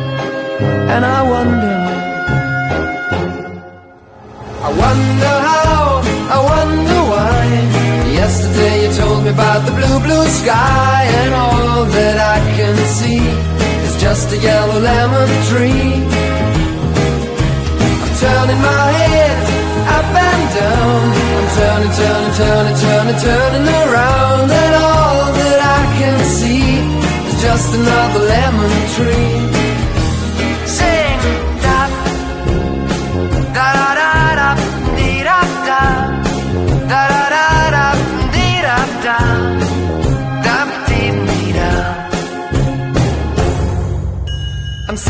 And 0.93 1.03
I 1.05 1.21
wonder. 1.33 1.77
I 4.67 4.69
wonder 4.83 5.33
how, 5.49 6.01
I 6.35 6.39
wonder 6.51 6.99
why. 7.11 7.41
Yesterday 8.21 8.75
you 8.85 8.93
told 8.93 9.23
me 9.23 9.31
about 9.31 9.65
the 9.65 9.71
blue, 9.71 9.99
blue 10.05 10.25
sky, 10.41 11.03
and 11.21 11.33
all 11.33 11.85
that 11.85 12.17
I 12.35 12.37
can 12.57 12.75
see 12.97 13.23
is 13.87 13.95
just 13.99 14.31
a 14.33 14.37
yellow 14.37 14.79
lemon 14.79 15.29
tree. 15.49 16.05
I'm 18.03 18.13
turning 18.21 18.61
my 18.61 18.87
head 19.01 19.37
up 19.97 20.13
and 20.29 20.43
down. 20.59 21.01
I'm 21.37 21.47
turning, 21.57 21.93
turning, 21.99 22.33
turning, 22.41 22.77
turning, 22.85 23.19
turning 23.25 23.67
around, 23.81 24.47
and 24.63 24.73
all 24.77 25.25
that 25.39 25.59
I 25.79 25.81
can 25.97 26.17
see 26.37 26.85
is 27.29 27.41
just 27.41 27.73
another 27.73 28.21
lemon 28.33 28.73
tree. 28.95 29.70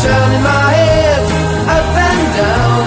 Turning 0.00 0.42
my 0.42 0.68
head 0.80 1.22
up 1.76 1.88
and 2.08 2.24
down, 2.40 2.84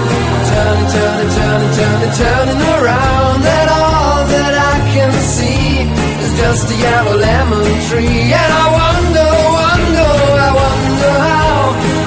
turning, 0.50 0.90
turning, 0.96 1.32
turning, 1.38 1.74
turning, 1.78 2.14
turning 2.18 2.62
around, 2.74 3.42
and 3.58 3.70
all 3.70 4.26
that 4.34 4.54
I 4.74 4.76
can 4.94 5.12
see 5.22 5.86
is 6.24 6.32
just 6.42 6.72
a 6.74 6.76
yellow 6.76 7.18
lemon 7.18 7.70
tree. 7.88 8.34
And 8.34 8.52
I 8.64 8.66
wonder, 8.82 9.30
wonder, 9.62 10.12
I 10.48 10.52
wonder 10.64 11.14
how, 11.30 11.54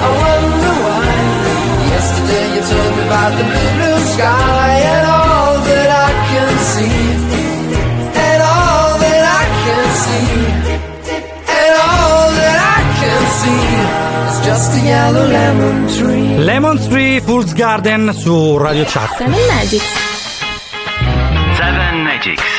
I 0.07 0.09
wonder 0.27 0.73
why. 0.85 1.07
Yesterday 1.93 2.45
you 2.55 2.61
told 2.67 2.91
me 2.97 3.03
about 3.07 3.31
the 3.39 3.45
blue, 3.47 3.71
blue 3.79 3.99
sky 4.11 4.71
and 4.91 5.07
all 5.07 5.26
lemon 15.27 15.87
tree. 15.87 16.37
Lemon 16.37 16.77
Tree 16.89 17.21
Fool's 17.21 17.53
Garden 17.53 18.13
su 18.13 18.57
Radio 18.57 18.85
Chat 18.85 19.17
7 19.17 19.29
Magics. 19.29 19.85
7 21.57 22.03
Magics. 22.03 22.56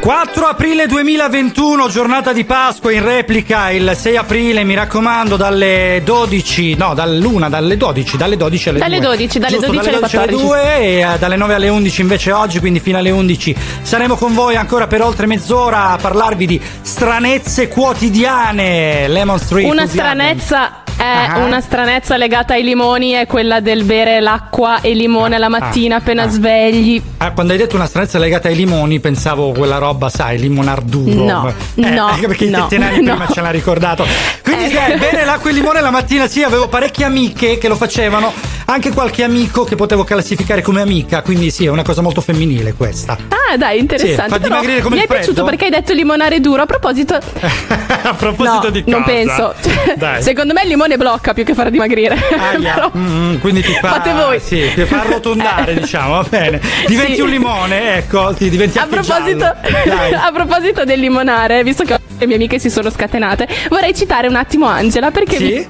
4 0.00 0.46
aprile 0.46 0.86
2021, 0.86 1.88
giornata 1.90 2.32
di 2.32 2.44
Pasqua 2.46 2.90
in 2.90 3.04
replica 3.04 3.70
il 3.70 3.92
6 3.94 4.16
aprile, 4.16 4.64
mi 4.64 4.72
raccomando, 4.74 5.36
dalle 5.36 6.00
12, 6.02 6.74
no, 6.74 6.94
dall'una, 6.94 7.50
dalle 7.50 7.76
12, 7.76 8.16
dalle 8.16 8.38
12 8.38 8.68
alle 8.70 8.78
Dalle 8.78 8.98
2. 8.98 9.06
12, 9.16 9.38
dalle 9.38 9.52
Giusto, 9.52 9.72
12 9.72 9.88
alle 9.90 9.98
14. 9.98 10.42
2 10.42 10.78
e 10.78 11.00
eh, 11.00 11.18
dalle 11.18 11.36
9 11.36 11.54
alle 11.54 11.68
11 11.68 12.00
invece 12.00 12.32
oggi, 12.32 12.60
quindi 12.60 12.80
fino 12.80 12.96
alle 12.96 13.10
11 13.10 13.54
saremo 13.82 14.16
con 14.16 14.32
voi 14.32 14.56
ancora 14.56 14.86
per 14.86 15.02
oltre 15.02 15.26
mezz'ora 15.26 15.90
a 15.90 15.98
parlarvi 15.98 16.46
di 16.46 16.60
stranezze 16.80 17.68
quotidiane. 17.68 19.06
Lemon 19.06 19.38
Street. 19.38 19.70
Una 19.70 19.86
stranezza 19.86 20.82
è 21.00 21.26
Ah. 21.30 21.38
una 21.38 21.60
stranezza 21.62 22.16
legata 22.18 22.52
ai 22.54 22.62
limoni 22.62 23.12
è 23.12 23.26
quella 23.26 23.60
del 23.60 23.84
bere 23.84 24.20
l'acqua 24.20 24.80
e 24.82 24.92
limone 24.92 25.38
la 25.38 25.48
mattina 25.48 25.96
appena 25.96 26.28
svegli. 26.28 27.00
Ah, 27.18 27.32
quando 27.32 27.52
hai 27.54 27.58
detto 27.58 27.74
una 27.76 27.86
stranezza 27.86 28.18
legata 28.18 28.48
ai 28.48 28.54
limoni, 28.54 29.00
pensavo 29.00 29.52
quella 29.52 29.78
roba, 29.78 30.10
sai, 30.10 30.38
limonar 30.38 30.82
duro. 30.82 31.24
No, 31.24 31.54
Eh, 31.76 31.88
no, 31.90 32.16
perché 32.20 32.46
no, 32.46 32.58
i 32.58 32.60
tettenani 32.60 33.00
no. 33.02 33.14
prima 33.14 33.26
ce 33.32 33.40
l'ha 33.40 33.50
ricordato. 33.50 34.06
Quindi, 34.42 34.64
Eh. 34.64 34.68
sai, 34.70 34.98
bere 34.98 35.24
l'acqua 35.24 35.48
e 35.48 35.52
il 35.54 35.58
limone 35.58 35.80
la 35.80 35.90
mattina, 35.90 36.26
sì, 36.26 36.42
avevo 36.42 36.68
parecchie 36.68 37.04
amiche 37.06 37.56
che 37.56 37.68
lo 37.68 37.76
facevano, 37.76 38.30
anche 38.66 38.90
qualche 38.92 39.22
amico 39.24 39.64
che 39.64 39.76
potevo 39.76 40.04
classificare 40.04 40.60
come 40.62 40.82
amica, 40.82 41.22
quindi 41.22 41.50
sì, 41.50 41.64
è 41.64 41.70
una 41.70 41.82
cosa 41.82 42.02
molto 42.02 42.20
femminile 42.20 42.74
questa. 42.74 43.16
Ah, 43.28 43.56
dai, 43.56 43.78
interessante. 43.78 44.22
Sì, 44.24 44.28
fa 44.28 44.38
dimagrire 44.38 44.80
come 44.82 44.96
mi 44.96 45.02
è 45.02 45.06
piaciuto 45.06 45.44
perché 45.44 45.64
hai 45.64 45.70
detto 45.70 45.92
limonare 45.94 46.40
duro. 46.40 46.62
A 46.62 46.66
proposito, 46.66 47.14
A 48.02 48.14
proposito 48.14 48.64
no, 48.64 48.70
di 48.70 48.82
cosa? 48.84 48.96
non 48.96 49.04
penso. 49.04 49.54
Dai. 49.96 50.22
Secondo 50.22 50.52
me 50.52 50.62
il 50.62 50.68
limone 50.68 50.89
blocca 50.96 51.32
più 51.34 51.44
che 51.44 51.54
far 51.54 51.70
dimagrire. 51.70 52.16
Però- 52.60 52.90
Mm, 52.96 53.36
quindi 53.38 53.62
ti 53.62 53.72
fa, 53.72 53.88
Fate 53.92 54.12
voi. 54.12 54.40
Sì, 54.40 54.70
ti 54.74 54.84
fa 54.84 55.00
arrotondare, 55.00 55.72
Eh. 55.76 55.80
diciamo, 55.80 56.14
va 56.14 56.26
bene. 56.28 56.60
Diventi 56.86 57.14
Sì. 57.14 57.20
un 57.20 57.28
limone, 57.28 57.96
ecco, 57.96 58.34
sì, 58.36 58.48
diventi 58.50 58.78
A 58.78 58.86
proposito, 58.86 59.44
a 59.46 60.30
proposito 60.32 60.84
del 60.84 61.00
limonare, 61.00 61.62
visto 61.62 61.84
che 61.84 61.98
le 62.18 62.26
mie 62.26 62.36
amiche 62.36 62.58
si 62.58 62.68
sono 62.70 62.90
scatenate, 62.90 63.48
vorrei 63.68 63.94
citare 63.94 64.26
un 64.28 64.36
attimo 64.36 64.66
Angela 64.66 65.10
perché 65.10 65.36
Sì? 65.36 65.44
mi- 65.44 65.68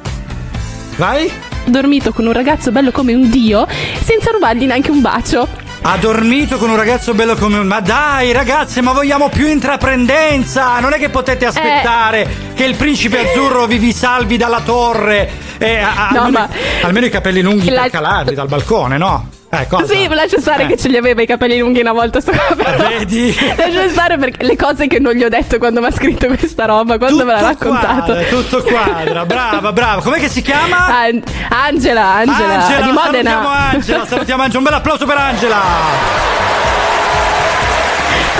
Vai? 0.96 1.30
dormito 1.66 2.12
con 2.12 2.26
un 2.26 2.32
ragazzo 2.32 2.72
bello 2.72 2.90
come 2.90 3.14
un 3.14 3.30
dio 3.30 3.66
senza 4.02 4.30
rubargli 4.30 4.64
neanche 4.66 4.90
un 4.90 5.00
bacio. 5.00 5.46
Ha 5.82 5.96
dormito 5.96 6.58
con 6.58 6.68
un 6.68 6.76
ragazzo 6.76 7.14
bello 7.14 7.34
come 7.36 7.58
un... 7.58 7.66
Ma 7.66 7.80
dai 7.80 8.32
ragazze, 8.32 8.82
ma 8.82 8.92
vogliamo 8.92 9.28
più 9.30 9.46
intraprendenza! 9.46 10.78
Non 10.78 10.92
è 10.92 10.98
che 10.98 11.08
potete 11.08 11.46
aspettare 11.46 12.28
che 12.54 12.64
il 12.64 12.74
principe 12.76 13.18
azzurro 13.30 13.66
vi, 13.66 13.78
vi 13.78 13.92
salvi 13.92 14.36
dalla 14.36 14.60
torre. 14.60 15.28
E 15.58 15.78
a- 15.78 16.08
a- 16.08 16.10
No, 16.12 16.20
almeno, 16.24 16.30
ma- 16.38 16.48
almeno 16.82 17.06
i 17.06 17.10
capelli 17.10 17.40
lunghi 17.40 17.70
La- 17.70 17.82
per 17.82 17.90
calarli 17.92 18.34
dal 18.34 18.48
balcone, 18.48 18.98
no? 18.98 19.28
Eh, 19.52 19.66
cosa? 19.66 19.92
Sì, 19.92 20.06
lascia 20.08 20.38
stare 20.38 20.62
Eh. 20.62 20.66
che 20.68 20.76
ce 20.76 20.86
li 20.88 20.96
aveva 20.96 21.22
i 21.22 21.26
capelli 21.26 21.58
lunghi 21.58 21.80
una 21.80 21.92
volta 21.92 22.20
sto 22.20 22.30
Vedi? 22.78 23.34
Lascia 23.56 23.88
stare 23.88 24.16
perché 24.16 24.44
le 24.44 24.54
cose 24.54 24.86
che 24.86 25.00
non 25.00 25.12
gli 25.14 25.24
ho 25.24 25.28
detto 25.28 25.58
quando 25.58 25.80
mi 25.80 25.86
ha 25.86 25.90
scritto 25.90 26.28
questa 26.28 26.66
roba, 26.66 26.98
quando 26.98 27.24
me 27.24 27.32
l'ha 27.32 27.40
raccontato. 27.40 28.12
Quadra, 28.12 28.22
tutto 28.28 28.62
quadra, 28.62 29.26
brava, 29.26 29.72
brava. 29.72 30.02
Com'è 30.02 30.18
che 30.20 30.28
si 30.28 30.40
chiama? 30.42 30.86
An- 31.00 31.20
Angela, 31.48 32.14
Angela, 32.14 32.62
Angela, 32.62 32.80
di 32.86 32.92
Modena. 32.92 33.30
salutiamo 33.30 33.48
Angela, 33.48 34.06
salutiamo 34.06 34.42
Angela, 34.42 34.58
un 34.58 34.64
bel 34.64 34.74
applauso 34.74 35.06
per 35.06 35.16
Angela. 35.16 36.59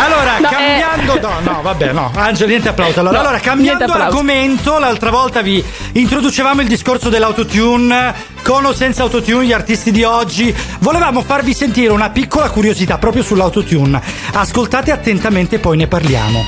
Allora, 0.05 0.39
No, 0.39 0.49
cambiando. 0.49 1.17
eh. 1.17 1.21
No, 1.21 1.53
no, 1.53 1.63
vabbè, 1.63 1.93
no. 1.93 2.11
Angela, 2.15 2.49
niente 2.49 2.69
applauso. 2.69 3.01
Allora, 3.01 3.15
No, 3.17 3.21
allora, 3.21 3.39
cambiando 3.41 3.93
argomento, 3.93 4.79
l'altra 4.79 5.11
volta 5.11 5.43
vi 5.43 5.63
introducevamo 5.93 6.61
il 6.63 6.69
discorso 6.69 7.09
dell'autotune. 7.09 8.15
Con 8.43 8.65
o 8.65 8.73
senza 8.73 9.03
autotune, 9.03 9.45
gli 9.45 9.53
artisti 9.53 9.91
di 9.91 10.03
oggi. 10.03 10.55
Volevamo 10.79 11.23
farvi 11.23 11.53
sentire 11.53 11.93
una 11.93 12.11
piccola 12.11 12.49
curiosità 12.51 12.97
proprio 12.99 13.23
sull'autotune. 13.23 14.01
Ascoltate 14.33 14.91
attentamente, 14.93 15.59
poi 15.59 15.77
ne 15.77 15.87
parliamo. 15.87 16.45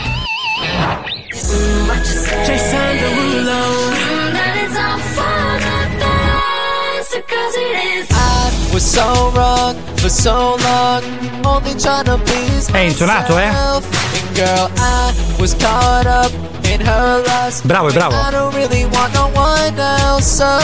I 8.15 8.71
was 8.73 8.85
so 8.91 9.31
wrong 9.35 9.92
for 10.03 10.09
so 10.09 10.57
long, 10.57 11.03
only 11.47 11.75
trying 11.79 12.05
to 12.05 12.19
please 12.19 12.69
È 12.73 12.79
intonato, 12.79 13.39
eh? 13.39 13.47
myself. 13.47 13.85
And 14.17 14.35
girl, 14.37 14.71
I 14.77 15.15
was 15.39 15.55
caught 15.55 16.07
up 16.07 16.33
in 16.65 16.81
her 16.81 17.23
lust. 17.25 17.65
Bravo, 17.65 17.89
è 17.89 17.93
bravo. 17.93 18.17
I 18.17 18.31
don't 18.33 18.53
really 18.53 18.85
want 18.87 19.15
no 19.15 19.31
one 19.33 19.79
else. 19.79 20.27
So 20.27 20.45
no, 20.45 20.59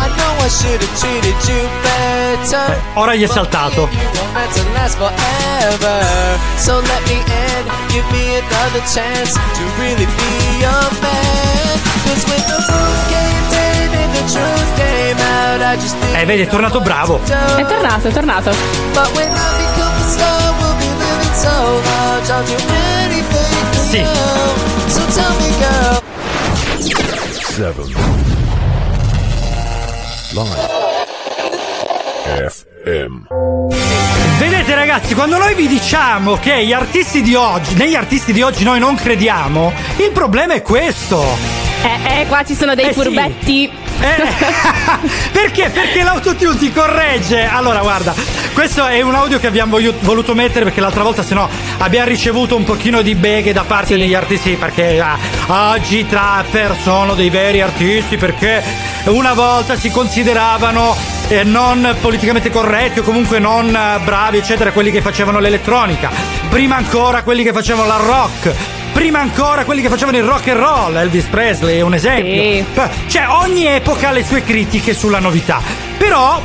I 0.00 0.08
know 0.16 0.44
I 0.44 0.48
should 0.48 0.82
have 0.82 0.98
treated 0.98 1.36
you 1.46 1.68
better. 1.82 2.82
Ora 2.94 3.14
gli 3.14 3.22
è 3.22 3.28
saltato. 3.28 3.88
Give 13.08 13.33
Eh, 16.12 16.24
vedi, 16.24 16.42
è 16.42 16.46
tornato 16.46 16.80
bravo. 16.80 17.20
È 17.24 17.66
tornato, 17.66 18.08
è 18.08 18.12
tornato. 18.12 18.52
Sì. 23.90 24.04
Seven. 27.54 27.94
Live. 30.32 30.74
FM. 32.84 33.26
Vedete 34.38 34.74
ragazzi, 34.74 35.14
quando 35.14 35.38
noi 35.38 35.54
vi 35.54 35.68
diciamo 35.68 36.36
che 36.36 36.64
gli 36.64 36.72
artisti 36.72 37.22
di 37.22 37.34
oggi, 37.34 37.74
negli 37.74 37.94
artisti 37.94 38.32
di 38.32 38.42
oggi 38.42 38.64
noi 38.64 38.78
non 38.78 38.94
crediamo, 38.96 39.72
il 39.98 40.10
problema 40.12 40.54
è 40.54 40.62
questo. 40.62 41.73
Eh, 41.84 42.20
eh, 42.20 42.26
qua 42.28 42.42
ci 42.44 42.54
sono 42.54 42.74
dei 42.74 42.86
Eh, 42.86 42.92
sì. 42.94 42.94
furbetti. 42.94 43.70
Perché? 45.32 45.68
Perché 45.70 46.02
l'autotune 46.02 46.56
ti 46.56 46.72
corregge. 46.72 47.44
Allora, 47.46 47.80
guarda, 47.80 48.14
questo 48.54 48.86
è 48.86 49.02
un 49.02 49.14
audio 49.14 49.38
che 49.38 49.46
abbiamo 49.46 49.78
voluto 50.00 50.34
mettere 50.34 50.64
perché 50.64 50.80
l'altra 50.80 51.02
volta, 51.02 51.22
se 51.22 51.34
no, 51.34 51.48
abbiamo 51.78 52.06
ricevuto 52.08 52.56
un 52.56 52.64
pochino 52.64 53.02
di 53.02 53.14
beghe 53.14 53.52
da 53.52 53.64
parte 53.64 53.96
degli 53.96 54.14
artisti. 54.14 54.56
Perché 54.56 54.98
ah, 55.00 55.18
oggi 55.72 55.98
i 55.98 56.06
trapper 56.08 56.74
sono 56.82 57.14
dei 57.14 57.28
veri 57.30 57.60
artisti 57.60 58.16
perché 58.16 58.62
una 59.04 59.34
volta 59.34 59.76
si 59.76 59.90
consideravano 59.90 60.96
eh, 61.28 61.44
non 61.44 61.96
politicamente 62.00 62.50
corretti 62.50 63.00
o 63.00 63.02
comunque 63.02 63.38
non 63.38 63.74
eh, 63.74 63.98
bravi, 64.04 64.38
eccetera, 64.38 64.72
quelli 64.72 64.90
che 64.90 65.02
facevano 65.02 65.38
l'elettronica. 65.38 66.10
Prima 66.48 66.76
ancora 66.76 67.22
quelli 67.22 67.42
che 67.42 67.52
facevano 67.52 67.86
la 67.86 67.96
rock. 67.96 68.54
Prima 68.94 69.18
ancora 69.20 69.64
quelli 69.64 69.82
che 69.82 69.88
facevano 69.88 70.16
il 70.16 70.22
rock 70.22 70.48
and 70.48 70.60
roll, 70.60 70.96
Elvis 70.96 71.24
Presley 71.26 71.78
è 71.78 71.80
un 71.80 71.94
esempio. 71.94 72.32
Beh, 72.72 72.88
Cioè, 73.08 73.26
ogni 73.28 73.66
epoca 73.66 74.08
ha 74.08 74.12
le 74.12 74.24
sue 74.24 74.42
critiche 74.44 74.94
sulla 74.94 75.18
novità. 75.18 75.60
Però, 75.98 76.40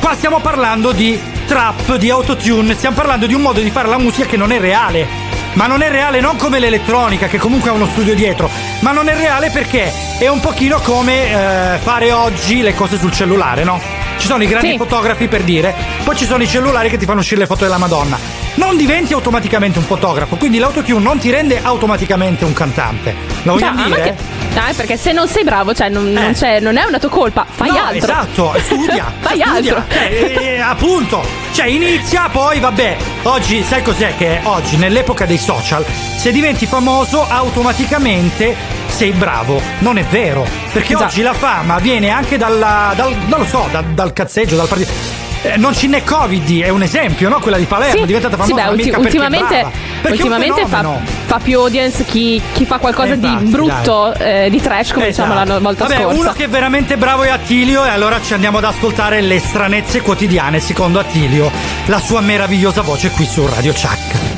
qua 0.00 0.14
stiamo 0.14 0.38
parlando 0.38 0.92
di 0.92 1.18
trap, 1.46 1.96
di 1.96 2.10
autotune, 2.10 2.74
stiamo 2.74 2.94
parlando 2.94 3.26
di 3.26 3.32
un 3.34 3.40
modo 3.40 3.60
di 3.60 3.70
fare 3.70 3.88
la 3.88 3.98
musica 3.98 4.26
che 4.26 4.36
non 4.36 4.52
è 4.52 4.60
reale. 4.60 5.06
Ma 5.54 5.66
non 5.66 5.82
è 5.82 5.88
reale 5.90 6.20
non 6.20 6.36
come 6.36 6.58
l'elettronica, 6.58 7.26
che 7.26 7.38
comunque 7.38 7.70
ha 7.70 7.72
uno 7.72 7.86
studio 7.86 8.14
dietro, 8.14 8.50
ma 8.80 8.90
non 8.92 9.08
è 9.08 9.14
reale 9.14 9.50
perché 9.50 9.92
è 10.18 10.26
un 10.28 10.40
pochino 10.40 10.80
come 10.80 11.30
eh, 11.30 11.78
fare 11.78 12.10
oggi 12.12 12.60
le 12.60 12.74
cose 12.74 12.98
sul 12.98 13.12
cellulare, 13.12 13.62
no? 13.62 13.80
Ci 14.18 14.26
sono 14.26 14.42
i 14.42 14.46
grandi 14.48 14.70
Sì. 14.70 14.76
fotografi 14.76 15.28
per 15.28 15.42
dire, 15.42 15.74
poi 16.02 16.16
ci 16.16 16.24
sono 16.26 16.42
i 16.42 16.48
cellulari 16.48 16.88
che 16.88 16.96
ti 16.96 17.04
fanno 17.04 17.20
uscire 17.20 17.40
le 17.40 17.46
foto 17.46 17.64
della 17.64 17.78
Madonna. 17.78 18.18
Non 18.56 18.76
diventi 18.76 19.12
automaticamente 19.12 19.78
un 19.78 19.84
fotografo, 19.84 20.36
quindi 20.36 20.58
l'autotune 20.58 21.02
non 21.02 21.18
ti 21.18 21.30
rende 21.30 21.60
automaticamente 21.62 22.44
un 22.44 22.52
cantante. 22.52 23.14
Lo 23.42 23.52
vogliamo 23.52 23.80
No, 23.80 23.86
dire? 23.86 24.02
che- 24.02 24.42
Dai, 24.54 24.72
perché 24.74 24.96
se 24.96 25.10
non 25.10 25.26
sei 25.26 25.42
bravo, 25.42 25.74
cioè 25.74 25.88
non, 25.88 26.12
non 26.12 26.26
Eh. 26.30 26.32
c'è- 26.32 26.60
non 26.60 26.76
è 26.76 26.84
una 26.84 27.00
tua 27.00 27.08
colpa, 27.08 27.44
fai 27.50 27.70
No, 27.70 27.76
altro. 27.76 27.96
Esatto, 27.96 28.54
studia. 28.62 29.12
fai 29.18 29.40
studia. 29.44 29.52
altro. 29.76 29.84
Eh, 29.98 30.34
eh, 30.40 30.60
appunto. 30.60 31.24
Cioè, 31.52 31.66
inizia, 31.66 32.28
poi 32.30 32.60
vabbè. 32.60 32.96
Oggi, 33.24 33.64
sai 33.64 33.82
cos'è 33.82 34.14
che 34.16 34.38
oggi, 34.44 34.76
nell'epoca 34.76 35.26
dei 35.26 35.38
social, 35.44 35.84
se 36.16 36.32
diventi 36.32 36.64
famoso, 36.66 37.26
automaticamente 37.28 38.56
sei 38.86 39.12
bravo. 39.12 39.60
Non 39.80 39.98
è 39.98 40.04
vero. 40.04 40.46
Perché 40.72 40.94
Esatto. 40.94 41.10
oggi 41.10 41.22
la 41.22 41.34
fama 41.34 41.78
viene 41.78 42.08
anche 42.10 42.36
dalla, 42.38 42.92
dal, 42.96 43.14
non 43.26 43.40
lo 43.40 43.44
so, 43.46 43.68
da- 43.70 43.82
dal 43.82 44.12
cazzeggio, 44.12 44.56
dal 44.56 44.68
partito. 44.68 45.22
Eh, 45.42 45.58
non 45.58 45.74
ce 45.74 45.88
n'è 45.88 46.02
Covid, 46.02 46.62
è 46.62 46.70
un 46.70 46.82
esempio, 46.82 47.28
no? 47.28 47.38
Quella 47.38 47.58
di 47.58 47.64
Palermo, 47.66 48.04
è 48.04 48.06
diventata 48.06 48.36
famosa 48.38 48.54
Sì, 48.54 48.62
beh, 48.62 48.68
ulti- 48.72 48.98
ultimamente. 48.98 49.66
Perché 50.00 50.22
ultimamente 50.22 50.64
fa, 50.66 50.98
fa 51.26 51.38
più 51.38 51.58
audience 51.60 52.04
chi, 52.04 52.40
chi 52.54 52.64
fa 52.64 52.78
qualcosa 52.78 53.12
infatti, 53.12 53.44
di 53.44 53.50
brutto, 53.50 54.14
eh, 54.14 54.48
di 54.50 54.60
trash, 54.60 54.92
come 54.92 55.06
diciamo 55.08 55.32
Esatto. 55.34 55.48
l'anno 55.48 55.60
volta 55.60 55.84
Vabbè, 55.86 56.02
scorsa. 56.02 56.18
uno 56.20 56.32
che 56.32 56.44
è 56.44 56.48
veramente 56.48 56.96
bravo 56.96 57.24
è 57.24 57.28
Attilio 57.28 57.84
e 57.84 57.88
allora 57.90 58.20
ci 58.22 58.32
andiamo 58.32 58.56
ad 58.58 58.64
ascoltare 58.64 59.20
le 59.20 59.38
stranezze 59.38 60.00
quotidiane 60.00 60.60
secondo 60.60 60.98
Attilio, 60.98 61.50
la 61.86 61.98
sua 62.00 62.20
meravigliosa 62.22 62.80
voce 62.80 63.10
qui 63.10 63.26
su 63.26 63.46
Radio 63.46 63.72
Chuck. 63.72 64.33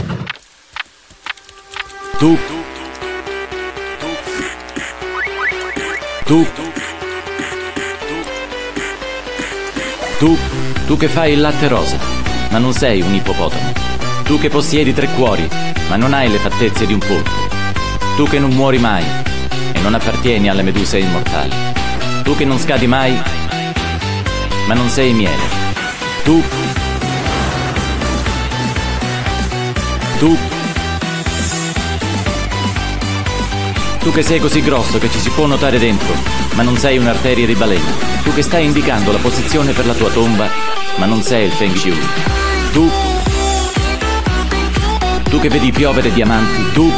Tu. 2.19 2.39
Tu. 6.25 6.47
Tu. 10.19 10.39
Tu 10.87 10.97
che 10.97 11.09
fai 11.09 11.33
il 11.33 11.41
latte 11.43 11.69
rosa, 11.69 11.99
ma 12.51 12.57
non 12.57 12.73
sei 12.73 13.03
un 13.03 13.13
ippopotamo. 13.13 13.73
Tu 14.25 14.39
che 14.39 14.49
possiedi 14.49 14.95
tre 14.95 15.09
cuori, 15.09 15.47
ma 15.91 15.97
non 15.97 16.15
hai 16.15 16.31
le 16.31 16.39
fattezze 16.39 16.87
di 16.87 16.95
un 16.95 17.01
polpo. 17.01 17.31
Tu 18.17 18.25
che 18.25 18.39
non 18.39 18.53
muori 18.53 18.79
mai 18.79 19.05
e 19.73 19.81
non 19.81 19.93
appartieni 19.93 20.49
alle 20.49 20.63
meduse 20.63 20.99
immortali. 20.99 21.55
Tu 22.23 22.35
che 22.35 22.47
non 22.47 22.59
scadi 22.59 22.87
mai, 22.87 23.15
ma 24.67 24.73
non 24.73 24.89
sei 24.89 25.13
miele. 25.13 25.43
Tu. 26.25 26.43
Tu. 30.19 30.56
Tu 34.07 34.13
che 34.13 34.23
sei 34.23 34.39
così 34.39 34.63
grosso 34.63 34.99
che 34.99 35.11
ci 35.11 35.19
si 35.19 35.31
può 35.31 35.47
notare 35.47 35.81
dentro, 35.81 36.15
ma 36.55 36.63
non 36.63 36.79
sei 36.79 36.97
un'arteria 36.97 37.45
di 37.45 37.57
balena. 37.57 37.91
Tu 38.23 38.33
che 38.33 38.43
stai 38.43 38.65
indicando 38.65 39.11
la 39.11 39.19
posizione 39.19 39.73
per 39.73 39.85
la 39.85 39.95
tua 39.95 40.11
tomba, 40.11 40.49
ma 40.95 41.07
non 41.07 41.23
sei 41.23 41.47
il 41.47 41.51
Feng 41.51 41.75
Shui. 41.75 41.99
Tu. 42.71 42.89
Tu 45.29 45.41
che 45.41 45.49
vedi 45.49 45.73
piovere 45.73 46.13
diamanti, 46.13 46.71
tu, 46.73 46.89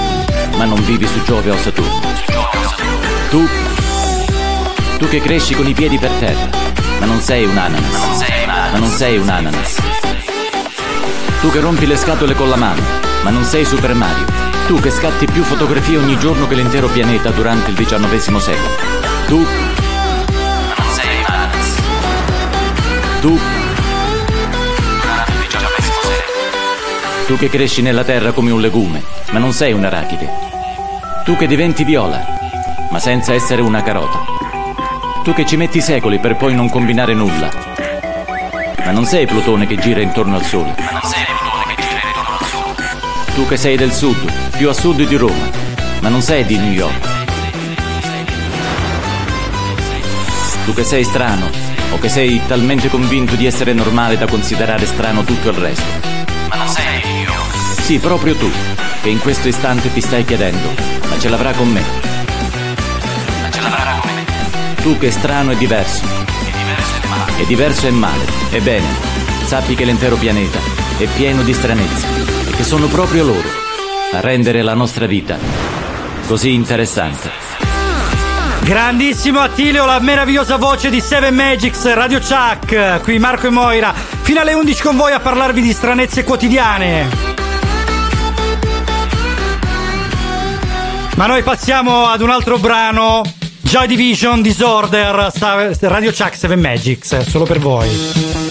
ma 0.59 0.66
non 0.66 0.85
vivi 0.85 1.06
su 1.06 1.22
Giove 1.22 1.51
o 1.51 1.56
Saturno. 1.56 2.12
Tu. 3.30 3.48
Tu 4.98 5.09
che 5.09 5.22
cresci 5.22 5.55
con 5.55 5.66
i 5.66 5.72
piedi 5.72 5.97
per 5.97 6.10
terra, 6.18 6.47
ma 7.01 7.06
non 7.06 7.22
sei 7.22 7.47
un 7.47 7.56
ananas. 7.56 8.28
Ma 8.47 8.78
non 8.78 8.90
sei 8.90 9.16
un 9.16 9.30
ananas. 9.30 9.76
Tu 11.40 11.51
che 11.51 11.60
rompi 11.60 11.86
le 11.86 11.97
scatole 11.97 12.35
con 12.35 12.51
la 12.51 12.56
mano, 12.56 12.82
ma 13.22 13.30
non 13.30 13.44
sei 13.44 13.64
Super 13.64 13.94
Mario. 13.94 14.47
Tu 14.69 14.78
che 14.81 14.90
scatti 14.90 15.24
più 15.24 15.45
fotografie 15.45 15.97
ogni 15.97 16.19
giorno 16.19 16.47
che 16.47 16.55
l'intero 16.55 16.89
pianeta 16.89 17.31
durante 17.31 17.70
il 17.70 17.77
XIX 17.77 18.36
secolo. 18.36 18.74
Tu. 19.27 19.36
Non 19.39 20.93
sei 20.93 21.24
ananas. 21.24 21.74
Tu. 23.23 23.39
Tu 27.27 27.36
che 27.39 27.49
cresci 27.49 27.81
nella 27.81 28.05
terra 28.05 28.32
come 28.32 28.51
un 28.51 28.61
legume, 28.61 29.03
ma 29.31 29.39
non 29.39 29.55
sei 29.55 29.73
un 29.73 29.86
arachide. 29.86 30.28
Tu 31.24 31.35
che 31.39 31.47
diventi 31.47 31.82
viola, 31.82 32.23
ma 32.90 32.99
senza 32.99 33.32
essere 33.32 33.62
una 33.62 33.82
carota. 33.82 34.23
Tu 35.24 35.32
che 35.32 35.47
ci 35.47 35.57
metti 35.57 35.81
secoli 35.81 36.19
per 36.19 36.36
poi 36.36 36.55
non 36.55 36.69
combinare 36.69 37.15
nulla. 37.15 37.49
Ma 38.85 38.90
non 38.90 39.07
sei 39.07 39.24
Plutone 39.24 39.66
che 39.66 39.77
gira 39.77 40.03
intorno 40.03 40.36
al 40.36 40.45
Sole. 40.45 40.88
Tu 43.39 43.47
che 43.47 43.56
sei 43.56 43.77
del 43.77 43.93
sud, 43.93 44.32
più 44.56 44.69
a 44.69 44.73
sud 44.73 45.01
di 45.06 45.15
Roma, 45.15 45.48
ma 46.01 46.09
non 46.09 46.23
sei 46.23 46.44
di 46.44 46.56
New 46.59 46.73
York. 46.73 47.09
Tu 50.65 50.74
che 50.74 50.82
sei 50.82 51.05
strano, 51.05 51.48
O 51.93 52.01
che 52.01 52.09
sei 52.09 52.40
talmente 52.48 52.89
convinto 52.89 53.36
di 53.36 53.47
essere 53.47 53.73
normale 53.74 54.19
da 54.19 54.27
considerare 54.27 54.85
strano 54.86 55.23
tutto 55.23 55.51
il 55.51 55.55
resto? 55.55 55.85
Ma 56.48 56.56
non 56.56 56.66
sei 56.66 57.01
io. 57.20 57.32
Sì, 57.81 58.01
proprio 58.01 58.35
tu, 58.35 58.51
che 59.02 59.09
in 59.09 59.20
questo 59.20 59.47
istante 59.47 59.93
ti 59.93 60.01
stai 60.01 60.24
chiedendo, 60.24 60.74
ma 61.09 61.16
ce 61.16 61.28
l'avrà 61.28 61.52
con 61.52 61.69
me. 61.69 61.82
Ma 63.40 63.51
ce 63.52 63.60
l'avrà 63.60 64.01
con 64.01 64.15
me. 64.15 64.24
Tu 64.82 64.98
che 64.98 65.06
è 65.06 65.10
strano 65.12 65.52
e 65.52 65.56
diverso. 65.56 66.02
E 66.05 66.51
diverso 66.51 66.97
è 66.97 67.06
male. 67.06 67.36
E 67.39 67.47
diverso 67.47 67.86
è 67.86 67.90
male. 67.90 68.24
Ebbene, 68.51 68.89
sappi 69.44 69.77
che 69.77 69.85
l'intero 69.85 70.16
pianeta 70.16 70.59
è 70.98 71.06
pieno 71.15 71.43
di 71.44 71.52
stranezze 71.55 72.18
che 72.59 72.64
sono 72.64 72.89
proprio 72.89 73.22
loro 73.22 73.48
a 74.12 74.18
rendere 74.18 74.62
la 74.62 74.74
nostra 74.74 75.06
vita 75.06 75.39
così 76.26 76.55
interessante. 76.55 77.30
Grandissimo 78.62 79.39
Attilio, 79.39 79.86
la 79.86 80.01
meravigliosa 80.01 80.56
voce 80.56 80.90
di 80.90 81.01
Seven 81.01 81.36
Magics, 81.36 81.94
Radio 81.94 82.18
Chuck, 82.18 83.01
qui 83.02 83.20
Marco 83.20 83.47
e 83.47 83.51
Moira, 83.51 83.94
fino 83.94 84.40
alle 84.40 84.55
11 84.55 84.82
con 84.82 84.97
voi 84.97 85.12
a 85.12 85.20
parlarvi 85.20 85.62
di 85.62 85.72
stranezze 85.72 86.24
quotidiane. 86.24 87.09
Ma 91.14 91.26
noi 91.26 91.44
passiamo 91.44 92.06
ad 92.06 92.22
un 92.22 92.30
altro 92.30 92.59
brano, 92.59 93.22
Joy 93.60 93.86
Division 93.86 94.43
Disorder, 94.43 95.32
Radio 95.80 96.10
Chuck 96.10 96.35
Seven 96.35 96.59
Magics, 96.59 97.20
solo 97.20 97.44
per 97.44 97.60
voi. 97.60 98.47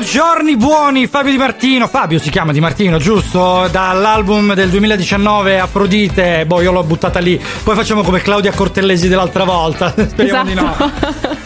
Giorni 0.00 0.56
buoni, 0.56 1.06
Fabio 1.06 1.30
Di 1.30 1.38
Martino. 1.38 1.86
Fabio 1.88 2.18
si 2.18 2.30
chiama 2.30 2.52
Di 2.52 2.60
Martino, 2.60 2.98
giusto? 2.98 3.68
Dall'album 3.70 4.54
del 4.54 4.68
2019 4.68 5.58
Afrodite. 5.58 6.44
Boh, 6.46 6.60
io 6.60 6.72
l'ho 6.72 6.82
buttata 6.82 7.18
lì. 7.18 7.40
Poi 7.62 7.74
facciamo 7.74 8.02
come 8.02 8.20
Claudia 8.20 8.52
Cortellesi 8.52 9.08
dell'altra 9.08 9.44
volta. 9.44 9.94
Speriamo 10.06 10.44
di 10.44 10.54
no. 10.54 10.74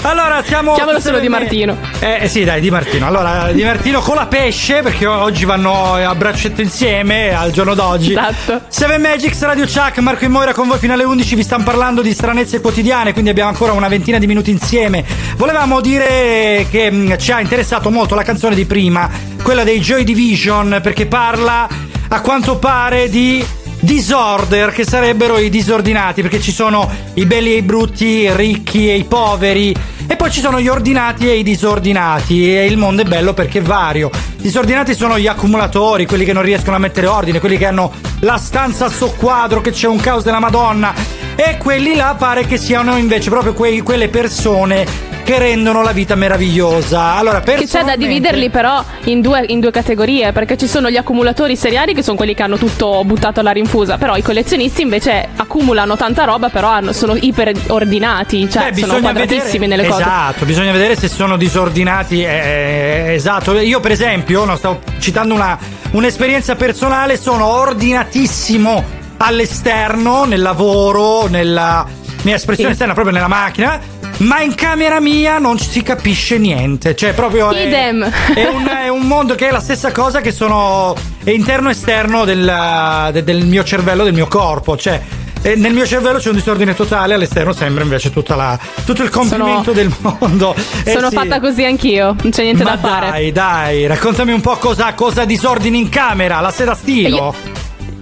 Allora, 0.02 0.42
siamo. 0.44 0.74
Chiamalo 0.74 1.00
solo 1.00 1.18
Di 1.18 1.28
Martino. 1.28 1.76
Eh 2.02 2.28
sì, 2.28 2.44
dai, 2.44 2.62
Di 2.62 2.70
Martino. 2.70 3.06
Allora, 3.06 3.52
Di 3.52 3.62
Martino 3.62 4.00
con 4.00 4.14
la 4.14 4.26
pesce, 4.26 4.80
perché 4.80 5.04
oggi 5.04 5.44
vanno 5.44 5.94
a 5.96 6.14
braccetto 6.14 6.62
insieme 6.62 7.34
al 7.34 7.50
giorno 7.52 7.74
d'oggi. 7.74 8.12
Esatto. 8.12 8.62
Seven 8.68 9.02
Magics, 9.02 9.38
Radio 9.42 9.66
Chuck, 9.66 9.98
Marco 9.98 10.24
e 10.24 10.28
Moira 10.28 10.54
con 10.54 10.66
voi 10.66 10.78
fino 10.78 10.94
alle 10.94 11.04
11. 11.04 11.34
Vi 11.34 11.42
stanno 11.42 11.64
parlando 11.64 12.00
di 12.00 12.14
stranezze 12.14 12.62
quotidiane, 12.62 13.12
quindi 13.12 13.28
abbiamo 13.28 13.50
ancora 13.50 13.72
una 13.72 13.88
ventina 13.88 14.18
di 14.18 14.26
minuti 14.26 14.50
insieme. 14.50 15.04
Volevamo 15.36 15.82
dire 15.82 16.66
che 16.70 16.90
mh, 16.90 17.18
ci 17.18 17.32
ha 17.32 17.40
interessato 17.40 17.90
molto 17.90 18.14
la 18.14 18.22
canzone 18.22 18.54
di 18.54 18.64
prima, 18.64 19.10
quella 19.42 19.62
dei 19.62 19.78
Joy 19.80 20.02
Division, 20.02 20.80
perché 20.82 21.04
parla 21.04 21.68
a 22.08 22.20
quanto 22.22 22.56
pare 22.56 23.10
di 23.10 23.44
disorder, 23.78 24.72
che 24.72 24.84
sarebbero 24.84 25.38
i 25.38 25.50
disordinati, 25.50 26.22
perché 26.22 26.40
ci 26.40 26.50
sono 26.50 26.88
i 27.14 27.26
belli 27.26 27.52
e 27.52 27.56
i 27.56 27.62
brutti, 27.62 28.06
i 28.06 28.34
ricchi 28.34 28.88
e 28.88 28.96
i 28.96 29.04
poveri. 29.04 29.74
E 30.10 30.16
poi 30.16 30.32
ci 30.32 30.40
sono 30.40 30.60
gli 30.60 30.66
ordinati 30.66 31.28
e 31.28 31.36
i 31.36 31.44
disordinati 31.44 32.52
e 32.52 32.66
il 32.66 32.76
mondo 32.76 33.02
è 33.02 33.04
bello 33.04 33.32
perché 33.32 33.60
è 33.60 33.62
vario. 33.62 34.10
Disordinati 34.38 34.92
sono 34.92 35.16
gli 35.16 35.28
accumulatori, 35.28 36.04
quelli 36.04 36.24
che 36.24 36.32
non 36.32 36.42
riescono 36.42 36.74
a 36.74 36.80
mettere 36.80 37.06
ordine, 37.06 37.38
quelli 37.38 37.56
che 37.56 37.66
hanno 37.66 37.92
la 38.18 38.36
stanza 38.36 38.86
a 38.86 38.90
soqquadro, 38.90 39.60
che 39.60 39.70
c'è 39.70 39.86
un 39.86 40.00
caos 40.00 40.24
della 40.24 40.40
Madonna. 40.40 40.92
E 41.36 41.58
quelli 41.58 41.94
là 41.94 42.16
pare 42.18 42.44
che 42.44 42.58
siano 42.58 42.96
invece 42.96 43.30
proprio 43.30 43.54
quei- 43.54 43.82
quelle 43.82 44.08
persone 44.08 44.84
che 45.30 45.38
rendono 45.38 45.82
la 45.82 45.92
vita 45.92 46.16
meravigliosa. 46.16 47.14
Allora, 47.14 47.38
Che 47.40 47.44
c'è 47.44 47.52
da 47.52 47.58
personalmente- 47.60 48.06
dividerli 48.06 48.50
però 48.50 48.82
in 49.04 49.20
due, 49.20 49.44
in 49.46 49.60
due 49.60 49.70
categorie, 49.70 50.32
perché 50.32 50.56
ci 50.56 50.66
sono 50.66 50.90
gli 50.90 50.96
accumulatori 50.96 51.54
seriali 51.54 51.94
che 51.94 52.02
sono 52.02 52.16
quelli 52.16 52.34
che 52.34 52.42
hanno 52.42 52.56
tutto 52.56 53.00
buttato 53.04 53.38
alla 53.38 53.52
rinfusa, 53.52 53.96
però 53.96 54.16
i 54.16 54.22
collezionisti 54.22 54.82
invece 54.82 55.28
accumulano 55.36 55.96
tanta 55.96 56.24
roba, 56.24 56.48
però 56.48 56.66
hanno- 56.68 56.92
sono 56.92 57.14
iper 57.14 57.52
ordinati, 57.68 58.50
cioè 58.50 58.72
Beh, 58.72 58.80
sono 58.80 58.98
quadratissimi 58.98 59.68
nelle 59.68 59.86
cose. 59.86 60.00
Esatto, 60.02 60.44
bisogna 60.44 60.72
vedere 60.72 60.96
se 60.96 61.06
sono 61.08 61.36
disordinati. 61.36 62.22
eh, 62.24 63.12
esatto, 63.14 63.56
io 63.58 63.78
per 63.78 63.92
esempio, 63.92 64.44
no, 64.44 64.56
stavo 64.56 64.80
citando 64.98 65.34
una, 65.34 65.56
un'esperienza 65.92 66.56
personale, 66.56 67.16
sono 67.16 67.46
ordinatissimo 67.46 68.82
all'esterno, 69.18 70.24
nel 70.24 70.40
lavoro, 70.42 71.28
nella 71.28 71.86
mia 72.22 72.34
espressione 72.34 72.70
Sì. 72.70 72.72
esterna, 72.72 72.94
proprio 72.94 73.14
nella 73.14 73.28
macchina. 73.28 73.80
Ma 74.20 74.40
in 74.42 74.54
camera 74.54 75.00
mia 75.00 75.38
non 75.38 75.56
ci 75.58 75.68
si 75.68 75.82
capisce 75.82 76.36
niente. 76.38 76.94
Cioè, 76.94 77.14
proprio. 77.14 77.50
è- 77.52 77.66
Idem. 77.66 78.04
È, 78.34 78.46
un, 78.46 78.66
è 78.66 78.88
un 78.88 79.02
mondo 79.06 79.34
che 79.34 79.48
è 79.48 79.50
la 79.50 79.60
stessa 79.60 79.92
cosa 79.92 80.20
che 80.20 80.30
sono 80.30 80.94
è 81.24 81.30
interno 81.30 81.68
e 81.68 81.72
esterno 81.72 82.24
del, 82.24 83.08
de- 83.12 83.24
del 83.24 83.46
mio 83.46 83.64
cervello, 83.64 84.04
del 84.04 84.12
mio 84.12 84.26
corpo. 84.26 84.76
Cioè, 84.76 85.00
eh, 85.42 85.54
nel 85.56 85.72
mio 85.72 85.86
cervello 85.86 86.18
c'è 86.18 86.28
un 86.28 86.34
disordine 86.34 86.74
totale, 86.74 87.14
all'esterno 87.14 87.54
sembra 87.54 87.82
invece 87.82 88.10
tutta 88.10 88.34
la- 88.36 88.58
tutto 88.84 89.02
il 89.02 89.08
compimento 89.08 89.72
Sono- 89.72 89.76
del 89.76 89.90
mondo. 90.00 90.54
Eh 90.84 90.92
Sono 90.92 91.08
sì. 91.08 91.14
fatta 91.16 91.40
così 91.40 91.64
anch'io, 91.64 92.14
non 92.20 92.30
c'è 92.30 92.42
niente 92.42 92.62
Ma 92.62 92.76
da 92.76 92.88
fare. 92.88 93.10
dai, 93.10 93.32
dai, 93.32 93.86
raccontami 93.86 94.32
un 94.32 94.40
po' 94.42 94.56
cosa, 94.56 94.92
cosa 94.92 95.24
disordini 95.24 95.78
in 95.78 95.88
camera, 95.88 96.40
la 96.40 96.50
seda 96.50 96.74
stilo. 96.74 97.34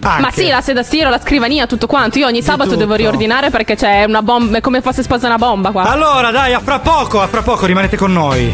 Anche. 0.01 0.21
Ma 0.21 0.31
sì, 0.31 0.49
la 0.49 0.61
seda 0.61 0.83
stiro, 0.83 1.11
la 1.11 1.21
scrivania, 1.21 1.67
tutto 1.67 1.87
quanto. 1.87 2.19
Io 2.19 2.27
ogni 2.27 2.43
sabato 2.43 2.77
devo 2.77 2.95
riordinare 2.95 3.51
perché 3.51 3.75
c'è 3.75 4.05
una 4.05 4.23
bomba, 4.23 4.59
è 4.59 4.61
come 4.61 4.81
fosse 4.81 5.03
sposa 5.03 5.27
una 5.27 5.39
bomba 5.39 5.71
qua. 5.71 5.83
Allora, 5.83 6.31
dai, 6.31 6.53
a 6.55 6.61
fra 6.61 6.79
poco, 6.79 7.21
a 7.21 7.27
fra 7.27 7.43
poco 7.43 7.67
rimanete 7.67 7.97
con 7.97 8.13
noi. 8.13 8.53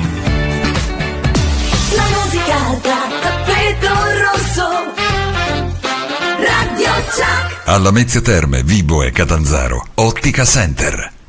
La 1.95 2.05
musica 2.23 2.57
da 2.83 2.97
tappeto 3.21 3.95
rosso. 4.33 4.69
Radio 6.39 6.93
Chuck. 7.11 7.61
A 7.67 7.79
Lamezia 7.79 8.21
Terme, 8.21 8.63
Vibo 8.63 9.03
e 9.03 9.11
Catanzaro, 9.11 9.85
Ottica 9.95 10.45
Center. 10.45 11.14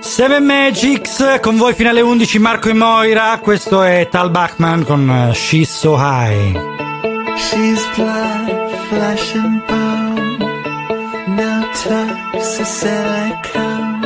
Seven 0.00 0.44
Magics 0.44 1.40
con 1.40 1.56
voi 1.56 1.74
fino 1.74 1.88
alle 1.88 2.00
11 2.00 2.38
Marco 2.38 2.68
e 2.68 2.74
Moira. 2.74 3.38
Questo 3.42 3.82
è 3.82 4.08
Tal 4.10 4.30
Bachman 4.30 4.84
con 4.84 5.08
eh, 5.08 5.34
She's 5.34 5.70
So 5.74 5.96
High. 5.96 6.52
She's 7.36 7.82
blood, 7.96 8.70
flesh 8.88 9.34
and 9.34 9.62
bone, 9.66 10.36
no 11.34 11.66
toxic 11.82 12.66
silicone. 12.66 14.00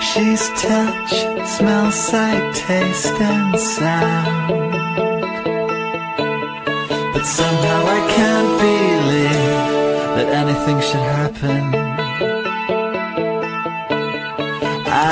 She's 0.00 0.50
touch, 0.60 1.26
smell, 1.44 1.90
sight, 1.90 2.54
taste, 2.66 3.20
and 3.20 3.58
sound. 3.58 4.72
But 7.12 7.24
somehow 7.24 7.86
I 7.86 8.00
can't 8.16 8.58
believe 8.58 10.16
that 10.16 10.28
anything 10.34 10.80
should 10.80 11.00
happen. 11.00 11.83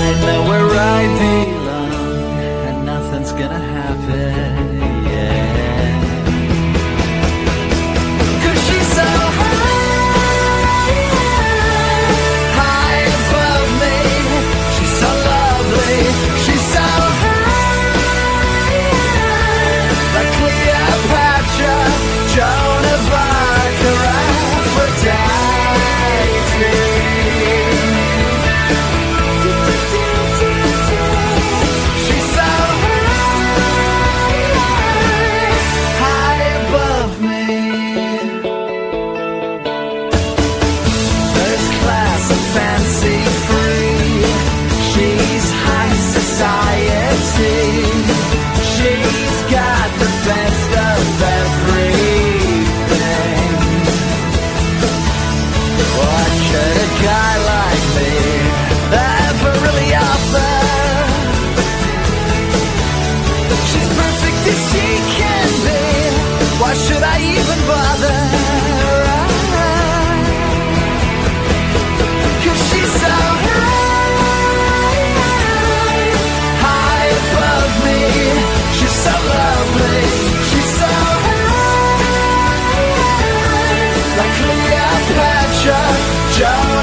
I 0.04 0.10
know 0.26 0.40
where 0.48 0.70
I 0.94 1.02
belong, 1.22 2.40
and 2.68 2.78
nothing's 2.84 3.32
gonna 3.32 3.58
happen. 3.58 3.71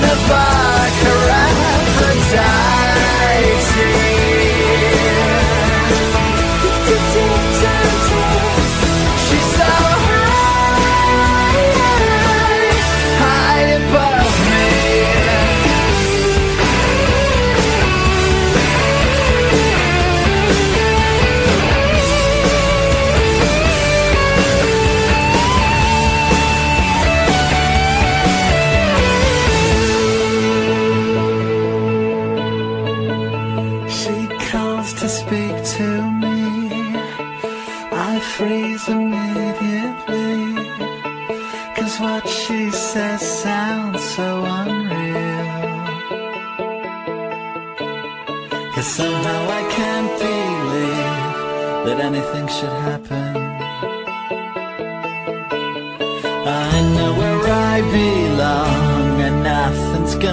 Joan 0.10 0.18
of 0.18 0.59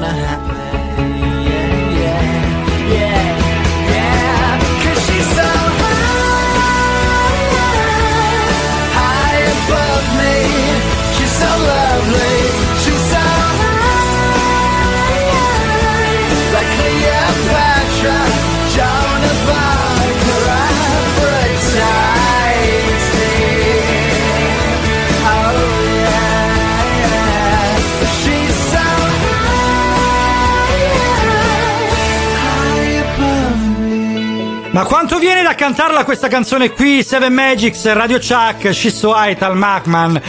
gonna 0.06 0.24
happen. 0.24 0.65
Ma 34.76 34.84
quanto 34.84 35.18
viene 35.18 35.40
da 35.40 35.54
cantarla 35.54 36.04
questa 36.04 36.28
canzone 36.28 36.70
qui? 36.70 37.02
Seven 37.02 37.32
Magics, 37.32 37.90
Radio 37.94 38.18
Chuck, 38.18 38.74
Shisso 38.74 39.14
Aital, 39.14 39.56
Macman. 39.56 40.20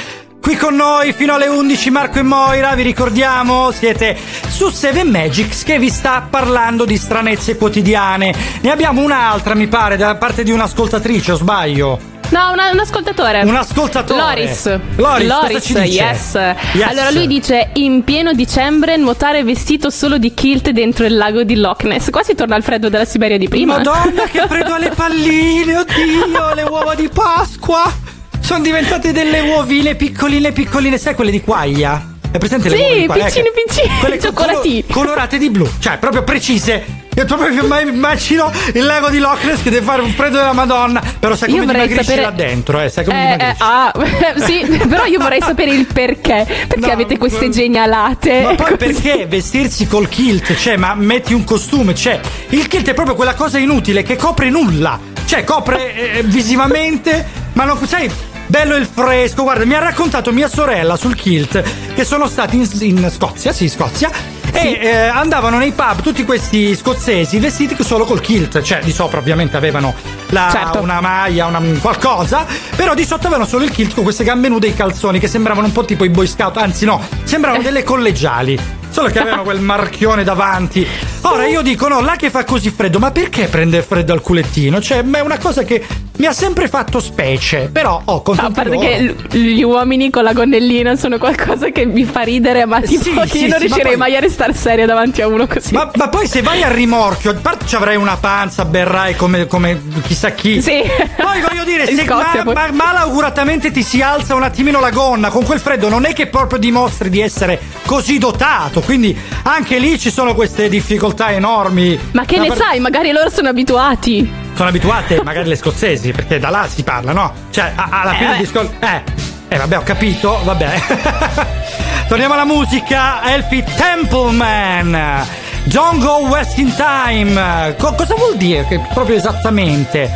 Qui 0.42 0.56
con 0.56 0.74
noi 0.74 1.12
fino 1.12 1.34
alle 1.34 1.48
11 1.48 1.90
Marco 1.90 2.20
e 2.20 2.22
Moira, 2.22 2.74
vi 2.74 2.84
ricordiamo, 2.84 3.72
siete 3.72 4.16
su 4.48 4.70
Seven 4.70 5.10
Magics 5.10 5.64
che 5.64 5.78
vi 5.78 5.90
sta 5.90 6.26
parlando 6.30 6.86
di 6.86 6.96
stranezze 6.96 7.58
quotidiane. 7.58 8.34
Ne 8.62 8.72
abbiamo 8.72 9.02
un'altra, 9.02 9.54
mi 9.54 9.68
pare, 9.68 9.98
da 9.98 10.16
parte 10.16 10.44
di 10.44 10.52
un'ascoltatrice, 10.52 11.34
o 11.34 11.36
sbaglio? 11.36 12.17
No, 12.30 12.52
una- 12.52 12.72
un 12.72 12.80
ascoltatore. 12.80 13.42
Un 13.44 13.56
ascoltatore. 13.56 14.20
Loris. 14.44 14.80
Loris, 14.96 15.68
dice? 15.74 15.80
yes. 15.84 16.34
Yes. 16.74 16.84
Allora 16.86 17.10
lui 17.12 17.28
dice: 17.28 17.70
In 17.76 18.04
pieno 18.04 18.34
dicembre 18.34 18.98
nuotare 18.98 19.44
vestito 19.44 19.90
solo 19.90 20.18
di 20.18 20.34
kilt 20.34 20.70
dentro 20.72 21.06
il 21.06 21.16
lago 21.16 21.44
di 21.44 21.56
Loch 21.56 21.84
Ness. 21.84 22.10
Qua 22.10 22.24
si 22.24 22.36
torna 22.36 22.56
al 22.56 22.64
freddo 22.64 22.90
della 22.90 23.06
Siberia 23.06 23.38
di 23.38 23.48
prima. 23.48 23.78
Madonna, 23.78 24.24
che 24.30 24.42
freddo 24.48 24.74
alle 24.74 24.90
palline, 24.90 25.78
oddio, 25.78 26.54
le 26.54 26.64
uova 26.64 26.96
di 26.96 27.10
Pasqua. 27.10 27.92
Sono 28.40 28.62
diventate 28.62 29.12
delle 29.12 29.40
uovine 29.42 29.96
piccoline, 29.96 30.52
piccoline, 30.52 30.98
sai 30.98 31.16
quelle 31.16 31.32
di 31.32 31.42
quaglia? 31.42 32.16
È 32.32 32.38
presente 32.38 32.70
le 32.70 32.76
Sì, 32.76 32.82
uova 32.84 32.96
di 32.96 33.06
quaglia? 33.06 33.26
piccine, 33.26 33.48
Ecco. 33.48 33.62
piccine, 34.02 34.20
cioccolatine. 34.20 34.84
colo- 34.92 35.06
colorate 35.06 35.38
di 35.38 35.50
blu, 35.50 35.68
cioè 35.80 35.98
proprio 35.98 36.24
precise. 36.24 37.06
Io 37.18 37.26
proprio 37.26 37.66
mi 37.66 37.90
immagino 37.90 38.52
il 38.74 38.86
lago 38.86 39.10
di 39.10 39.18
Loch 39.18 39.44
Ness 39.44 39.64
che 39.64 39.72
deve 39.72 39.84
fare 39.84 40.04
un 40.04 40.12
freddo 40.12 40.38
della 40.38 40.54
Madonna. 40.54 41.02
Però 41.18 41.36
sai 41.36 41.50
come 41.50 41.66
dimagrisci 41.66 42.04
sapere- 42.04 42.22
là 42.22 42.30
dentro, 42.30 42.80
eh? 42.80 42.90
Sai 42.90 43.06
come 43.06 43.38
Eh, 43.40 43.44
eh, 43.44 43.56
ah, 43.58 43.92
sì, 44.46 44.64
però 44.88 45.06
io 45.06 45.18
vorrei 45.18 45.42
sapere 45.42 45.72
il 45.72 45.88
perché. 45.88 46.46
Perché 46.68 46.92
avete 46.92 47.18
queste 47.18 47.50
genialate? 47.50 48.42
Ma 48.42 48.54
poi 48.54 48.78
perché 48.78 49.26
vestirsi 49.26 49.88
col 49.88 50.08
kilt? 50.08 50.56
Cioè, 50.56 50.78
ma 50.78 50.94
metti 50.94 51.34
un 51.34 51.44
costume, 51.44 51.96
cioè, 51.96 52.20
il 52.50 52.68
kilt 52.68 52.88
è 52.88 52.94
proprio 52.94 53.16
quella 53.16 53.34
cosa 53.34 53.58
inutile 53.58 54.04
che 54.04 54.16
copre 54.16 54.52
nulla. 54.52 55.00
Cioè, 55.26 55.44
copre 55.44 56.20
eh, 56.20 56.24
visivamente, 56.24 57.26
ma 57.54 57.64
non 57.64 57.80
sai. 57.88 58.12
Bello 58.46 58.76
il 58.76 58.86
fresco, 58.86 59.42
guarda, 59.42 59.66
mi 59.66 59.74
ha 59.74 59.80
raccontato 59.80 60.32
mia 60.32 60.48
sorella 60.48 60.96
sul 60.96 61.16
kilt 61.16 61.62
che 61.94 62.06
sono 62.06 62.28
stati 62.28 62.56
in, 62.56 62.68
in 62.80 63.10
Scozia, 63.12 63.52
sì, 63.52 63.68
Scozia, 63.68 64.10
e 64.58 64.80
eh, 64.82 64.98
andavano 64.98 65.60
nei 65.60 65.72
pub 65.72 66.02
tutti 66.02 66.26
questi 66.26 66.76
scozzesi 66.76 67.38
vestiti 67.38 67.76
solo 67.84 68.06
col 68.06 68.20
kilt, 68.20 68.62
cioè 68.62 68.80
di 68.80 68.92
sopra 68.92 69.20
ovviamente 69.20 69.56
avevano 69.56 69.94
la- 70.30 70.50
Certo. 70.52 70.82
una 70.82 71.00
maglia, 71.02 71.46
una, 71.46 71.62
qualcosa, 71.82 72.46
però 72.76 72.94
di 72.94 73.06
sotto 73.06 73.28
avevano 73.28 73.48
solo 73.48 73.64
il 73.64 73.72
kilt 73.72 73.94
con 73.94 74.04
queste 74.04 74.24
gambe 74.24 74.50
nude 74.50 74.68
e 74.68 74.72
i 74.72 74.74
calzoni 74.74 75.20
che 75.20 75.28
sembravano 75.28 75.68
un 75.68 75.72
po' 75.74 75.86
tipo 75.86 76.04
i 76.04 76.10
boy 76.10 76.28
scout, 76.28 76.58
anzi 76.58 76.86
no, 76.86 77.02
sembravano 77.24 77.64
delle 77.64 77.84
collegiali. 77.84 78.60
Solo 78.90 79.10
che 79.10 79.20
avevano 79.20 79.44
quel 79.44 79.60
marchione 79.60 80.24
davanti. 80.24 80.88
Ora 81.22 81.46
io 81.46 81.62
dico: 81.62 81.88
no, 81.88 82.00
là 82.02 82.16
che 82.16 82.32
fa 82.32 82.44
così 82.46 82.72
freddo, 82.72 82.98
ma 82.98 83.12
perché 83.12 83.46
prende 83.48 83.84
freddo 83.84 84.12
al 84.14 84.22
culettino? 84.22 84.82
Cioè, 84.82 85.04
ma 85.04 85.20
è 85.20 85.22
una 85.22 85.38
cosa 85.38 85.62
che 85.64 85.86
mi 86.18 86.26
ha 86.26 86.32
sempre 86.32 86.68
fatto 86.68 87.00
specie. 87.00 87.70
Però 87.72 88.02
ho 88.04 88.24
oh, 88.26 88.32
A 88.38 88.50
parte 88.50 88.78
che 88.80 89.02
l- 89.02 89.38
gli 89.38 89.62
uomini 89.62 90.10
con 90.10 90.24
la 90.24 90.34
gonnellina 90.34 90.96
sono 90.96 91.20
qualcosa 91.20 91.70
che 91.70 91.86
mi 91.86 92.06
fa 92.06 92.22
ridere, 92.22 92.66
ma 92.66 92.80
tipo 92.82 93.04
Sì, 93.04 93.12
che 93.12 93.12
sì, 93.12 93.14
io 93.14 93.20
non 93.20 93.28
sì, 93.30 93.48
ma 93.50 93.58
riuscirei 93.58 93.84
poi- 93.92 93.98
mai 93.98 94.16
a 94.16 94.20
restare 94.20 94.54
seria 94.56 94.86
davanti 94.88 95.22
a 95.22 95.28
uno 95.28 95.46
così. 95.46 95.74
Ma, 95.74 95.92
ma 95.94 96.08
poi 96.10 96.26
se 96.26 96.42
vai 96.42 96.64
al 96.64 96.72
rimorchio, 96.72 97.30
a 97.32 97.36
parte 97.36 97.68
ci 97.68 97.76
avrai 97.76 97.98
una 97.98 98.16
panza, 98.18 98.66
berrai 98.66 99.16
come, 99.16 99.46
come 99.46 99.80
chissà 100.18 100.32
chi. 100.32 100.62
Sì. 100.62 100.82
Poi 101.16 101.42
voglio 101.42 101.64
dire, 101.64 101.86
se 101.94 102.04
Scozia, 102.04 102.44
ma, 102.44 102.54
ma- 102.54 102.72
malauguratamente 102.72 103.70
ti 103.72 103.84
si 103.84 104.02
alza 104.02 104.34
un 104.34 104.42
attimino 104.42 104.80
la 104.80 104.90
gonna 104.90 105.30
con 105.30 105.44
quel 105.46 105.60
freddo, 105.60 105.90
non 105.90 106.06
è 106.06 106.14
che 106.14 106.26
proprio 106.28 106.58
dimostri 106.58 107.10
di 107.10 107.22
essere 107.22 107.60
così 107.86 108.18
dotato. 108.18 108.82
Quindi 108.82 109.16
anche 109.44 109.78
lì 109.78 110.00
ci 110.00 110.10
sono 110.12 110.34
queste 110.34 110.70
difficoltà 110.70 111.32
enormi. 111.32 112.00
Ma 112.14 112.26
che 112.26 112.38
Da 112.38 112.42
ne 112.42 112.48
par- 112.48 112.58
sai? 112.58 112.80
Magari 112.80 113.12
loro 113.12 113.30
sono 113.30 113.50
abituati. 113.50 114.30
Sono 114.56 114.70
abituate 114.70 115.22
magari 115.24 115.48
le 115.48 115.56
scozzesi, 115.56 116.12
perché 116.12 116.40
da 116.40 116.50
là 116.50 116.68
si 116.68 116.82
parla, 116.84 117.12
no? 117.14 117.32
Cioè, 117.52 117.72
a- 117.76 117.90
alla 118.02 118.14
Eh, 118.14 118.16
fine 118.16 118.28
vabbè. 118.30 118.40
discorso. 118.40 118.72
Eh, 118.80 119.02
eh, 119.50 119.58
vabbè, 119.58 119.78
ho 119.78 119.84
capito, 119.84 120.40
vabbè. 120.44 120.82
Torniamo 122.10 122.34
alla 122.34 122.46
musica, 122.46 123.22
Elfie 123.34 123.64
Templeman. 123.76 125.26
Don't 125.68 126.00
go 126.00 126.28
wasting 126.30 126.74
time. 126.76 127.76
Co- 127.78 127.94
cosa 127.94 128.16
vuol 128.16 128.38
dire 128.38 128.66
che 128.68 128.80
proprio 128.94 129.18
esattamente? 129.18 130.10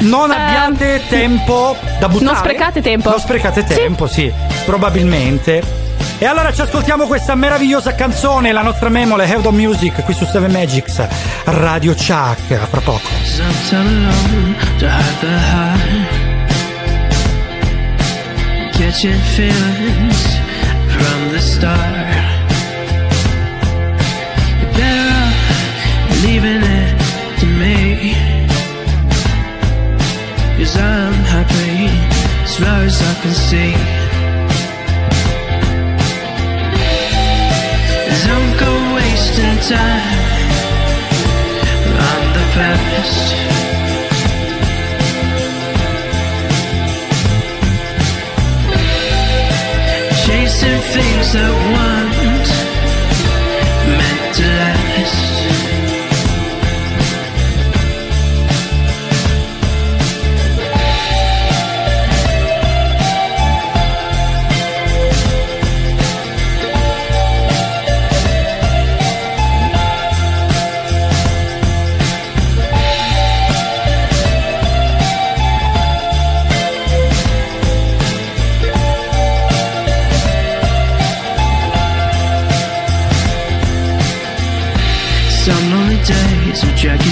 Non 0.00 0.30
abbiate 0.30 1.02
tempo 1.08 1.76
da 1.98 2.08
buttare? 2.08 2.18
Ehm, 2.18 2.24
non 2.24 2.36
sprecate 2.36 2.80
tempo. 2.80 3.10
Non 3.10 3.20
sprecate 3.20 3.64
tempo, 3.64 4.06
sì, 4.08 4.32
probabilmente. 4.64 5.62
E 6.18 6.26
allora 6.26 6.52
ci 6.52 6.62
ascoltiamo 6.62 7.06
questa 7.06 7.34
meravigliosa 7.34 7.94
canzone, 7.94 8.52
la 8.52 8.62
nostra 8.62 8.88
memole 8.88 9.24
Head 9.26 9.46
of 9.46 9.54
Music 9.54 10.02
qui 10.04 10.14
su 10.14 10.24
Seven 10.26 10.50
Magics, 10.50 11.06
Radio 11.44 11.94
Chuck, 11.94 12.50
a 12.50 12.66
fra 12.66 12.80
poco. 12.80 13.08
Catching 18.72 19.20
feelings 19.36 20.40
from 20.88 21.30
the 21.30 21.38
start. 21.38 22.09
As 32.62 33.00
I 33.00 33.14
can 33.22 33.34
see. 33.34 33.72
Don't 38.26 38.52
go 38.58 38.72
wasting 38.94 39.58
time 39.68 40.18
on 42.08 42.22
the 42.36 42.44
past. 42.54 43.26
Chasing 50.24 50.80
things 50.94 51.32
that 51.32 51.52
weren't 51.72 52.09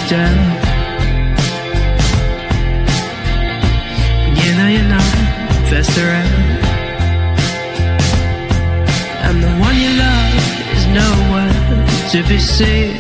drag 0.09 0.16
you 0.16 0.16
down. 0.16 0.68
You 4.72 4.82
know 4.89 5.09
best 5.70 5.98
around. 5.98 6.32
And 9.26 9.43
the 9.43 9.52
one 9.66 9.76
you 9.76 9.90
love 10.06 10.35
is 10.76 10.85
nowhere 11.01 11.52
to 12.12 12.18
be 12.28 12.39
seen. 12.39 12.97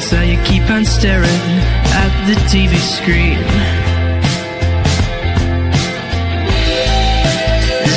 So 0.00 0.20
you 0.20 0.36
keep 0.44 0.70
on 0.70 0.84
staring 0.84 1.44
at 2.02 2.12
the 2.28 2.36
TV 2.50 2.76
screen. 2.78 3.42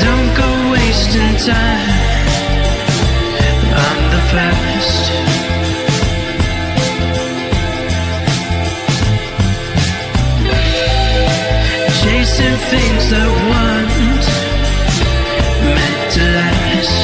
Don't 0.04 0.30
go 0.42 0.50
wasting 0.72 1.36
time 1.46 1.90
on 3.86 3.98
the 4.14 4.22
past. 4.32 4.77
Chasing 12.38 12.58
things 12.70 13.10
that 13.10 13.30
weren't 13.50 14.26
meant 15.74 16.02
to 16.14 16.22
last. 16.38 17.02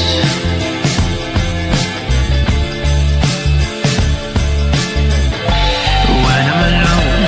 When 6.22 6.44
I'm 6.54 6.62
alone, 6.70 7.22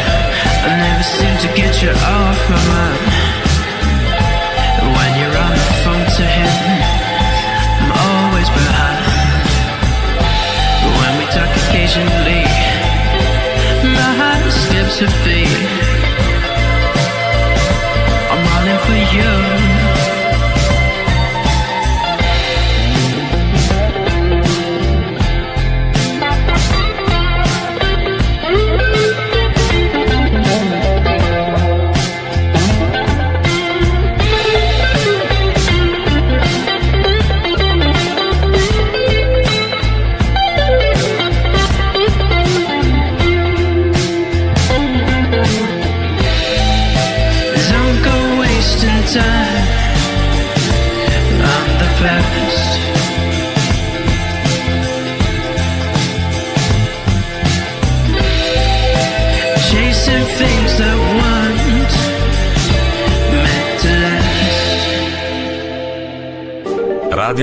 I 0.69 0.77
never 0.85 1.05
seem 1.17 1.33
to 1.45 1.49
get 1.57 1.73
you 1.81 1.89
off 1.97 2.39
my 2.53 2.61
mind. 2.77 3.09
When 4.85 5.11
you're 5.17 5.37
on 5.41 5.53
the 5.57 5.69
phone 5.81 6.05
to 6.05 6.25
him, 6.37 6.53
I'm 7.81 7.89
always 8.05 8.49
behind. 8.53 9.01
When 10.93 11.11
we 11.17 11.25
talk 11.33 11.51
occasionally, 11.57 12.45
my 13.97 14.11
heart 14.21 14.45
skips 14.53 15.01
a 15.01 15.09
beat. 15.25 15.94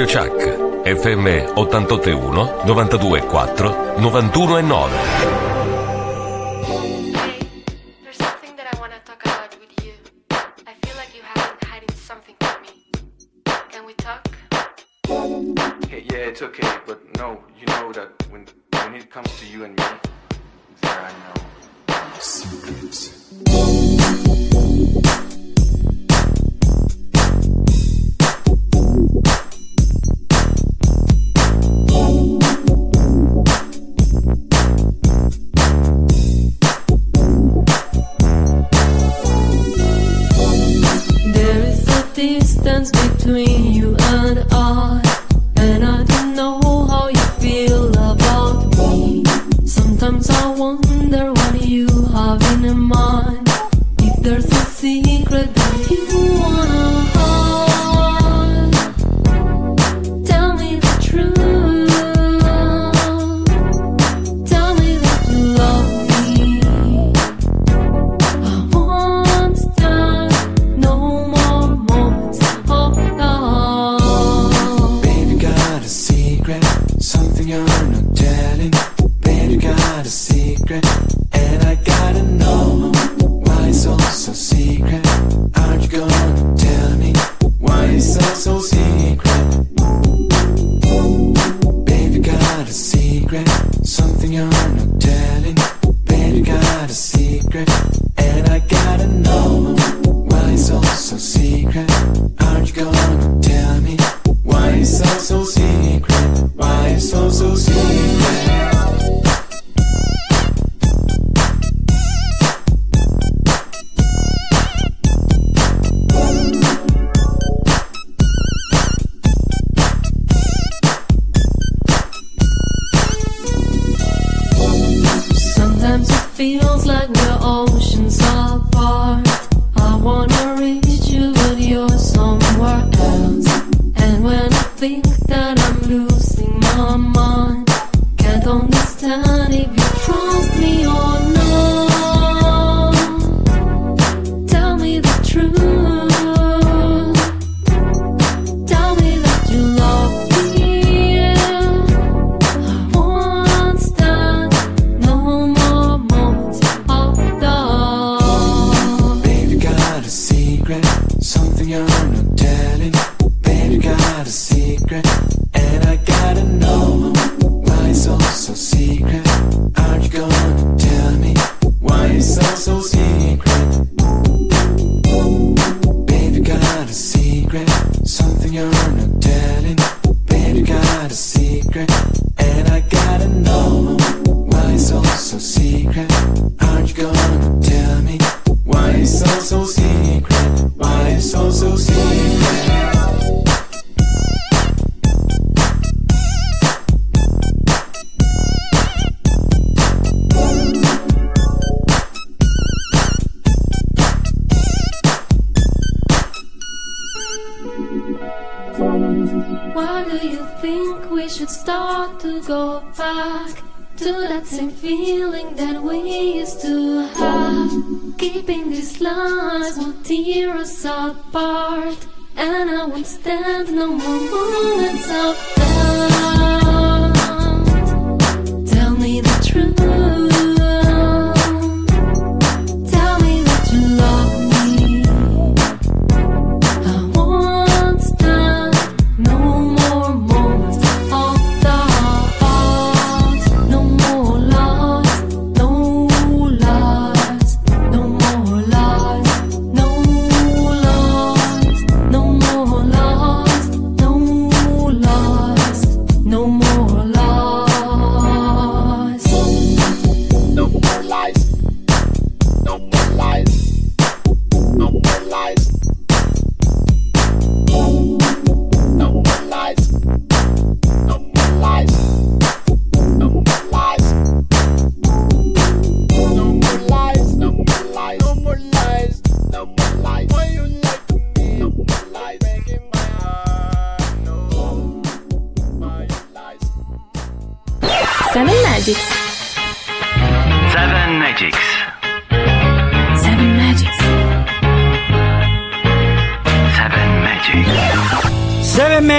Radio 0.02 0.06
Chuck, 0.06 0.82
FM 0.84 1.52
881 1.54 2.64
92 2.64 3.20
4 3.20 3.94
91 3.98 4.58
e 4.58 4.62
9. 4.62 5.51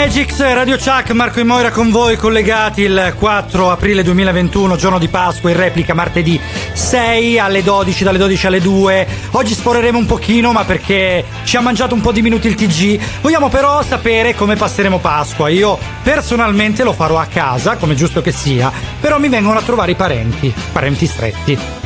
Magics, 0.04 0.38
Radio 0.54 0.76
Chuck, 0.76 1.12
Marco 1.12 1.40
e 1.40 1.46
Moira 1.46 1.72
con 1.72 1.90
voi 1.90 2.18
collegati 2.18 2.82
il 2.82 3.16
4 3.18 3.72
aprile 3.72 4.04
2021, 4.04 4.76
giorno 4.76 5.00
di 5.00 5.08
Pasqua, 5.08 5.50
in 5.50 5.56
replica 5.56 5.94
martedì 5.94 6.38
6 6.74 7.40
alle 7.40 7.64
12, 7.64 8.04
dalle 8.04 8.18
12 8.18 8.48
alle 8.48 8.60
2. 8.60 9.08
Oggi 9.32 9.54
sporeremo 9.54 9.98
un 9.98 10.06
pochino, 10.06 10.52
ma 10.52 10.66
perché 10.66 11.24
ci 11.46 11.56
ha 11.56 11.62
mangiato 11.62 11.96
un 11.96 12.02
po' 12.02 12.12
di 12.12 12.22
minuti 12.22 12.48
il 12.48 12.56
TG. 12.56 13.00
Vogliamo 13.22 13.48
però 13.48 13.82
sapere 13.82 14.36
come 14.36 14.58
passeremo 14.58 15.00
Pasqua. 15.00 15.48
Io 15.48 15.80
personalmente 16.04 16.84
lo 16.84 16.92
farò 16.92 17.18
a 17.18 17.26
casa, 17.26 17.78
come 17.78 17.96
giusto 17.96 18.22
che 18.22 18.34
sia, 18.34 18.70
però 19.00 19.20
mi 19.20 19.30
vengono 19.30 19.58
a 19.58 19.62
trovare 19.62 19.92
i 19.92 19.96
parenti, 19.96 20.54
parenti 20.74 21.06
stretti. 21.06 21.83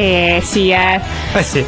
Eh 0.00 0.40
sì, 0.44 0.70
eh. 0.70 1.00
Eh 1.34 1.42
sì, 1.42 1.58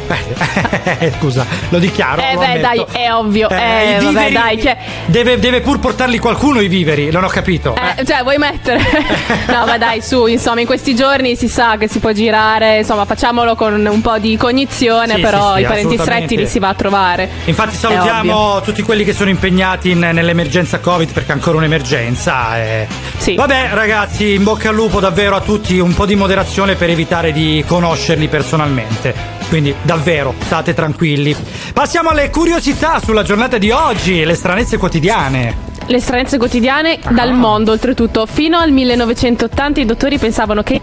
eh, 0.99 1.11
scusa, 1.19 1.45
lo 1.67 1.79
dichiaro. 1.79 2.21
Eh 2.21 2.33
lo 2.35 2.39
beh, 2.39 2.59
dai, 2.61 2.77
ammetto. 2.79 2.87
è 2.97 3.13
ovvio. 3.13 3.49
Eh, 3.49 3.95
Eh, 3.95 3.99
vabbè, 4.01 4.31
dai, 4.31 4.61
cioè, 4.61 4.77
Deve, 5.07 5.37
deve 5.37 5.59
pur 5.59 5.79
portarli 5.79 6.17
qualcuno 6.17 6.61
i 6.61 6.69
viveri, 6.69 7.11
non 7.11 7.25
ho 7.25 7.27
capito. 7.27 7.75
eh, 7.75 8.05
cioè, 8.05 8.23
vuoi 8.23 8.37
mettere? 8.37 8.79
no, 9.51 9.65
ma 9.65 9.77
dai, 9.77 10.01
su, 10.01 10.27
insomma, 10.27 10.61
in 10.61 10.65
questi 10.65 10.95
giorni 10.95 11.35
si 11.35 11.49
sa 11.49 11.75
che 11.77 11.89
si 11.89 11.99
può 11.99 12.13
girare, 12.13 12.77
insomma, 12.77 13.03
facciamolo 13.03 13.55
con 13.55 13.85
un 13.85 13.99
po' 14.01 14.17
di 14.17 14.37
cognizione, 14.37 15.15
Sì, 15.15 15.21
però 15.21 15.49
sì, 15.55 15.59
sì, 15.59 15.61
i 15.63 15.67
parenti 15.67 15.97
stretti 15.97 16.37
li 16.37 16.47
si 16.47 16.59
va 16.59 16.69
a 16.69 16.73
trovare. 16.73 17.29
Infatti 17.45 17.75
salutiamo 17.75 18.61
tutti 18.61 18.81
quelli 18.81 19.03
che 19.03 19.11
sono 19.13 19.29
impegnati 19.29 19.89
in- 19.91 19.99
nell'emergenza 19.99 20.79
Covid 20.79 21.11
perché 21.11 21.31
è 21.31 21.33
ancora 21.33 21.57
un'emergenza. 21.57 22.57
eh. 22.63 22.87
Vabbè 23.35 23.69
ragazzi, 23.73 24.33
in 24.35 24.43
bocca 24.43 24.69
al 24.69 24.75
lupo 24.75 24.99
davvero 25.01 25.35
a 25.35 25.41
tutti, 25.41 25.77
un 25.79 25.93
po' 25.93 26.05
di 26.05 26.15
moderazione 26.15 26.75
per 26.75 26.89
evitare 26.89 27.31
di 27.33 27.61
conoscerli 27.67 28.20
personalmente. 28.27 29.13
Quindi 29.49 29.73
davvero, 29.81 30.33
state 30.39 30.73
tranquilli. 30.73 31.35
Passiamo 31.73 32.09
alle 32.09 32.29
curiosità 32.29 32.99
sulla 33.03 33.23
giornata 33.23 33.57
di 33.57 33.71
oggi, 33.71 34.23
le 34.23 34.35
stranezze 34.35 34.77
quotidiane. 34.77 35.69
Le 35.85 35.99
stranezze 35.99 36.37
quotidiane 36.37 36.99
dal 37.09 37.33
mondo, 37.33 37.71
oltretutto. 37.71 38.25
Fino 38.25 38.57
al 38.57 38.71
1980 38.71 39.79
i 39.81 39.85
dottori 39.85 40.17
pensavano 40.17 40.63
che 40.63 40.79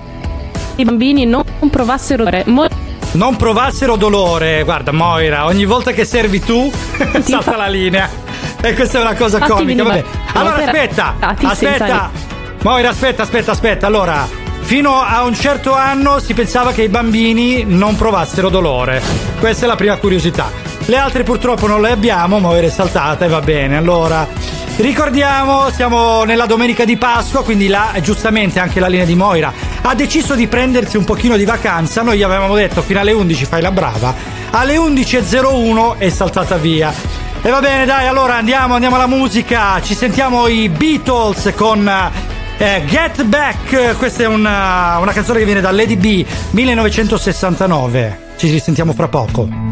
i 0.77 0.85
bambini 0.85 1.24
non 1.24 1.44
provassero 1.70 2.24
dolore. 2.24 2.44
Mo- 2.47 2.66
Non 3.12 3.36
provassero 3.36 3.97
dolore, 3.97 4.62
guarda 4.65 4.93
Moira, 4.93 5.47
ogni 5.47 5.65
volta 5.65 5.93
che 5.93 6.05
servi 6.05 6.40
tu 6.40 6.70
salta 7.23 7.56
la 7.56 7.69
linea. 7.69 8.09
E 8.60 8.74
questa 8.74 8.98
è 8.98 9.01
una 9.01 9.15
cosa 9.15 9.39
Infatti 9.39 9.55
comica, 9.55 9.82
vabbè. 9.85 10.05
Allora 10.35 10.56
aspetta, 10.56 11.15
stati 11.16 11.47
aspetta. 11.47 12.10
Moira, 12.62 12.89
aspetta, 12.90 13.23
aspetta, 13.23 13.52
aspetta. 13.52 13.86
Allora, 13.86 14.28
fino 14.69 15.01
a 15.01 15.23
un 15.23 15.35
certo 15.35 15.73
anno 15.73 16.19
si 16.19 16.35
pensava 16.35 16.73
che 16.73 16.82
i 16.82 16.90
bambini 16.90 17.65
non 17.65 17.97
provassero 17.97 18.51
dolore. 18.51 19.01
Questa 19.39 19.65
è 19.65 19.66
la 19.66 19.77
prima 19.77 19.97
curiosità. 19.97 20.53
Le 20.85 20.97
altre 20.99 21.23
purtroppo 21.23 21.66
non 21.66 21.81
le 21.81 21.90
abbiamo, 21.90 22.55
è 22.55 22.69
saltata 22.69 23.24
e 23.24 23.28
va 23.28 23.40
bene. 23.40 23.78
Allora, 23.78 24.28
ricordiamo, 24.77 25.70
siamo 25.70 26.24
nella 26.24 26.45
domenica 26.45 26.85
di 26.85 26.99
Pasqua, 26.99 27.43
quindi 27.45 27.66
là 27.69 27.95
giustamente 28.03 28.61
anche 28.61 28.78
la 28.78 28.89
linea 28.89 29.07
di 29.07 29.15
Moira 29.15 29.51
ha 29.81 29.95
deciso 29.95 30.35
di 30.35 30.47
prendersi 30.49 30.99
un 30.99 31.05
pochino 31.05 31.39
di 31.39 31.47
vacanza. 31.47 32.03
Noi 32.03 32.19
gli 32.19 32.23
avevamo 32.23 32.55
detto 32.55 32.82
fino 32.82 33.01
alle 33.01 33.12
11 33.12 33.47
fai 33.47 33.62
la 33.62 33.70
brava. 33.70 34.15
Alle 34.51 34.77
11.01 34.77 35.97
è 35.97 36.11
saltata 36.11 36.59
via. 36.59 36.93
E 37.40 37.49
va 37.49 37.61
bene, 37.61 37.86
dai, 37.86 38.07
allora 38.07 38.35
andiamo, 38.35 38.74
andiamo 38.74 38.97
alla 38.97 39.07
musica. 39.07 39.81
Ci 39.81 39.95
sentiamo 39.95 40.47
i 40.47 40.69
Beatles 40.69 41.55
con 41.57 41.90
eh, 42.59 42.85
Get 42.86 43.24
Back. 43.24 43.97
Questa 43.97 44.24
è 44.24 44.26
una, 44.26 44.98
una 44.98 45.12
canzone 45.12 45.39
che 45.39 45.44
viene 45.44 45.60
da 45.60 45.70
Lady 45.70 45.97
B 45.97 46.26
1969. 46.51 48.26
Ci 48.36 48.51
risentiamo 48.51 48.93
fra 48.93 49.09
poco. 49.09 49.68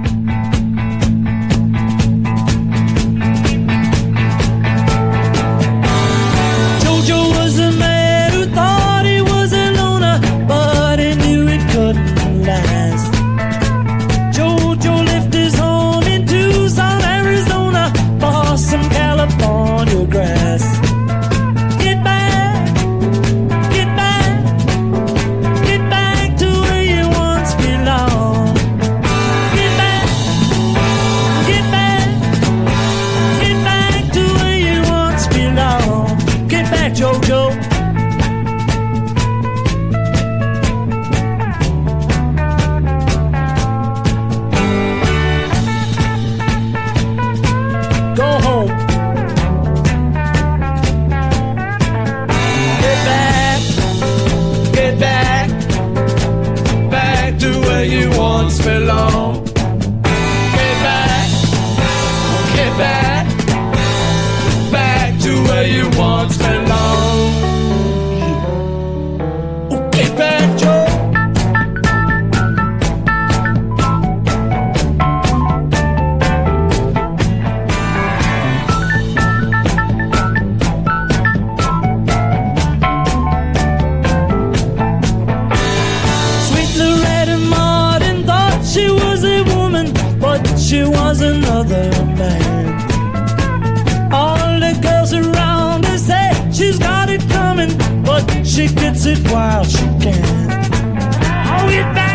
It 99.07 99.31
while 99.31 99.65
she 99.65 99.87
can. 100.01 100.25
Oh, 101.49 101.69
get 101.69 102.06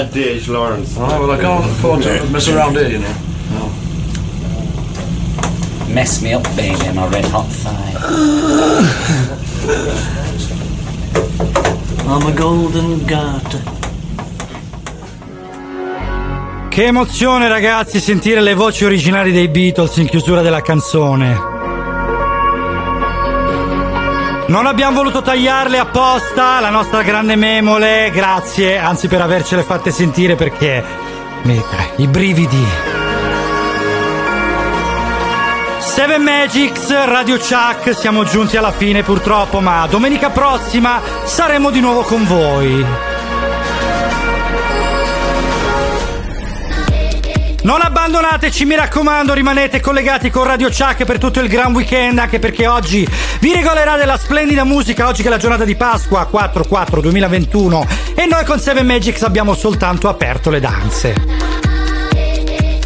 A 0.00 0.04
Dage 0.04 0.48
Lawrence. 0.48 0.96
Oh, 0.96 1.02
well, 1.20 1.30
I 1.30 1.38
can't 1.38 1.62
afford 1.62 2.02
to 2.04 2.24
mess 2.30 2.48
around 2.48 2.74
here, 2.74 2.88
you 2.88 3.00
know. 3.00 3.14
Mess 5.92 6.22
me 6.22 6.32
up, 6.32 6.42
baby, 6.56 6.90
my 6.94 7.06
red 7.08 7.26
hot 7.26 7.46
thigh. 7.46 7.92
I'm 12.08 12.26
a 12.26 12.32
golden 12.32 13.04
garter. 13.04 13.60
Che 16.70 16.84
emozione 16.84 17.48
ragazzi 17.48 18.00
sentire 18.00 18.40
le 18.40 18.54
voci 18.54 18.86
originali 18.86 19.32
dei 19.32 19.48
Beatles 19.48 19.98
in 19.98 20.06
chiusura 20.06 20.40
della 20.40 20.62
canzone. 20.62 21.49
Non 24.50 24.66
abbiamo 24.66 24.96
voluto 24.96 25.22
tagliarle 25.22 25.78
apposta, 25.78 26.58
la 26.58 26.70
nostra 26.70 27.02
grande 27.02 27.36
memole, 27.36 28.10
grazie, 28.12 28.78
anzi 28.78 29.06
per 29.06 29.20
avercele 29.20 29.62
fatte 29.62 29.92
sentire 29.92 30.34
perché 30.34 30.84
i 31.98 32.06
brividi. 32.08 32.66
Seven 35.78 36.22
Magics, 36.22 37.04
Radio 37.04 37.38
Chuck, 37.38 37.94
siamo 37.94 38.24
giunti 38.24 38.56
alla 38.56 38.72
fine 38.72 39.04
purtroppo, 39.04 39.60
ma 39.60 39.86
domenica 39.88 40.30
prossima 40.30 41.00
saremo 41.22 41.70
di 41.70 41.78
nuovo 41.78 42.02
con 42.02 42.26
voi. 42.26 42.84
Non 47.62 47.82
abbandonateci, 47.82 48.64
mi 48.64 48.74
raccomando, 48.74 49.34
rimanete 49.34 49.80
collegati 49.80 50.30
con 50.30 50.44
Radio 50.44 50.68
Chuck 50.68 51.04
per 51.04 51.18
tutto 51.18 51.40
il 51.40 51.48
gran 51.48 51.74
weekend, 51.74 52.18
anche 52.18 52.38
perché 52.38 52.66
oggi 52.66 53.06
vi 53.40 53.52
regalerà 53.54 53.96
della 53.96 54.18
splendida 54.18 54.64
musica, 54.64 55.06
oggi 55.06 55.22
che 55.22 55.28
è 55.28 55.30
la 55.30 55.38
giornata 55.38 55.64
di 55.64 55.74
Pasqua 55.74 56.28
4-4-2021 56.32 57.86
e 58.14 58.26
noi 58.26 58.44
con 58.44 58.58
Seven 58.60 58.86
Magics 58.86 59.22
abbiamo 59.22 59.54
soltanto 59.54 60.08
aperto 60.08 60.50
le 60.50 60.60
danze. 60.60 61.58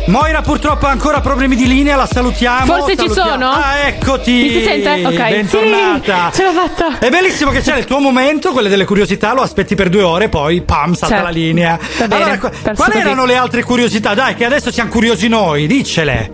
Moira 0.06 0.42
purtroppo 0.42 0.86
ha 0.86 0.90
ancora 0.90 1.22
problemi 1.22 1.56
di 1.56 1.66
linea, 1.66 1.96
la 1.96 2.06
salutiamo. 2.06 2.66
Forse 2.66 2.90
ci 2.90 2.96
salutiamo. 3.08 3.30
sono? 3.30 3.50
Ah, 3.50 3.78
eccoti. 3.86 4.32
Mi 4.32 4.50
si 4.50 4.62
sente? 4.62 5.06
Ok. 5.06 5.28
Bentornata. 5.30 6.30
Sì, 6.30 6.36
ce 6.36 6.44
l'ho 6.44 6.52
fatta. 6.52 6.98
È 6.98 7.08
bellissimo 7.08 7.50
che 7.50 7.62
c'è 7.62 7.78
il 7.78 7.86
tuo 7.86 8.00
momento, 8.00 8.52
quelle 8.52 8.68
delle 8.68 8.84
curiosità, 8.84 9.32
lo 9.32 9.40
aspetti 9.40 9.74
per 9.74 9.88
due 9.88 10.02
ore, 10.02 10.28
poi 10.28 10.60
pam, 10.60 10.92
salta 10.92 11.16
Certo. 11.16 11.22
la 11.24 11.30
linea. 11.32 11.78
Va 11.98 12.06
bene, 12.06 12.22
allora, 12.22 12.38
qu- 12.38 12.74
quali 12.74 12.98
erano 12.98 13.24
le 13.24 13.34
altre 13.34 13.62
curiosità? 13.62 14.12
Dai, 14.12 14.34
che 14.34 14.44
adesso 14.44 14.70
siamo 14.70 14.90
curiosi 14.90 15.26
noi, 15.26 15.66
diccele. 15.66 16.33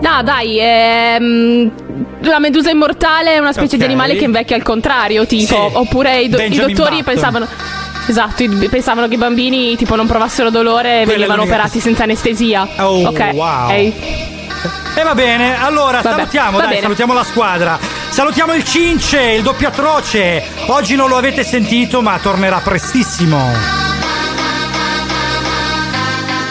No, 0.00 0.22
dai, 0.22 0.58
ehm, 0.58 1.70
la 2.22 2.38
medusa 2.38 2.70
immortale 2.70 3.34
è 3.34 3.38
una 3.38 3.52
specie 3.52 3.76
di 3.76 3.82
Ok. 3.82 3.88
animale 3.88 4.16
che 4.16 4.24
invecchia 4.24 4.56
al 4.56 4.62
contrario, 4.62 5.26
tipo. 5.26 5.54
Sì. 5.68 5.76
Oppure 5.76 6.20
i, 6.20 6.28
do- 6.28 6.40
i 6.40 6.48
dottori 6.48 6.72
Button. 6.74 7.02
pensavano. 7.04 7.46
Esatto, 8.06 8.44
pensavano 8.70 9.06
che 9.08 9.14
i 9.14 9.18
bambini 9.18 9.76
tipo 9.76 9.94
non 9.94 10.06
provassero 10.06 10.50
dolore 10.50 11.02
e 11.02 11.06
venivano 11.06 11.42
operati 11.42 11.80
senza 11.80 12.02
anestesia. 12.04 12.66
Oh, 12.78 13.06
ok. 13.08 13.28
wow. 13.34 13.70
Ehi. 13.70 13.94
E 14.96 15.02
va 15.02 15.14
bene, 15.14 15.58
allora 15.62 16.00
Vabbè, 16.00 16.16
salutiamo, 16.16 16.50
va 16.52 16.58
dai, 16.58 16.68
bene. 16.68 16.80
salutiamo 16.82 17.12
la 17.14 17.22
squadra. 17.24 17.78
Salutiamo 18.08 18.54
il 18.54 18.64
Cince, 18.64 19.20
il 19.20 19.42
doppio 19.42 19.68
atroce. 19.68 20.42
Oggi 20.66 20.96
non 20.96 21.08
lo 21.08 21.16
avete 21.16 21.44
sentito, 21.44 22.02
ma 22.02 22.18
tornerà 22.20 22.58
prestissimo. 22.58 23.89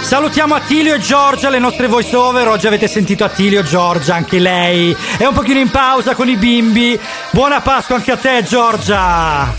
Salutiamo 0.10 0.56
Attilio 0.56 0.95
e 0.95 0.99
Giorgia, 0.99 1.49
le 1.49 1.60
nostre 1.60 1.86
voice 1.86 2.15
over. 2.15 2.48
Oggi 2.48 2.65
avete 2.65 2.88
sentito 2.88 3.23
Attilio, 3.23 3.61
Giorgia, 3.61 4.15
anche 4.15 4.40
lei. 4.40 4.98
È 5.15 5.26
un 5.27 5.36
pochino 5.36 5.60
in 5.60 5.69
pausa 5.69 6.15
con 6.15 6.27
i 6.27 6.36
bimbi. 6.36 6.99
Buona 7.30 7.61
Pasqua 7.61 7.98
anche 7.98 8.14
a 8.14 8.18
te, 8.18 8.41
Giorgia. 8.41 9.53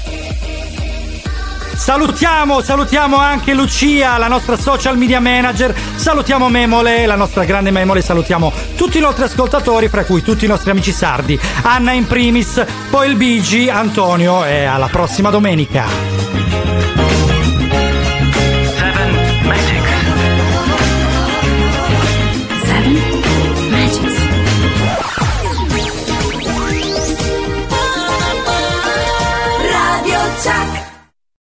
Salutiamo, 1.72 2.62
salutiamo 2.62 3.16
anche 3.16 3.54
Lucia, 3.54 4.18
la 4.18 4.26
nostra 4.26 4.56
social 4.56 4.98
media 4.98 5.20
manager. 5.20 5.72
Salutiamo 5.94 6.48
Memole, 6.48 7.06
la 7.06 7.14
nostra 7.14 7.44
grande 7.44 7.70
Memole. 7.70 8.02
Salutiamo 8.02 8.52
tutti 8.76 8.98
i 8.98 9.00
nostri 9.00 9.22
ascoltatori, 9.22 9.88
fra 9.88 10.04
cui 10.04 10.20
tutti 10.20 10.46
i 10.46 10.48
nostri 10.48 10.72
amici 10.72 10.90
sardi. 10.90 11.38
Anna 11.62 11.92
in 11.92 12.08
primis, 12.08 12.60
poi 12.90 13.08
il 13.08 13.14
Bigi, 13.14 13.70
Antonio 13.70 14.44
e 14.44 14.64
alla 14.64 14.88
prossima 14.88 15.30
domenica. 15.30 16.30